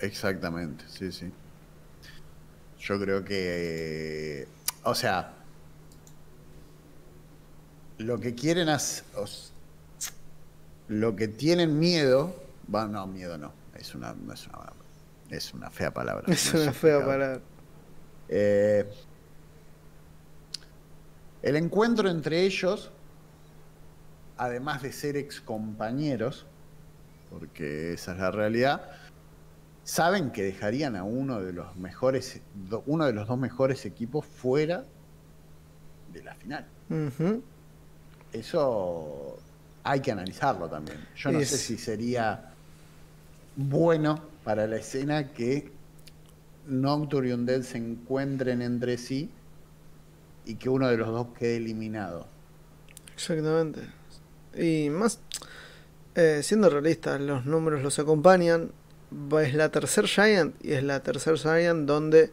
Exactamente, 0.00 0.84
sí, 0.88 1.10
sí. 1.10 1.32
Yo 2.78 3.00
creo 3.00 3.24
que, 3.24 4.46
o 4.84 4.94
sea, 4.94 5.39
lo 8.00 8.18
que 8.18 8.34
quieren 8.34 8.68
hacer, 8.68 9.04
lo 10.88 11.14
que 11.16 11.28
tienen 11.28 11.78
miedo, 11.78 12.34
va, 12.72 12.86
no, 12.86 13.06
miedo 13.06 13.36
no, 13.36 13.52
es 13.78 13.94
una, 13.94 14.14
es 14.32 14.46
una, 14.46 14.72
es 15.28 15.54
una 15.54 15.70
fea 15.70 15.92
palabra. 15.92 16.24
Es 16.32 16.52
no 16.54 16.62
una 16.62 16.72
fea 16.72 16.98
palabra. 17.04 17.40
Eh, 18.28 18.90
el 21.42 21.56
encuentro 21.56 22.08
entre 22.08 22.42
ellos, 22.42 22.90
además 24.36 24.82
de 24.82 24.92
ser 24.92 25.16
ex 25.16 25.40
compañeros, 25.40 26.46
porque 27.28 27.92
esa 27.94 28.12
es 28.12 28.18
la 28.18 28.30
realidad, 28.30 28.90
saben 29.84 30.30
que 30.30 30.42
dejarían 30.42 30.96
a 30.96 31.04
uno 31.04 31.40
de 31.40 31.52
los 31.52 31.76
mejores, 31.76 32.40
uno 32.86 33.04
de 33.06 33.12
los 33.12 33.28
dos 33.28 33.38
mejores 33.38 33.84
equipos 33.84 34.24
fuera 34.24 34.84
de 36.12 36.22
la 36.22 36.34
final. 36.34 36.66
Eso 38.32 39.38
hay 39.82 40.00
que 40.00 40.12
analizarlo 40.12 40.68
también. 40.68 40.98
Yo 41.16 41.32
no 41.32 41.40
Es- 41.40 41.50
sé 41.50 41.58
si 41.58 41.78
sería 41.78 42.52
bueno 43.56 44.22
para 44.44 44.66
la 44.66 44.76
escena 44.76 45.32
que 45.32 45.70
Nocturne 46.66 47.30
y 47.30 47.32
Undead 47.32 47.62
se 47.62 47.78
encuentren 47.78 48.62
entre 48.62 48.96
sí 48.98 49.30
y 50.44 50.54
que 50.54 50.68
uno 50.68 50.88
de 50.88 50.96
los 50.96 51.08
dos 51.08 51.28
quede 51.38 51.56
eliminado. 51.56 52.26
Exactamente. 53.14 53.80
Y 54.56 54.88
más, 54.90 55.20
eh, 56.14 56.40
siendo 56.42 56.70
realistas, 56.70 57.20
los 57.20 57.44
números 57.46 57.82
los 57.82 57.98
acompañan. 57.98 58.70
Es 59.40 59.54
la 59.54 59.70
tercer 59.70 60.06
Giant 60.06 60.54
y 60.64 60.72
es 60.72 60.84
la 60.84 61.00
tercer 61.00 61.36
Giant 61.36 61.86
donde 61.86 62.30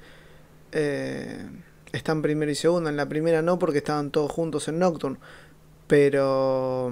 eh, 0.71 1.43
están 1.91 2.21
primero 2.21 2.51
y 2.51 2.55
segundo. 2.55 2.89
En 2.89 2.95
la 2.97 3.07
primera 3.09 3.41
no 3.41 3.57
porque 3.57 3.79
estaban 3.79 4.11
todos 4.11 4.31
juntos 4.31 4.67
en 4.67 4.79
Nocturne. 4.79 5.17
Pero 5.87 6.91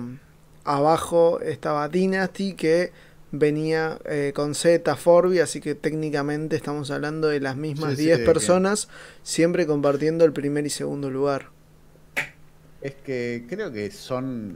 abajo 0.64 1.40
estaba 1.42 1.90
Dynasty 1.90 2.54
que 2.54 2.92
venía 3.32 4.00
eh, 4.06 4.32
con 4.34 4.56
Z, 4.56 4.96
Forby, 4.96 5.40
así 5.40 5.60
que 5.60 5.76
técnicamente 5.76 6.56
estamos 6.56 6.90
hablando 6.92 7.28
de 7.28 7.42
las 7.42 7.58
mismas 7.58 7.92
Sí, 7.92 7.98
sí, 7.98 8.04
10 8.06 8.20
que- 8.20 8.26
personas, 8.26 8.88
siempre 9.24 9.68
compartiendo 9.68 10.24
el 10.24 10.32
primer 10.32 10.66
y 10.66 10.70
segundo 10.70 11.10
lugar. 11.12 11.50
Es 12.82 12.94
que 12.96 13.46
creo 13.50 13.72
que 13.72 13.92
son. 13.92 14.56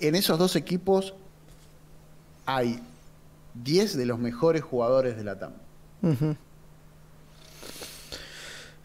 En 0.00 0.14
esos 0.14 0.38
dos 0.38 0.56
equipos 0.56 1.14
hay 2.46 2.80
10 3.62 3.96
de 3.96 4.06
los 4.06 4.18
mejores 4.18 4.62
jugadores 4.62 5.16
de 5.16 5.24
la 5.24 5.38
TAM. 5.38 5.52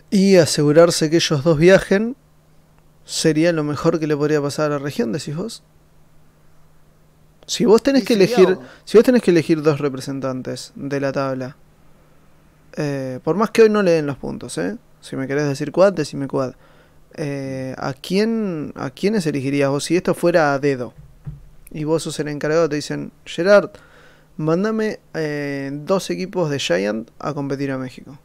Y 0.10 0.38
asegurarse 0.38 1.10
que 1.10 1.18
ellos 1.18 1.44
dos 1.44 1.58
viajen 1.58 2.16
sería 3.06 3.52
lo 3.52 3.64
mejor 3.64 4.00
que 4.00 4.08
le 4.08 4.16
podría 4.16 4.42
pasar 4.42 4.72
a 4.72 4.76
la 4.76 4.80
región, 4.80 5.12
decís 5.12 5.36
vos. 5.36 5.64
Si 7.46 7.66
vos 7.66 7.82
tenés 7.82 8.04
que 8.04 8.14
elegir, 8.14 8.58
si 8.84 8.98
vos 8.98 9.06
tenés 9.06 9.22
que 9.24 9.32
elegir 9.32 9.62
dos 9.62 9.80
representantes 9.80 10.74
de 10.76 11.00
la 11.00 11.12
tabla, 11.14 11.56
eh, 12.76 13.20
por 13.24 13.36
más 13.38 13.52
que 13.52 13.64
hoy 13.64 13.70
no 13.70 13.82
le 13.82 13.92
den 13.92 14.06
los 14.06 14.18
puntos, 14.18 14.58
¿eh? 14.58 14.78
Si 15.02 15.16
me 15.16 15.28
querés 15.28 15.48
decir 15.48 15.72
quad, 15.72 15.94
decime 15.94 16.28
quad. 16.28 16.54
Eh, 17.16 17.74
¿a 17.78 17.94
quién, 17.94 18.74
a 18.76 18.90
quiénes 18.90 19.26
elegirías 19.26 19.70
vos 19.70 19.86
si 19.86 19.96
esto 19.96 20.14
fuera 20.14 20.54
a 20.54 20.60
dedo? 20.60 20.94
Y 21.72 21.86
vos 21.86 22.04
sos 22.04 22.20
el 22.20 22.28
encargado, 22.28 22.68
te 22.68 22.76
dicen, 22.76 23.12
Gerard, 23.26 23.72
mándame 24.36 25.00
eh, 25.14 25.72
dos 25.74 26.10
equipos 26.10 26.50
de 26.50 26.60
Giant 26.60 27.10
a 27.20 27.34
competir 27.34 27.72
a 27.72 27.78
México. 27.78 28.20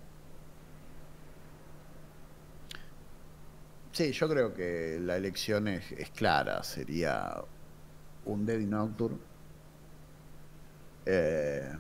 Sí, 3.93 4.12
yo 4.12 4.26
creo 4.26 4.55
que 4.55 4.99
la 5.01 5.16
elección 5.16 5.68
es, 5.68 5.93
es 5.93 6.11
clara. 6.11 6.62
Sería 6.62 7.43
un 8.24 8.47
Dead 8.47 8.59
y 8.59 8.66
Nocturne. 8.66 9.18
Eh, 11.05 11.72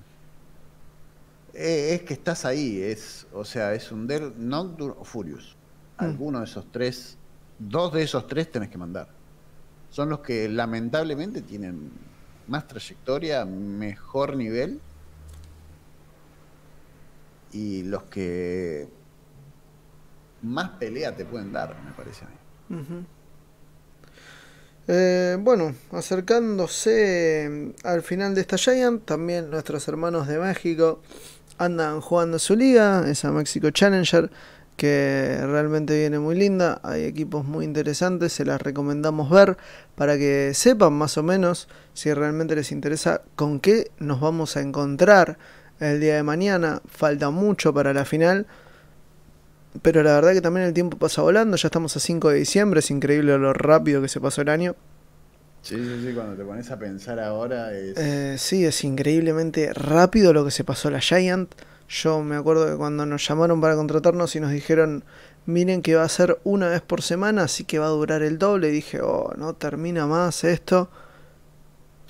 eh, 1.54 1.94
es 1.94 2.02
que 2.02 2.12
estás 2.12 2.44
ahí. 2.44 2.82
Es, 2.82 3.26
o 3.32 3.44
sea, 3.46 3.72
es 3.72 3.90
un 3.90 4.06
Dead 4.06 4.34
Nocturne 4.36 4.94
o 4.98 5.04
Furious. 5.04 5.56
Mm. 5.98 6.04
Alguno 6.04 6.38
de 6.40 6.44
esos 6.44 6.70
tres, 6.70 7.16
dos 7.58 7.94
de 7.94 8.02
esos 8.02 8.26
tres 8.26 8.50
tenés 8.50 8.68
que 8.68 8.78
mandar. 8.78 9.08
Son 9.88 10.10
los 10.10 10.20
que 10.20 10.50
lamentablemente 10.50 11.40
tienen 11.40 11.90
más 12.46 12.68
trayectoria, 12.68 13.46
mejor 13.46 14.36
nivel. 14.36 14.80
Y 17.52 17.84
los 17.84 18.02
que 18.04 18.88
más 20.42 20.70
pelea 20.70 21.14
te 21.14 21.24
pueden 21.24 21.52
dar, 21.52 21.76
me 21.84 21.92
parece 21.92 22.24
a 22.24 22.28
mí. 22.28 23.06
Eh, 24.88 25.36
bueno, 25.38 25.74
acercándose 25.92 27.48
mm, 27.48 27.86
al 27.86 28.02
final 28.02 28.34
de 28.34 28.40
esta 28.40 28.58
Giant, 28.58 29.04
también 29.04 29.50
nuestros 29.50 29.86
hermanos 29.86 30.26
de 30.26 30.38
México 30.38 31.00
andan 31.58 32.00
jugando 32.00 32.38
su 32.38 32.56
liga, 32.56 33.08
esa 33.08 33.30
México 33.30 33.70
Challenger, 33.70 34.30
que 34.76 35.38
realmente 35.42 35.96
viene 35.98 36.18
muy 36.18 36.34
linda. 36.34 36.80
Hay 36.82 37.04
equipos 37.04 37.44
muy 37.44 37.64
interesantes, 37.64 38.32
se 38.32 38.44
las 38.44 38.60
recomendamos 38.60 39.30
ver 39.30 39.56
para 39.94 40.16
que 40.16 40.52
sepan 40.54 40.94
más 40.94 41.16
o 41.18 41.22
menos 41.22 41.68
si 41.94 42.12
realmente 42.12 42.56
les 42.56 42.72
interesa 42.72 43.22
con 43.36 43.60
qué 43.60 43.92
nos 43.98 44.20
vamos 44.20 44.56
a 44.56 44.60
encontrar 44.60 45.38
el 45.78 46.00
día 46.00 46.16
de 46.16 46.22
mañana. 46.24 46.82
Falta 46.88 47.30
mucho 47.30 47.72
para 47.72 47.92
la 47.92 48.04
final. 48.04 48.46
Pero 49.80 50.02
la 50.02 50.14
verdad 50.14 50.32
que 50.32 50.42
también 50.42 50.66
el 50.66 50.74
tiempo 50.74 50.98
pasa 50.98 51.22
volando. 51.22 51.56
Ya 51.56 51.68
estamos 51.68 51.96
a 51.96 52.00
5 52.00 52.30
de 52.30 52.38
diciembre. 52.38 52.80
Es 52.80 52.90
increíble 52.90 53.38
lo 53.38 53.52
rápido 53.52 54.02
que 54.02 54.08
se 54.08 54.20
pasó 54.20 54.42
el 54.42 54.48
año. 54.50 54.76
Sí, 55.62 55.76
sí, 55.76 56.04
sí. 56.04 56.12
Cuando 56.12 56.36
te 56.36 56.44
pones 56.44 56.70
a 56.70 56.78
pensar 56.78 57.18
ahora 57.20 57.72
es... 57.72 57.96
Eh, 57.96 58.36
sí, 58.38 58.64
es 58.64 58.84
increíblemente 58.84 59.72
rápido 59.72 60.32
lo 60.32 60.44
que 60.44 60.50
se 60.50 60.64
pasó 60.64 60.90
la 60.90 61.00
Giant. 61.00 61.54
Yo 61.88 62.22
me 62.22 62.36
acuerdo 62.36 62.66
que 62.66 62.76
cuando 62.76 63.06
nos 63.06 63.26
llamaron 63.26 63.60
para 63.60 63.76
contratarnos 63.76 64.34
y 64.36 64.40
nos 64.40 64.50
dijeron 64.50 65.04
miren 65.46 65.82
que 65.82 65.94
va 65.94 66.04
a 66.04 66.08
ser 66.08 66.38
una 66.44 66.68
vez 66.68 66.82
por 66.82 67.02
semana, 67.02 67.44
así 67.44 67.64
que 67.64 67.78
va 67.78 67.86
a 67.86 67.90
durar 67.90 68.22
el 68.22 68.38
doble. 68.38 68.68
Y 68.68 68.72
dije, 68.72 69.00
oh, 69.00 69.32
no 69.36 69.54
termina 69.54 70.06
más 70.06 70.44
esto. 70.44 70.88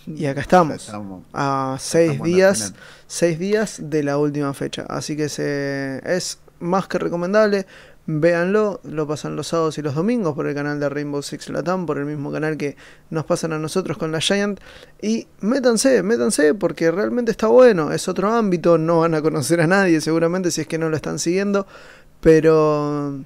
Y 0.07 0.27
acá 0.27 0.41
estamos, 0.41 0.91
a 1.33 1.77
seis 1.79 2.21
días, 2.21 2.75
seis 3.07 3.39
días 3.39 3.79
de 3.81 4.03
la 4.03 4.19
última 4.19 4.53
fecha. 4.53 4.85
Así 4.89 5.17
que 5.17 5.29
se, 5.29 6.03
es 6.05 6.41
más 6.63 6.89
que 6.89 6.99
recomendable. 6.99 7.67
Véanlo, 8.07 8.81
lo 8.83 9.07
pasan 9.07 9.37
los 9.37 9.49
sábados 9.49 9.79
y 9.79 9.83
los 9.83 9.95
domingos 9.95 10.35
por 10.35 10.49
el 10.49 10.55
canal 10.55 10.81
de 10.81 10.89
Rainbow 10.89 11.23
Six 11.23 11.51
Latam, 11.51 11.87
por 11.87 11.99
el 11.99 12.05
mismo 12.05 12.33
canal 12.33 12.57
que 12.57 12.77
nos 13.11 13.25
pasan 13.25 13.53
a 13.53 13.59
nosotros 13.59 13.97
con 13.97 14.11
la 14.11 14.21
Giant. 14.21 14.59
Y 15.01 15.29
métanse, 15.41 16.03
métanse 16.03 16.55
porque 16.55 16.91
realmente 16.91 17.31
está 17.31 17.47
bueno, 17.47 17.93
es 17.93 18.09
otro 18.09 18.33
ámbito, 18.33 18.77
no 18.79 19.01
van 19.01 19.15
a 19.15 19.23
conocer 19.23 19.61
a 19.61 19.67
nadie 19.67 20.01
seguramente 20.01 20.51
si 20.51 20.63
es 20.63 20.67
que 20.67 20.79
no 20.79 20.89
lo 20.89 20.97
están 20.97 21.21
siguiendo, 21.21 21.67
pero 22.21 23.25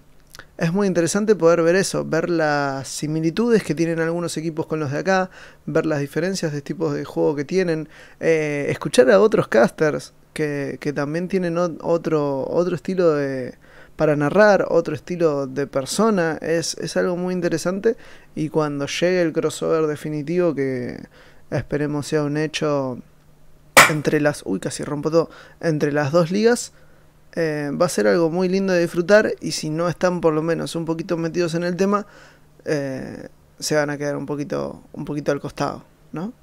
es 0.59 0.73
muy 0.73 0.87
interesante 0.87 1.35
poder 1.35 1.63
ver 1.63 1.77
eso, 1.77 2.05
ver 2.05 2.29
las 2.29 2.89
similitudes 2.89 3.63
que 3.63 3.75
tienen 3.75 4.01
algunos 4.01 4.37
equipos 4.37 4.67
con 4.67 4.81
los 4.81 4.91
de 4.91 4.99
acá, 4.99 5.31
ver 5.65 5.87
las 5.87 6.01
diferencias 6.01 6.53
de 6.53 6.63
tipos 6.63 6.95
de 6.95 7.05
juego 7.05 7.35
que 7.35 7.45
tienen, 7.45 7.89
eh, 8.21 8.67
escuchar 8.69 9.11
a 9.11 9.21
otros 9.21 9.49
casters 9.49 10.13
que, 10.37 10.93
también 10.95 11.29
tienen 11.29 11.57
otro, 11.57 12.47
otro 12.49 12.77
estilo 12.77 13.15
de, 13.15 13.55
para 13.97 14.17
narrar, 14.17 14.67
otro 14.69 14.95
estilo 14.95 15.47
de 15.47 15.67
persona, 15.67 16.39
es, 16.43 16.77
es 16.79 16.97
algo 16.99 17.17
muy 17.17 17.33
interesante 17.33 17.97
y 18.35 18.51
cuando 18.51 18.87
llegue 18.87 19.23
el 19.23 19.33
crossover 19.33 19.87
definitivo 19.87 20.55
que 20.55 21.03
esperemos 21.51 22.07
sea 22.07 22.23
un 22.23 22.37
hecho 22.37 22.99
entre 23.89 24.21
las, 24.21 24.43
uy 24.45 24.61
casi 24.61 24.85
rompo 24.85 25.11
todo, 25.11 25.31
entre 25.61 25.91
las 25.91 26.13
dos 26.13 26.31
ligas, 26.31 26.73
eh, 27.35 27.71
va 27.73 27.87
a 27.87 27.89
ser 27.89 28.07
algo 28.07 28.31
muy 28.31 28.49
lindo 28.49 28.75
de 28.75 28.81
disfrutar 28.81 29.33
y 29.41 29.53
si 29.53 29.71
no 29.71 29.89
están 29.89 30.21
por 30.21 30.35
lo 30.35 30.43
menos 30.43 30.77
un 30.77 30.85
poquito 30.85 31.17
metidos 31.17 31.55
en 31.55 31.65
el 31.65 31.77
tema, 31.77 32.07
eh, 32.67 33.29
se 33.59 33.75
van 33.75 33.89
a 33.89 33.97
quedar 33.97 34.17
un 34.17 34.27
poquito, 34.27 34.83
un 34.93 35.07
poquito 35.07 35.33
al 35.33 35.41
costado, 35.41 35.85
¿no? 36.13 36.35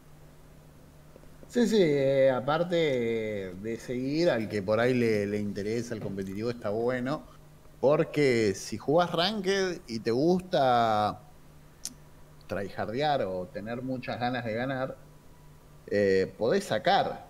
Sí, 1.54 1.68
sí, 1.68 1.78
eh, 1.80 2.32
aparte 2.32 3.54
de 3.62 3.78
seguir, 3.80 4.32
al 4.32 4.50
que 4.50 4.64
por 4.64 4.80
ahí 4.80 4.96
le, 4.96 5.38
interesa 5.38 5.94
el 5.94 6.02
competitivo 6.02 6.50
está 6.50 6.72
bueno, 6.72 7.22
porque 7.80 8.56
si 8.56 8.80
jugás 8.80 9.12
Ranked 9.12 9.82
y 9.86 10.00
te 10.00 10.10
gusta 10.10 11.22
tryhardear 12.48 13.22
o 13.26 13.46
tener 13.46 13.84
muchas 13.84 14.20
ganas 14.20 14.44
de 14.46 14.54
ganar, 14.56 14.98
podés 16.40 16.64
sacar 16.64 17.28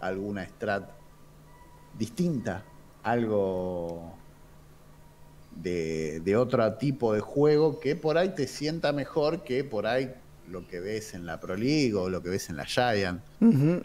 alguna 0.00 0.44
strat 0.48 0.90
distinta, 1.96 2.64
algo 3.04 4.14
de, 5.54 6.36
otro 6.36 6.74
tipo 6.74 7.14
de 7.14 7.20
juego 7.20 7.78
que 7.78 7.94
por 7.94 8.18
ahí 8.18 8.30
te 8.30 8.48
sienta 8.48 8.92
mejor 8.92 9.44
que 9.44 9.62
por 9.62 9.86
ahí 9.86 10.12
lo 10.50 10.66
que 10.66 10.80
ves 10.80 11.14
en 11.14 11.26
la 11.26 11.40
Pro 11.40 11.56
League 11.56 11.94
o 11.94 12.08
lo 12.08 12.22
que 12.22 12.30
ves 12.30 12.50
en 12.50 12.56
la 12.56 12.64
Giant. 12.64 13.20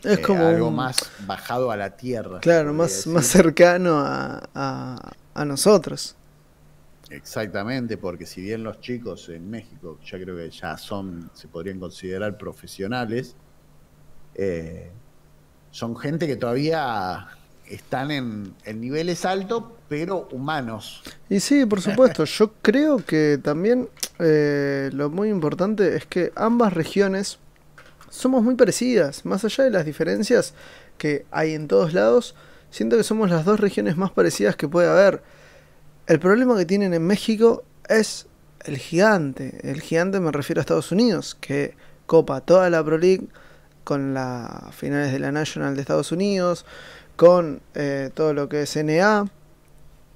Es 0.03 0.19
eh, 0.19 0.21
como 0.21 0.45
algo 0.47 0.71
más 0.71 0.97
bajado 1.25 1.71
a 1.71 1.77
la 1.77 1.95
tierra. 1.95 2.39
Claro, 2.39 2.73
más, 2.73 3.07
más 3.07 3.25
cercano 3.27 3.99
a, 3.99 5.13
a, 5.33 5.45
nosotros. 5.45 6.15
Exactamente, 7.09 7.97
porque 7.97 8.25
si 8.25 8.41
bien 8.41 8.63
los 8.63 8.79
chicos 8.79 9.27
en 9.29 9.49
México 9.49 9.99
ya 10.05 10.17
creo 10.17 10.37
que 10.37 10.49
ya 10.49 10.77
son, 10.77 11.29
se 11.33 11.47
podrían 11.47 11.79
considerar 11.79 12.37
profesionales, 12.37 13.35
eh, 14.35 14.91
son 15.71 15.97
gente 15.97 16.27
que 16.27 16.35
todavía 16.35 17.27
están 17.73 18.11
en, 18.11 18.53
niveles 18.65 19.25
altos, 19.25 19.63
pero 19.87 20.27
humanos. 20.31 21.03
Y 21.29 21.39
sí, 21.39 21.65
por 21.65 21.81
supuesto, 21.81 22.25
yo 22.25 22.53
creo 22.61 22.97
que 23.05 23.39
también 23.41 23.89
eh, 24.19 24.89
lo 24.93 25.09
muy 25.09 25.29
importante 25.29 25.95
es 25.95 26.05
que 26.05 26.31
ambas 26.35 26.73
regiones 26.73 27.39
somos 28.09 28.43
muy 28.43 28.55
parecidas, 28.55 29.25
más 29.25 29.45
allá 29.45 29.63
de 29.63 29.69
las 29.69 29.85
diferencias 29.85 30.53
que 30.97 31.25
hay 31.31 31.53
en 31.53 31.67
todos 31.67 31.93
lados, 31.93 32.35
siento 32.69 32.97
que 32.97 33.03
somos 33.03 33.29
las 33.29 33.45
dos 33.45 33.59
regiones 33.59 33.97
más 33.97 34.11
parecidas 34.11 34.55
que 34.55 34.67
puede 34.67 34.89
haber. 34.89 35.23
El 36.07 36.19
problema 36.19 36.57
que 36.57 36.65
tienen 36.65 36.93
en 36.93 37.07
México 37.07 37.63
es 37.87 38.27
el 38.65 38.77
gigante, 38.77 39.59
el 39.63 39.81
gigante 39.81 40.19
me 40.19 40.31
refiero 40.31 40.59
a 40.59 40.61
Estados 40.61 40.91
Unidos, 40.91 41.35
que 41.39 41.75
copa 42.05 42.41
toda 42.41 42.69
la 42.69 42.83
Pro 42.83 42.97
League 42.97 43.27
con 43.83 44.13
las 44.13 44.75
finales 44.75 45.11
de 45.11 45.19
la 45.19 45.31
National 45.31 45.75
de 45.75 45.81
Estados 45.81 46.11
Unidos, 46.11 46.65
con 47.21 47.61
eh, 47.75 48.09
todo 48.15 48.33
lo 48.33 48.49
que 48.49 48.63
es 48.63 48.75
NA. 48.75 49.27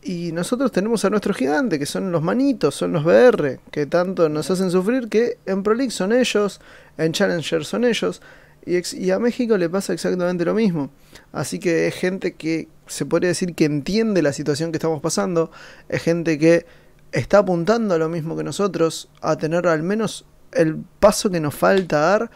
Y 0.02 0.32
nosotros 0.32 0.72
tenemos 0.72 1.06
a 1.06 1.12
nuestro 1.12 1.36
gigante, 1.36 1.78
que 1.78 1.86
son 1.86 2.12
los 2.12 2.24
manitos, 2.24 2.74
son 2.74 2.94
los 2.94 3.04
BR, 3.04 3.60
que 3.70 3.86
tanto 3.86 4.28
nos 4.28 4.50
hacen 4.50 4.72
sufrir, 4.72 5.08
que 5.08 5.38
en 5.46 5.62
Pro 5.62 5.76
League 5.76 5.92
son 5.92 6.12
ellos, 6.12 6.60
en 6.98 7.12
Challenger 7.12 7.64
son 7.64 7.84
ellos, 7.84 8.24
y, 8.66 9.12
a 9.12 9.20
México 9.20 9.56
le 9.56 9.70
pasa 9.70 9.94
exactamente 9.94 10.46
lo 10.46 10.56
mismo. 10.56 10.90
Así 11.32 11.60
que 11.60 11.86
es 11.86 11.94
gente 11.94 12.34
que 12.34 12.70
se 12.88 13.06
podría 13.06 13.28
decir 13.28 13.54
que 13.54 13.66
entiende 13.66 14.24
la 14.24 14.34
situación 14.34 14.72
que 14.72 14.78
estamos 14.78 15.00
pasando, 15.00 15.52
es 15.88 16.02
gente 16.02 16.40
que 16.40 16.66
está 17.12 17.38
apuntando 17.38 17.94
a 17.94 18.00
lo 18.00 18.10
mismo 18.10 18.36
que 18.36 18.44
nosotros, 18.44 19.10
a 19.22 19.36
tener 19.36 19.68
al 19.68 19.84
menos 19.84 20.26
el 20.54 20.78
paso 21.00 21.30
que 21.30 21.40
nos 21.40 21.54
falta 21.54 22.00
dar, 22.00 22.32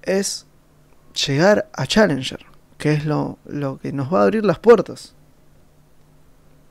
es 0.00 0.46
llegar 1.12 1.68
a 1.74 1.86
Challenger 1.86 2.49
que 2.80 2.92
es 2.92 3.04
lo, 3.04 3.38
lo 3.46 3.78
que 3.78 3.92
nos 3.92 4.12
va 4.12 4.20
a 4.20 4.22
abrir 4.24 4.44
las 4.44 4.58
puertas. 4.58 5.14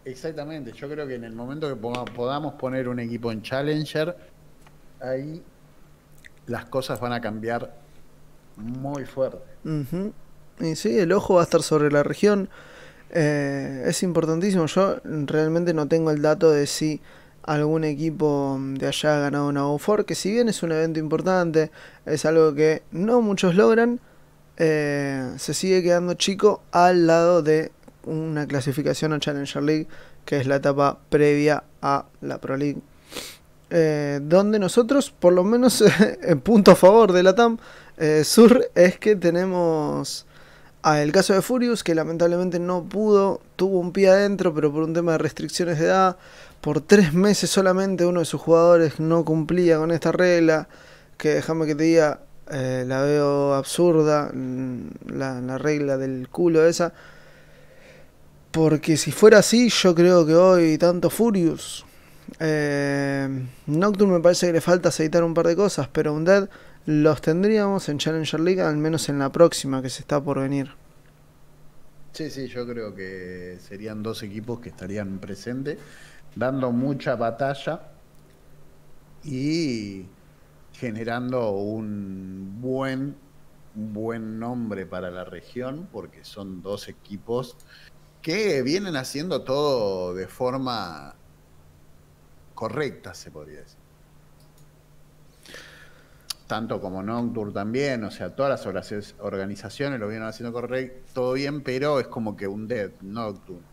Exactamente, 0.06 0.72
yo 0.72 0.90
creo 0.90 1.08
que 1.08 1.16
en 1.16 1.24
el 1.24 1.34
momento 1.34 1.70
que 1.70 1.76
podamos 1.76 2.54
poner 2.56 2.90
un 2.90 3.00
equipo 3.00 3.32
en 3.32 3.44
Challenger, 3.44 4.16
ahí 5.00 5.44
las 6.48 6.66
cosas 6.66 7.00
van 7.00 7.14
a 7.14 7.22
cambiar 7.22 7.76
muy 8.58 9.06
fuerte. 9.06 9.38
Y 10.60 10.76
sí, 10.76 10.98
el 10.98 11.12
ojo 11.12 11.36
va 11.36 11.42
a 11.42 11.44
estar 11.44 11.62
sobre 11.62 11.92
la 11.92 12.04
región. 12.04 12.50
Eh, 13.12 13.84
es 13.86 14.04
importantísimo. 14.04 14.66
Yo 14.66 14.98
realmente 15.04 15.74
no 15.74 15.88
tengo 15.88 16.12
el 16.12 16.22
dato 16.22 16.52
de 16.52 16.66
si 16.68 17.02
algún 17.44 17.84
equipo 17.84 18.60
de 18.60 18.88
allá 18.88 19.18
ha 19.18 19.20
ganado 19.22 19.48
una 19.48 19.64
O4, 19.64 20.06
que 20.06 20.16
si 20.16 20.32
bien 20.32 20.50
es 20.50 20.62
un 20.64 20.72
evento 20.72 21.00
importante, 21.00 21.72
es 22.06 22.26
algo 22.26 22.54
que 22.54 22.84
no 22.92 23.22
muchos 23.22 23.56
logran. 23.56 24.00
Eh, 24.60 25.34
se 25.38 25.54
sigue 25.54 25.82
quedando 25.82 26.16
chico 26.16 26.62
al 26.72 27.08
lado 27.08 27.42
de 27.42 27.72
una 28.04 28.46
clasificación 28.46 29.14
a 29.14 29.20
Challenger 29.20 29.64
League, 29.64 29.88
que 30.26 30.38
es 30.38 30.48
la 30.48 30.58
etapa 30.58 31.00
previa 31.10 31.64
a 31.82 32.06
la 32.22 32.40
Pro 32.40 32.58
League. 32.58 32.82
Eh, 33.72 34.20
donde 34.22 34.60
nosotros, 34.60 35.12
por 35.12 35.32
lo 35.32 35.44
menos 35.44 35.84
en 36.22 36.42
punto 36.42 36.72
a 36.72 36.76
favor 36.76 37.14
de 37.14 37.24
la 37.24 37.36
TAM 37.36 37.58
eh, 37.98 38.24
Sur, 38.26 38.70
es 38.76 38.98
que 39.00 39.16
tenemos 39.16 40.26
a 40.82 41.02
el 41.02 41.12
caso 41.12 41.34
de 41.34 41.42
Furious, 41.42 41.84
que 41.84 41.96
lamentablemente 41.96 42.60
no 42.60 42.84
pudo, 42.84 43.42
tuvo 43.56 43.80
un 43.80 43.92
pie 43.92 44.10
adentro, 44.10 44.54
pero 44.54 44.72
por 44.72 44.84
un 44.84 44.94
tema 44.94 45.14
de 45.14 45.18
restricciones 45.20 45.80
de 45.80 45.86
edad, 45.86 46.18
por 46.62 46.82
tres 46.82 47.14
meses 47.14 47.50
solamente 47.50 48.06
uno 48.06 48.20
de 48.22 48.26
sus 48.26 48.42
jugadores 48.42 49.00
no 49.00 49.24
cumplía 49.24 49.78
con 49.78 49.92
esta 49.92 50.12
regla, 50.12 50.68
que 51.18 51.36
déjame 51.36 51.66
que 51.66 51.76
te 51.76 51.84
diga, 51.84 52.22
eh, 52.52 52.84
la 52.88 53.02
veo 53.02 53.54
absurda, 53.54 54.32
mm, 54.34 54.90
la, 55.14 55.58
regla 55.58 55.98
del 55.98 56.30
culo 56.30 56.66
esa. 56.66 56.94
Porque 58.52 58.98
si 58.98 59.12
fuera 59.12 59.40
así, 59.40 59.70
yo 59.70 59.94
creo 59.94 60.26
que 60.26 60.36
hoy 60.36 60.78
tanto 60.78 61.10
Furious. 61.10 61.86
Eh, 62.40 63.28
Nocturne 63.68 64.14
me 64.14 64.20
parece 64.20 64.48
que 64.48 64.54
le 64.54 64.62
falta 64.62 64.90
aceitar 64.90 65.24
un 65.24 65.34
par 65.34 65.48
de 65.48 65.56
cosas, 65.56 65.88
pero 65.92 66.14
Undead 66.14 66.50
los 66.86 67.22
tendríamos 67.22 67.88
en 67.90 67.98
Challenger 68.00 68.40
League, 68.40 68.62
al 68.62 68.78
menos 68.78 69.10
en 69.10 69.20
la 69.20 69.32
próxima 69.32 69.82
que 69.82 69.90
se 69.90 70.02
está 70.02 70.22
por 70.22 70.40
venir. 70.40 70.72
Sí, 72.14 72.30
sí, 72.32 72.48
yo 72.48 72.68
creo 72.68 72.96
que 72.96 73.58
serían 73.62 74.02
dos 74.02 74.24
equipos 74.24 74.60
que 74.60 74.70
estarían 74.70 75.20
presentes, 75.20 75.78
dando 76.36 76.72
mucha 76.72 77.16
batalla 77.16 77.82
y 79.24 80.06
generando 80.80 81.52
un 81.52 82.62
buen, 82.62 83.18
buen 83.76 84.40
nombre 84.40 84.86
para 84.86 85.12
la 85.12 85.26
región, 85.26 85.90
porque 85.92 86.24
son 86.24 86.62
dos 86.62 86.88
equipos 86.88 87.58
que 88.22 88.62
vienen 88.62 88.96
haciendo 88.96 89.44
todo 89.44 90.14
de 90.14 90.28
forma 90.28 91.16
correcta, 92.56 93.14
se 93.14 93.30
podría 93.30 93.60
decir. 93.60 93.78
tanto 96.48 96.82
como 96.82 97.04
Nocturne 97.04 97.54
también, 97.54 98.04
o 98.06 98.10
sea, 98.10 98.36
todas 98.36 98.66
las 98.66 99.16
organizaciones 99.20 100.00
lo 100.00 100.08
vienen 100.08 100.28
haciendo 100.28 100.54
correcto, 100.54 101.12
todo 101.14 101.34
bien, 101.34 101.62
pero 101.62 102.00
es 102.00 102.08
como 102.08 102.36
que 102.36 102.48
un 102.48 102.68
Dead, 102.68 102.92
Nocturne. 103.02 103.68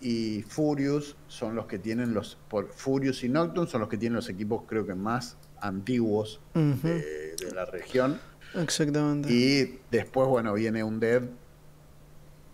Y 0.00 0.42
Furious 0.42 1.16
son 1.28 1.54
los 1.54 1.66
que 1.66 1.78
tienen 1.78 2.14
los. 2.14 2.38
Por, 2.48 2.68
Furious 2.68 3.24
y 3.24 3.28
Nocturne 3.28 3.70
son 3.70 3.80
los 3.80 3.90
que 3.90 3.98
tienen 3.98 4.16
los 4.16 4.28
equipos, 4.28 4.62
creo 4.66 4.86
que 4.86 4.94
más 4.94 5.36
antiguos 5.64 6.40
de, 6.54 7.36
la 7.54 7.64
región. 7.64 8.20
Exactamente. 8.54 9.32
Y 9.32 9.80
después, 9.90 10.28
bueno, 10.28 10.54
viene 10.54 10.84
un 10.84 11.00
Dead 11.00 11.22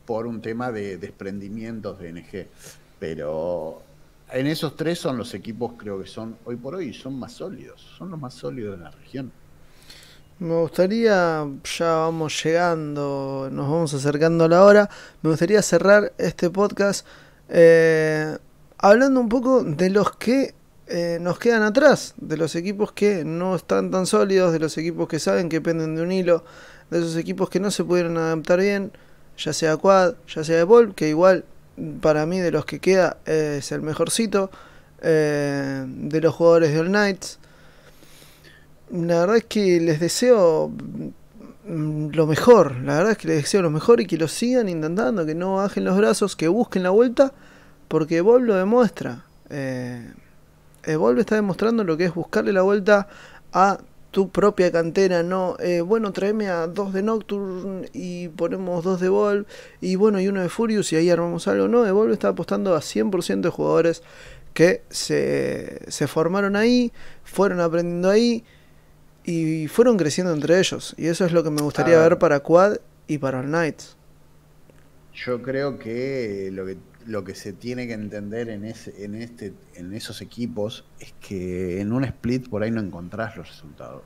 por 0.07 0.27
un 0.27 0.41
tema 0.41 0.73
de 0.73 0.97
desprendimientos 0.97 1.99
de 1.99 2.13
NG. 2.13 2.49
Pero 2.99 3.83
en 4.33 4.47
esos 4.47 4.77
tres 4.77 4.99
son 4.99 5.17
los 5.17 5.35
equipos, 5.35 5.73
creo 5.77 6.01
que 6.01 6.07
son, 6.07 6.37
hoy 6.45 6.57
por 6.57 6.75
hoy, 6.75 6.95
son 6.95 7.19
más 7.19 7.33
sólidos, 7.33 7.81
son 7.99 8.11
los 8.11 8.21
más 8.21 8.35
sólidos 8.35 8.79
de 8.79 8.85
la 8.85 8.91
región. 8.91 9.33
Me 10.39 10.55
gustaría, 10.55 11.47
ya 11.79 11.93
vamos 11.97 12.43
llegando, 12.43 13.49
nos 13.53 13.69
vamos 13.69 13.93
acercando 13.93 14.45
a 14.45 14.49
la 14.49 14.65
hora, 14.65 14.91
me 15.21 15.31
gustaría 15.31 15.61
cerrar 15.61 16.13
este 16.17 16.49
podcast 16.49 17.07
eh, 17.49 18.39
hablando 18.79 19.21
un 19.21 19.29
poco 19.29 19.63
de 19.65 19.91
los 19.91 20.17
que 20.17 20.55
eh, 20.91 21.19
nos 21.21 21.39
quedan 21.39 21.63
atrás, 21.63 22.15
de 22.19 22.37
los 22.37 22.55
equipos 22.55 22.93
que 22.93 23.25
no 23.25 23.57
están 23.57 23.91
tan 23.91 24.07
sólidos, 24.07 24.53
de 24.53 24.59
los 24.59 24.77
equipos 24.77 25.09
que 25.09 25.19
saben 25.19 25.49
que 25.49 25.61
penden 25.61 25.97
de 25.97 26.03
un 26.03 26.13
hilo, 26.13 26.45
de 26.91 26.99
esos 26.99 27.17
equipos 27.17 27.49
que 27.49 27.61
no 27.61 27.71
se 27.71 27.85
pudieron 27.85 28.19
adaptar 28.19 28.61
bien, 28.61 28.93
ya 29.39 29.53
sea 29.53 29.77
Quad, 29.77 30.15
ya 30.29 30.45
sea 30.45 30.61
Evolve, 30.61 30.95
que 30.95 31.09
igual 31.09 31.45
para 32.03 32.27
mí 32.27 32.41
de 32.41 32.51
los 32.51 32.67
que 32.67 32.79
queda 32.79 33.17
es 33.25 33.73
el 33.73 33.81
mejorcito. 33.81 34.51
Eh, 35.03 35.85
de 35.87 36.21
los 36.21 36.35
jugadores 36.35 36.73
de 36.73 36.81
All 36.81 36.89
Knights. 36.89 37.39
La 38.91 39.21
verdad 39.21 39.37
es 39.37 39.45
que 39.45 39.81
les 39.81 40.01
deseo 40.01 40.71
mm, 41.67 42.09
lo 42.13 42.27
mejor. 42.27 42.77
La 42.81 42.97
verdad 42.97 43.13
es 43.13 43.19
que 43.19 43.29
les 43.29 43.37
deseo 43.39 43.63
lo 43.63 43.71
mejor 43.71 44.01
y 44.01 44.07
que 44.07 44.19
lo 44.19 44.29
sigan 44.29 44.69
intentando, 44.69 45.25
que 45.25 45.35
no 45.35 45.57
bajen 45.57 45.85
los 45.85 45.97
brazos, 45.97 46.37
que 46.37 46.49
busquen 46.49 46.83
la 46.83 46.91
vuelta, 46.91 47.33
porque 47.89 48.19
Evolve 48.19 48.47
lo 48.49 48.57
demuestra. 48.57 49.25
Eh, 49.49 50.13
Evolve 50.85 51.21
está 51.21 51.35
demostrando 51.35 51.85
lo 51.85 51.97
que 51.97 52.07
es 52.07 52.15
buscarle 52.15 52.53
la 52.53 52.63
vuelta 52.63 53.09
a 53.53 53.81
tu 54.11 54.31
propia 54.31 54.73
cantera, 54.73 55.23
no, 55.23 55.57
eh, 55.61 55.83
bueno, 55.83 56.13
tráeme 56.13 56.49
a 56.49 56.67
dos 56.67 56.93
de 56.93 57.03
Nocturne 57.03 57.89
y 57.93 58.29
ponemos 58.29 58.83
dos 58.83 59.01
de 59.01 59.09
Volve 59.09 59.47
y 59.81 59.95
bueno, 59.95 60.21
y 60.21 60.27
uno 60.27 60.43
de 60.43 60.49
Furious 60.49 60.93
y 60.93 60.97
ahí 60.97 61.11
armamos 61.11 61.47
algo. 61.47 61.69
No, 61.69 61.87
Evolve 61.87 62.13
está 62.13 62.29
apostando 62.29 62.75
a 62.75 62.81
100% 62.81 63.41
de 63.41 63.51
jugadores 63.51 64.03
que 64.53 64.83
se, 64.91 65.81
se 65.89 66.09
formaron 66.09 66.57
ahí, 66.57 66.93
fueron 67.23 67.61
aprendiendo 67.61 68.11
ahí 68.11 68.45
y 69.25 69.69
fueron 69.69 69.97
creciendo 69.97 70.33
entre 70.33 70.59
ellos. 70.59 70.95
Y 70.99 71.07
eso 71.07 71.25
es 71.25 71.33
lo 71.33 71.45
que 71.45 71.51
me 71.51 71.63
gustaría 71.63 71.99
ver 71.99 72.19
para 72.19 72.41
Quad 72.41 72.79
y 73.07 73.19
para 73.19 73.41
el 73.41 73.47
Knights. 73.47 73.97
Yo 75.15 75.41
creo 75.43 75.79
que 75.79 76.51
lo 76.53 76.67
que 76.67 76.79
lo 77.07 77.25
que 77.25 77.35
se 77.35 77.53
tiene 77.53 77.87
que 77.87 77.95
entender 77.95 78.49
en, 78.49 78.65
ese, 78.65 79.05
en, 79.05 79.15
este, 79.15 79.55
en 79.75 79.93
esos 79.95 80.21
equipos 80.21 80.85
es 80.99 81.13
que 81.21 81.81
en 81.81 81.93
un 81.93 82.05
split 82.05 82.49
por 82.49 82.63
ahí 82.63 82.71
no 82.71 82.81
encontrás 82.81 83.37
los 83.37 83.49
resultados. 83.49 84.03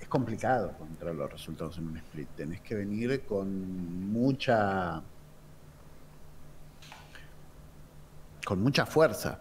Es 0.00 0.08
complicado 0.08 0.70
encontrar 0.70 1.14
los 1.14 1.30
resultados 1.30 1.78
en 1.78 1.88
un 1.88 1.96
split. 1.96 2.28
Tenés 2.36 2.60
que 2.60 2.74
venir 2.74 3.22
con 3.24 4.10
mucha. 4.12 5.02
con 8.44 8.60
mucha 8.60 8.86
fuerza. 8.86 9.38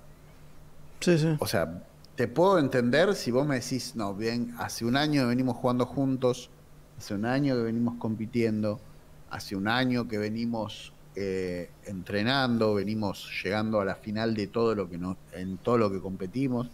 Sí, 1.00 1.18
sí. 1.18 1.36
O 1.40 1.48
sea, 1.48 1.84
te 2.16 2.28
puedo 2.28 2.60
entender 2.60 3.16
si 3.16 3.32
vos 3.32 3.48
me 3.48 3.56
decís, 3.56 3.96
no, 3.96 4.14
bien, 4.14 4.54
hace 4.60 4.86
un 4.86 4.96
año 4.96 5.24
que 5.24 5.28
venimos 5.30 5.58
jugando 5.58 5.86
juntos, 5.86 6.52
hace 6.98 7.16
un 7.16 7.26
año 7.26 7.56
que 7.56 7.64
venimos 7.64 7.96
compitiendo, 7.98 8.80
hace 9.32 9.56
un 9.56 9.68
año 9.68 10.08
que 10.08 10.20
venimos 10.20 10.94
eh, 11.16 11.70
entrenando, 11.86 12.74
venimos 12.76 13.30
llegando 13.44 13.82
a 13.82 13.86
la 13.86 13.96
final 13.96 14.34
de 14.34 14.48
todo 14.48 14.76
lo 14.76 14.90
que 14.90 14.98
no, 14.98 15.18
en 15.34 15.58
todo 15.58 15.78
lo 15.78 15.92
que 15.92 16.00
competimos. 16.00 16.70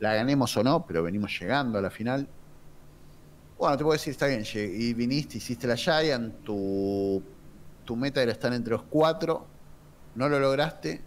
La 0.00 0.14
ganemos 0.14 0.56
o 0.56 0.64
no, 0.64 0.86
pero 0.86 1.02
venimos 1.02 1.38
llegando 1.38 1.78
a 1.78 1.82
la 1.82 1.90
final. 1.90 2.28
Bueno, 3.58 3.76
te 3.76 3.82
puedo 3.82 3.94
decir, 3.94 4.12
está 4.12 4.26
bien, 4.26 4.44
y 4.54 4.94
viniste, 4.94 5.38
hiciste 5.38 5.66
la 5.66 5.76
Giant, 5.76 6.44
tu, 6.44 7.22
tu 7.84 7.96
meta 7.96 8.22
era 8.22 8.30
estar 8.30 8.52
entre 8.52 8.74
los 8.74 8.82
cuatro, 8.84 9.46
no 10.14 10.28
lo 10.28 10.38
lograste, 10.38 11.02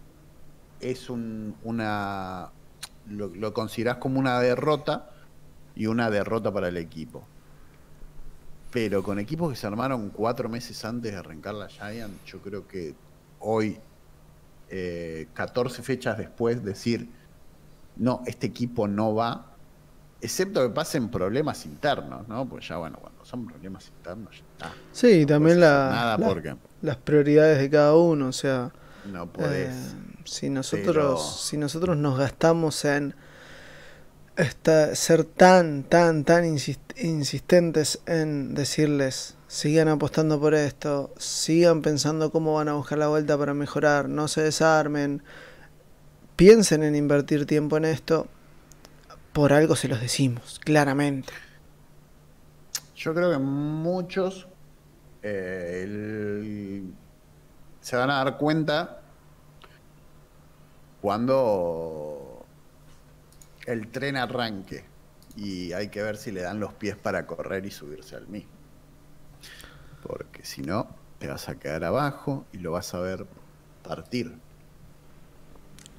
es 0.81 1.09
un, 1.09 1.55
una, 1.63 2.51
lo, 3.07 3.27
lo 3.29 3.53
considerás 3.53 3.97
como 3.97 4.19
una 4.19 4.39
derrota 4.41 5.09
y 5.75 5.85
una 5.85 6.09
derrota 6.09 6.51
para 6.51 6.67
el 6.67 6.75
equipo. 6.75 7.30
Pero 8.71 9.03
con 9.03 9.19
equipos 9.19 9.51
que 9.51 9.55
se 9.57 9.67
armaron 9.67 10.09
cuatro 10.09 10.47
meses 10.47 10.83
antes 10.85 11.11
de 11.11 11.17
arrancar 11.17 11.53
la 11.55 11.67
Giant, 11.67 12.23
yo 12.25 12.39
creo 12.39 12.67
que 12.67 12.95
hoy, 13.39 13.77
14 15.33 15.81
eh, 15.81 15.83
fechas 15.83 16.17
después, 16.17 16.63
decir, 16.63 17.09
no, 17.97 18.23
este 18.25 18.47
equipo 18.47 18.87
no 18.87 19.13
va, 19.13 19.51
excepto 20.21 20.61
que 20.61 20.73
pasen 20.73 21.09
problemas 21.09 21.65
internos, 21.65 22.27
¿no? 22.27 22.47
Pues 22.47 22.67
ya, 22.67 22.77
bueno, 22.77 22.97
cuando 23.01 23.25
son 23.25 23.45
problemas 23.45 23.87
internos, 23.87 24.35
ya 24.35 24.43
está. 24.53 24.73
Sí, 24.91 25.25
también 25.25 25.59
la, 25.59 26.17
las 26.81 26.97
prioridades 26.97 27.59
de 27.59 27.69
cada 27.69 27.95
uno, 27.95 28.27
o 28.27 28.31
sea. 28.31 28.71
No 29.11 29.25
podés. 29.27 29.75
Eh, 29.75 29.95
si 30.23 30.49
nosotros, 30.49 31.43
si 31.43 31.57
nosotros 31.57 31.97
nos 31.97 32.17
gastamos 32.17 32.85
en 32.85 33.15
ser 34.93 35.23
tan, 35.23 35.83
tan, 35.83 36.23
tan 36.23 36.45
insistentes 36.45 38.01
en 38.05 38.53
decirles, 38.53 39.35
sigan 39.47 39.87
apostando 39.87 40.39
por 40.39 40.53
esto, 40.53 41.13
sigan 41.17 41.81
pensando 41.81 42.31
cómo 42.31 42.55
van 42.55 42.69
a 42.69 42.73
buscar 42.73 42.97
la 42.97 43.07
vuelta 43.07 43.37
para 43.37 43.53
mejorar, 43.53 44.09
no 44.09 44.27
se 44.27 44.41
desarmen, 44.41 45.23
piensen 46.35 46.83
en 46.83 46.95
invertir 46.95 47.45
tiempo 47.45 47.77
en 47.77 47.85
esto, 47.85 48.27
por 49.33 49.53
algo 49.53 49.75
se 49.75 49.87
los 49.87 50.01
decimos, 50.01 50.59
claramente. 50.63 51.33
Yo 52.95 53.13
creo 53.13 53.31
que 53.31 53.39
muchos 53.39 54.47
eh, 55.21 56.83
se 57.79 57.95
van 57.95 58.09
a 58.09 58.23
dar 58.23 58.37
cuenta 58.37 59.01
cuando 61.01 62.30
el 63.65 63.87
tren 63.89 64.17
arranque 64.17 64.83
y 65.35 65.73
hay 65.73 65.89
que 65.89 66.01
ver 66.01 66.17
si 66.17 66.31
le 66.31 66.41
dan 66.41 66.59
los 66.59 66.73
pies 66.73 66.95
para 66.95 67.25
correr 67.25 67.65
y 67.65 67.71
subirse 67.71 68.15
al 68.15 68.27
mismo. 68.27 68.51
Porque 70.03 70.43
si 70.43 70.61
no, 70.61 70.87
te 71.19 71.27
vas 71.27 71.47
a 71.49 71.59
quedar 71.59 71.83
abajo 71.83 72.45
y 72.51 72.57
lo 72.57 72.71
vas 72.71 72.93
a 72.93 72.99
ver 72.99 73.25
partir. 73.83 74.33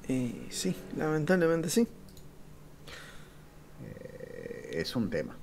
Y 0.07 0.47
sí, 0.49 0.75
lamentablemente 0.97 1.69
sí. 1.69 1.87
Eh, 3.85 4.69
es 4.73 4.95
un 4.95 5.09
tema. 5.09 5.35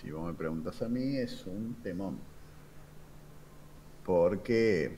Si 0.00 0.10
vos 0.10 0.26
me 0.26 0.34
preguntas 0.34 0.80
a 0.80 0.88
mí, 0.88 1.16
es 1.16 1.44
un 1.46 1.74
temón. 1.82 2.18
Porque 4.04 4.96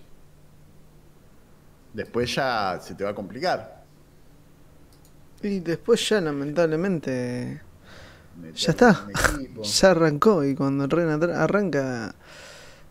después 1.92 2.32
ya 2.32 2.78
se 2.80 2.94
te 2.94 3.02
va 3.02 3.10
a 3.10 3.14
complicar 3.14 3.79
y 5.42 5.60
después 5.60 6.06
ya 6.08 6.20
lamentablemente 6.20 7.62
ya 8.54 8.70
está, 8.70 9.06
ya 9.62 9.90
arrancó 9.90 10.44
y 10.44 10.54
cuando 10.54 10.84
arranca 11.34 12.14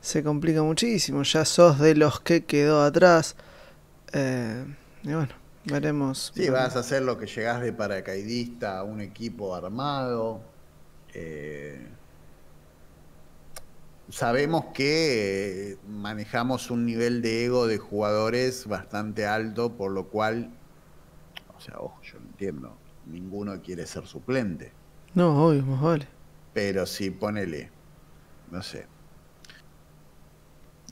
se 0.01 0.23
complica 0.23 0.63
muchísimo, 0.63 1.23
ya 1.23 1.45
sos 1.45 1.79
de 1.79 1.95
los 1.95 2.21
que 2.21 2.45
quedó 2.45 2.81
atrás. 2.81 3.35
Eh, 4.13 4.65
y 5.03 5.13
bueno, 5.13 5.33
veremos. 5.65 6.31
Sí, 6.33 6.49
vas 6.49 6.75
a 6.75 6.79
hacer 6.79 7.01
lo 7.01 7.17
que 7.17 7.27
llegás 7.27 7.61
de 7.61 7.73
paracaidista 7.73 8.79
a 8.79 8.83
un 8.83 9.01
equipo 9.01 9.53
armado. 9.53 10.41
Eh, 11.13 11.85
sabemos 14.09 14.65
que 14.73 15.77
manejamos 15.87 16.71
un 16.71 16.85
nivel 16.85 17.21
de 17.21 17.45
ego 17.45 17.67
de 17.67 17.77
jugadores 17.77 18.67
bastante 18.67 19.25
alto, 19.27 19.73
por 19.75 19.91
lo 19.91 20.07
cual 20.07 20.51
o 21.59 21.61
sea, 21.61 21.77
ojo, 21.77 22.01
yo 22.03 22.17
entiendo. 22.39 22.77
Ninguno 23.05 23.61
quiere 23.61 23.85
ser 23.85 24.05
suplente. 24.05 24.71
No, 25.13 25.47
obvio, 25.47 25.63
más 25.63 25.81
vale. 25.81 26.07
Pero 26.53 26.85
si 26.85 27.11
ponele, 27.11 27.69
no 28.49 28.61
sé, 28.63 28.87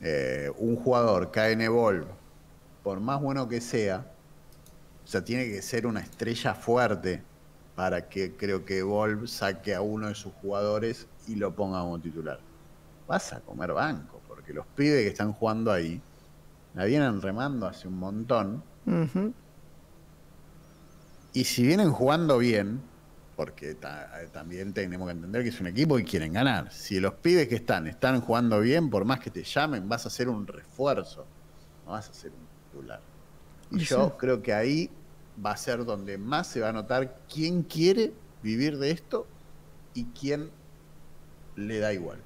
eh, 0.02 0.50
un 0.58 0.76
jugador 0.76 1.30
cae 1.30 1.52
en 1.52 1.62
Evolve, 1.62 2.06
por 2.82 3.00
más 3.00 3.20
bueno 3.20 3.48
que 3.48 3.60
sea, 3.60 4.06
o 5.04 5.06
sea, 5.06 5.24
tiene 5.24 5.46
que 5.46 5.62
ser 5.62 5.86
una 5.86 6.00
estrella 6.00 6.54
fuerte 6.54 7.22
para 7.74 8.08
que 8.08 8.36
creo 8.36 8.64
que 8.64 8.78
Evolve 8.78 9.26
saque 9.26 9.74
a 9.74 9.80
uno 9.80 10.08
de 10.08 10.14
sus 10.14 10.32
jugadores 10.34 11.06
y 11.26 11.36
lo 11.36 11.54
ponga 11.54 11.80
como 11.80 11.98
titular. 11.98 12.40
Vas 13.06 13.32
a 13.32 13.40
comer 13.40 13.72
banco, 13.72 14.20
porque 14.28 14.52
los 14.52 14.66
pibes 14.66 15.02
que 15.02 15.08
están 15.08 15.32
jugando 15.32 15.72
ahí 15.72 16.00
la 16.74 16.84
vienen 16.84 17.22
remando 17.22 17.66
hace 17.66 17.88
un 17.88 17.98
montón. 17.98 18.62
Y 21.32 21.44
si 21.44 21.62
vienen 21.62 21.92
jugando 21.92 22.38
bien, 22.38 22.80
porque 23.36 23.76
también 24.32 24.72
tenemos 24.72 25.06
que 25.06 25.12
entender 25.12 25.42
que 25.44 25.50
es 25.50 25.60
un 25.60 25.68
equipo 25.68 25.98
y 25.98 26.04
quieren 26.04 26.32
ganar. 26.32 26.72
Si 26.72 26.98
los 26.98 27.14
pibes 27.14 27.46
que 27.46 27.54
están 27.54 27.86
están 27.86 28.20
jugando 28.20 28.60
bien, 28.60 28.90
por 28.90 29.04
más 29.04 29.20
que 29.20 29.30
te 29.30 29.44
llamen, 29.44 29.88
vas 29.88 30.04
a 30.04 30.08
hacer 30.08 30.28
un 30.28 30.46
refuerzo, 30.46 31.24
no 31.86 31.92
vas 31.92 32.08
a 32.08 32.12
ser 32.12 32.32
un 32.32 32.46
titular. 32.70 33.00
Y 33.70 33.78
yo 33.78 34.16
creo 34.16 34.42
que 34.42 34.52
ahí 34.52 34.90
va 35.44 35.52
a 35.52 35.56
ser 35.56 35.84
donde 35.84 36.18
más 36.18 36.48
se 36.48 36.60
va 36.60 36.70
a 36.70 36.72
notar 36.72 37.20
quién 37.32 37.62
quiere 37.62 38.12
vivir 38.42 38.78
de 38.78 38.90
esto 38.90 39.26
y 39.94 40.06
quién 40.06 40.50
le 41.54 41.78
da 41.78 41.92
igual. 41.92 42.18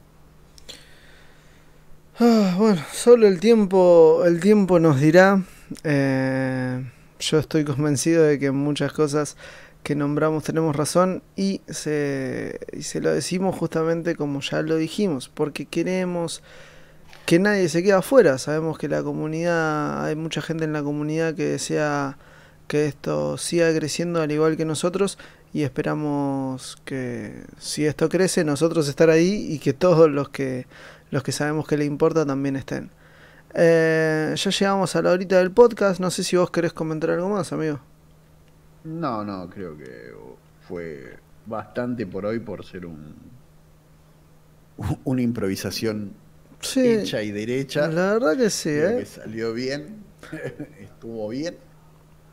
Ah, 2.18 2.54
bueno, 2.56 2.82
solo 2.92 3.26
el 3.26 3.40
tiempo, 3.40 4.22
el 4.24 4.40
tiempo 4.40 4.78
nos 4.78 5.00
dirá. 5.00 5.42
Eh, 5.82 6.84
yo 7.22 7.38
estoy 7.38 7.64
convencido 7.64 8.24
de 8.24 8.38
que 8.38 8.50
muchas 8.50 8.92
cosas 8.92 9.36
que 9.82 9.94
nombramos 9.94 10.44
tenemos 10.44 10.76
razón 10.76 11.22
y 11.36 11.60
se, 11.68 12.60
y 12.72 12.82
se 12.82 13.00
lo 13.00 13.12
decimos 13.12 13.56
justamente 13.56 14.14
como 14.14 14.40
ya 14.40 14.62
lo 14.62 14.76
dijimos, 14.76 15.28
porque 15.28 15.66
queremos 15.66 16.42
que 17.26 17.38
nadie 17.38 17.68
se 17.68 17.82
quede 17.82 17.92
afuera. 17.94 18.38
Sabemos 18.38 18.78
que 18.78 18.88
la 18.88 19.02
comunidad, 19.02 20.04
hay 20.04 20.16
mucha 20.16 20.42
gente 20.42 20.64
en 20.64 20.72
la 20.72 20.82
comunidad 20.82 21.34
que 21.34 21.46
desea 21.46 22.18
que 22.68 22.86
esto 22.86 23.38
siga 23.38 23.72
creciendo 23.74 24.20
al 24.20 24.30
igual 24.32 24.56
que 24.56 24.64
nosotros 24.64 25.18
y 25.52 25.62
esperamos 25.62 26.78
que 26.84 27.44
si 27.58 27.86
esto 27.86 28.08
crece 28.08 28.44
nosotros 28.44 28.88
estar 28.88 29.10
ahí 29.10 29.46
y 29.50 29.58
que 29.58 29.72
todos 29.72 30.10
los 30.10 30.30
que 30.30 30.66
los 31.10 31.22
que 31.22 31.32
sabemos 31.32 31.66
que 31.68 31.76
le 31.76 31.84
importa 31.84 32.24
también 32.24 32.56
estén. 32.56 32.90
Eh, 33.54 34.34
ya 34.36 34.50
llegamos 34.50 34.96
a 34.96 35.02
la 35.02 35.10
horita 35.10 35.38
del 35.38 35.50
podcast, 35.50 36.00
no 36.00 36.10
sé 36.10 36.24
si 36.24 36.36
vos 36.36 36.50
querés 36.50 36.72
comentar 36.72 37.10
algo 37.10 37.28
más, 37.28 37.52
amigo. 37.52 37.80
No, 38.84 39.24
no, 39.24 39.48
creo 39.48 39.76
que 39.76 40.12
fue 40.66 41.18
bastante 41.46 42.06
por 42.06 42.24
hoy 42.26 42.40
por 42.40 42.64
ser 42.64 42.86
un 42.86 43.32
una 45.04 45.22
improvisación 45.22 46.12
hecha 46.74 47.22
y 47.22 47.30
derecha. 47.30 47.88
La 47.88 48.14
verdad 48.14 48.36
que 48.36 48.50
sí, 48.50 48.70
¿eh? 48.70 48.96
que 49.00 49.06
salió 49.06 49.52
bien, 49.52 50.02
estuvo 50.80 51.28
bien 51.28 51.56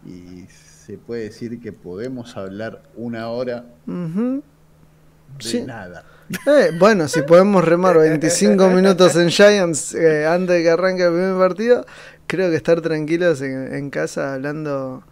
y 0.06 0.46
se 0.48 0.98
puede 0.98 1.24
decir 1.24 1.60
que 1.60 1.72
podemos 1.72 2.38
hablar 2.38 2.84
una 2.96 3.30
hora 3.30 3.66
de 3.86 5.66
nada. 5.66 6.06
Eh, 6.46 6.72
bueno, 6.78 7.08
si 7.08 7.22
podemos 7.24 7.64
remar 7.66 7.98
25 7.98 8.70
minutos 8.70 9.16
en 9.16 9.30
Giants 9.30 9.96
eh, 9.96 10.28
antes 10.28 10.58
de 10.58 10.64
que 10.64 10.70
arranque 10.70 11.04
el 11.04 11.14
primer 11.14 11.38
partido, 11.38 11.86
creo 12.28 12.50
que 12.50 12.56
estar 12.56 12.82
tranquilos 12.82 13.42
en 13.42 13.90
casa 13.90 14.36
hablando 14.36 15.04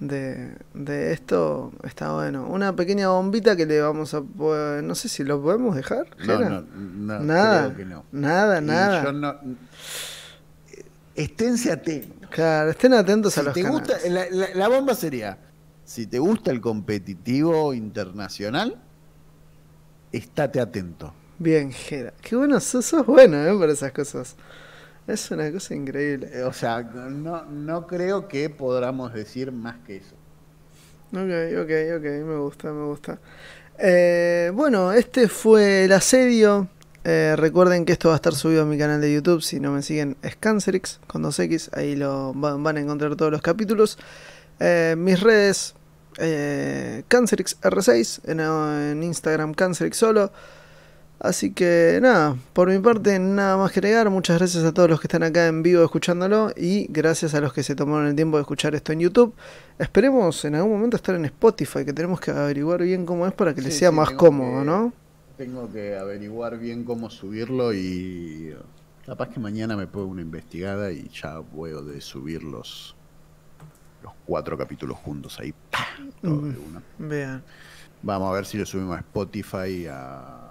de, 0.00 0.54
de, 0.74 1.12
esto 1.12 1.72
está 1.84 2.12
bueno. 2.12 2.46
Una 2.46 2.74
pequeña 2.76 3.08
bombita 3.08 3.56
que 3.56 3.66
le 3.66 3.80
vamos 3.80 4.12
a 4.14 4.20
no 4.20 4.94
sé 4.94 5.08
si 5.08 5.24
lo 5.24 5.40
podemos 5.40 5.74
dejar. 5.74 6.06
No, 6.26 6.38
no, 6.38 6.60
no, 6.60 7.20
nada, 7.20 7.64
creo 7.66 7.76
que 7.76 7.84
no. 7.84 8.04
nada, 8.12 8.60
nada. 8.60 9.04
Yo 9.04 9.12
no, 9.12 9.36
esténse 11.14 11.72
atentos. 11.72 12.28
Claro, 12.30 12.70
estén 12.70 12.92
atentos 12.92 13.38
a 13.38 13.42
los 13.42 13.54
te 13.54 13.62
gusta, 13.62 13.94
la, 14.08 14.26
la, 14.54 14.68
bomba 14.68 14.94
sería, 14.94 15.38
si 15.84 16.06
te 16.06 16.18
gusta 16.18 16.50
el 16.50 16.60
competitivo 16.60 17.72
internacional, 17.72 18.82
estate 20.12 20.60
atento. 20.60 21.12
Bien, 21.38 21.70
Jera. 21.70 22.14
Qué 22.22 22.34
bueno, 22.34 22.60
sos, 22.60 22.86
sos 22.86 23.06
bueno 23.06 23.36
¿eh? 23.44 23.58
para 23.58 23.72
esas 23.72 23.92
cosas. 23.92 24.36
Es 25.06 25.30
una 25.30 25.52
cosa 25.52 25.74
increíble. 25.74 26.28
Eh, 26.32 26.42
o 26.42 26.52
sea, 26.52 26.82
no, 26.82 27.44
no 27.44 27.86
creo 27.86 28.26
que 28.26 28.50
podamos 28.50 29.12
decir 29.12 29.52
más 29.52 29.76
que 29.86 29.98
eso. 29.98 30.16
Ok, 31.12 31.62
ok, 31.62 31.70
ok, 31.98 32.04
me 32.26 32.36
gusta, 32.38 32.72
me 32.72 32.84
gusta. 32.86 33.18
Eh, 33.78 34.50
bueno, 34.52 34.92
este 34.92 35.28
fue 35.28 35.84
el 35.84 35.92
asedio. 35.92 36.68
Eh, 37.04 37.34
recuerden 37.36 37.84
que 37.84 37.92
esto 37.92 38.08
va 38.08 38.14
a 38.14 38.16
estar 38.16 38.34
subido 38.34 38.62
a 38.62 38.66
mi 38.66 38.76
canal 38.76 39.00
de 39.00 39.12
YouTube. 39.12 39.42
Si 39.42 39.60
no 39.60 39.70
me 39.70 39.82
siguen, 39.82 40.16
es 40.22 40.34
Cancerix 40.34 40.98
con 41.06 41.22
2X. 41.22 41.70
Ahí 41.76 41.94
lo 41.94 42.32
van, 42.34 42.76
a 42.76 42.80
encontrar 42.80 43.14
todos 43.14 43.30
los 43.30 43.42
capítulos. 43.42 43.98
mis 44.96 45.20
redes, 45.20 45.76
Cancerix 47.08 47.60
R6. 47.60 48.20
En, 48.24 48.40
en 48.40 49.02
Instagram, 49.02 49.54
Cancerix 49.54 49.96
solo. 49.96 50.32
Así 51.18 51.52
que 51.52 51.98
nada, 52.02 52.36
por 52.52 52.70
mi 52.70 52.78
parte 52.78 53.18
nada 53.18 53.56
más 53.56 53.72
que 53.72 53.80
agregar. 53.80 54.10
Muchas 54.10 54.38
gracias 54.38 54.64
a 54.64 54.74
todos 54.74 54.90
los 54.90 55.00
que 55.00 55.06
están 55.06 55.22
acá 55.22 55.46
en 55.46 55.62
vivo 55.62 55.82
escuchándolo 55.82 56.52
y 56.54 56.86
gracias 56.90 57.34
a 57.34 57.40
los 57.40 57.54
que 57.54 57.62
se 57.62 57.74
tomaron 57.74 58.06
el 58.06 58.14
tiempo 58.14 58.36
de 58.36 58.42
escuchar 58.42 58.74
esto 58.74 58.92
en 58.92 59.00
YouTube. 59.00 59.34
Esperemos 59.78 60.44
en 60.44 60.56
algún 60.56 60.72
momento 60.72 60.96
estar 60.96 61.14
en 61.14 61.24
Spotify, 61.24 61.86
que 61.86 61.94
tenemos 61.94 62.20
que 62.20 62.32
averiguar 62.32 62.82
bien 62.82 63.06
cómo 63.06 63.26
es 63.26 63.32
para 63.32 63.54
que 63.54 63.62
les 63.62 63.76
sea 63.76 63.90
más 63.90 64.10
cómodo, 64.10 64.62
¿no? 64.62 64.92
Tengo 65.38 65.70
que 65.72 65.96
averiguar 65.96 66.58
bien 66.58 66.84
cómo 66.84 67.08
subirlo 67.08 67.72
y 67.72 68.54
capaz 69.06 69.30
que 69.30 69.40
mañana 69.40 69.74
me 69.74 69.86
pongo 69.86 70.08
una 70.08 70.22
investigada 70.22 70.92
y 70.92 71.08
ya 71.08 71.40
puedo 71.40 71.82
de 71.82 72.02
subir 72.02 72.42
los, 74.06 74.14
los 74.14 74.14
cuatro 74.24 74.56
capítulos 74.56 74.96
juntos 74.98 75.38
ahí. 75.40 75.54
Vean. 76.98 77.42
Vamos 78.02 78.30
a 78.30 78.34
ver 78.34 78.46
si 78.46 78.58
lo 78.58 78.66
subimos 78.66 78.96
a 78.96 79.00
Spotify, 79.00 79.86
a 79.90 80.46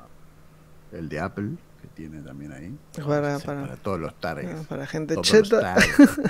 el 0.91 1.09
de 1.09 1.19
Apple, 1.19 1.51
que 1.81 1.87
tiene 1.89 2.21
también 2.21 2.51
ahí. 2.51 2.77
Para, 3.05 3.39
todos 3.77 3.99
los 3.99 4.19
targets. 4.19 4.61
Ah, 4.61 4.65
para 4.67 4.87
gente 4.87 5.15
cheta. 5.21 5.75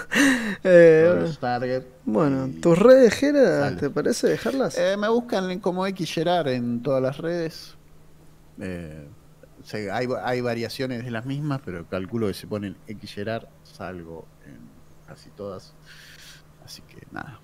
eh, 0.63 1.83
Bueno, 2.05 2.49
tus 2.61 2.77
redes, 2.77 3.13
Jera, 3.13 3.75
¿te 3.75 3.89
parece 3.89 4.27
dejarlas? 4.27 4.77
Eh, 4.77 4.97
me 4.97 5.09
buscan 5.09 5.59
como 5.59 5.85
X 5.87 6.17
en 6.17 6.81
todas 6.81 7.01
las 7.01 7.17
redes. 7.17 7.75
Eh, 8.59 9.07
hay, 9.91 10.07
hay, 10.23 10.41
variaciones 10.41 11.03
de 11.03 11.11
las 11.11 11.25
mismas, 11.25 11.61
pero 11.65 11.87
calculo 11.87 12.27
que 12.27 12.33
se 12.33 12.47
ponen 12.47 12.77
X 12.87 13.15
salgo 13.63 14.25
en 14.45 14.59
casi 15.07 15.29
todas. 15.31 15.73
Así 16.65 16.81
que 16.87 16.97
nada. 17.11 17.39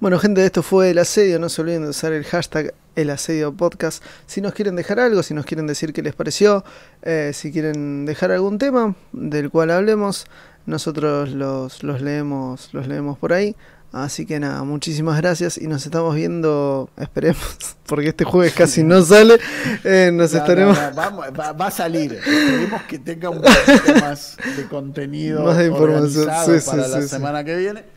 Bueno, 0.00 0.18
gente, 0.18 0.44
esto 0.44 0.62
fue 0.62 0.90
el 0.90 0.98
asedio. 0.98 1.38
No 1.38 1.48
se 1.48 1.62
olviden 1.62 1.82
de 1.84 1.88
usar 1.88 2.12
el 2.12 2.24
hashtag 2.24 2.74
el 2.94 3.10
asedio 3.10 3.52
podcast. 3.54 4.02
Si 4.26 4.42
nos 4.42 4.52
quieren 4.52 4.76
dejar 4.76 5.00
algo, 5.00 5.22
si 5.22 5.32
nos 5.32 5.46
quieren 5.46 5.66
decir 5.66 5.94
qué 5.94 6.02
les 6.02 6.14
pareció, 6.14 6.62
eh, 7.02 7.32
si 7.34 7.52
quieren 7.52 8.04
dejar 8.04 8.32
algún 8.32 8.58
tema 8.58 8.94
del 9.12 9.50
cual 9.50 9.70
hablemos, 9.70 10.26
nosotros 10.66 11.30
los, 11.30 11.82
los, 11.82 12.02
leemos, 12.02 12.74
los 12.74 12.86
leemos 12.86 13.18
por 13.18 13.32
ahí. 13.32 13.56
Así 13.92 14.26
que 14.26 14.38
nada, 14.38 14.62
muchísimas 14.64 15.16
gracias 15.18 15.56
y 15.56 15.68
nos 15.68 15.86
estamos 15.86 16.14
viendo, 16.14 16.90
esperemos, 16.98 17.56
porque 17.86 18.08
este 18.08 18.24
jueves 18.24 18.52
casi 18.52 18.82
no 18.82 19.00
sale. 19.00 19.38
Eh, 19.84 20.10
nos 20.12 20.34
estaremos. 20.34 20.76
va, 20.76 21.66
a 21.66 21.70
salir. 21.70 22.12
Esperemos 22.12 22.82
que 22.82 22.98
tenga 22.98 23.30
un 23.30 23.40
poquito 23.40 24.00
más 24.02 24.36
de 24.54 24.66
contenido 24.66 25.42
más 25.44 25.56
de 25.56 25.66
información 25.68 26.26
para 26.66 26.88
la 26.88 27.02
semana 27.02 27.42
que 27.42 27.56
viene 27.56 27.95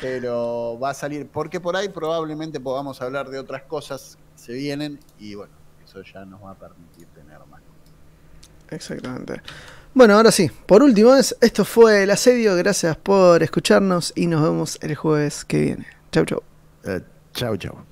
pero 0.00 0.78
va 0.78 0.90
a 0.90 0.94
salir, 0.94 1.28
porque 1.28 1.60
por 1.60 1.76
ahí 1.76 1.88
probablemente 1.88 2.60
podamos 2.60 3.00
hablar 3.02 3.28
de 3.28 3.38
otras 3.38 3.62
cosas 3.62 4.18
que 4.36 4.42
se 4.42 4.52
vienen 4.52 4.98
y 5.18 5.34
bueno, 5.34 5.52
eso 5.84 6.02
ya 6.02 6.24
nos 6.24 6.42
va 6.42 6.52
a 6.52 6.54
permitir 6.54 7.06
tener 7.08 7.38
más. 7.50 7.60
Exactamente. 8.70 9.42
Bueno, 9.92 10.14
ahora 10.14 10.30
sí, 10.30 10.50
por 10.66 10.82
última 10.82 11.16
vez, 11.16 11.36
esto 11.40 11.64
fue 11.64 12.04
el 12.04 12.10
asedio, 12.10 12.54
gracias 12.54 12.96
por 12.96 13.42
escucharnos 13.42 14.12
y 14.14 14.28
nos 14.28 14.42
vemos 14.42 14.78
el 14.82 14.94
jueves 14.94 15.44
que 15.44 15.60
viene. 15.60 15.86
Chau, 16.12 16.24
chau. 16.24 16.42
Uh, 16.84 17.00
chau, 17.32 17.56
chau. 17.56 17.89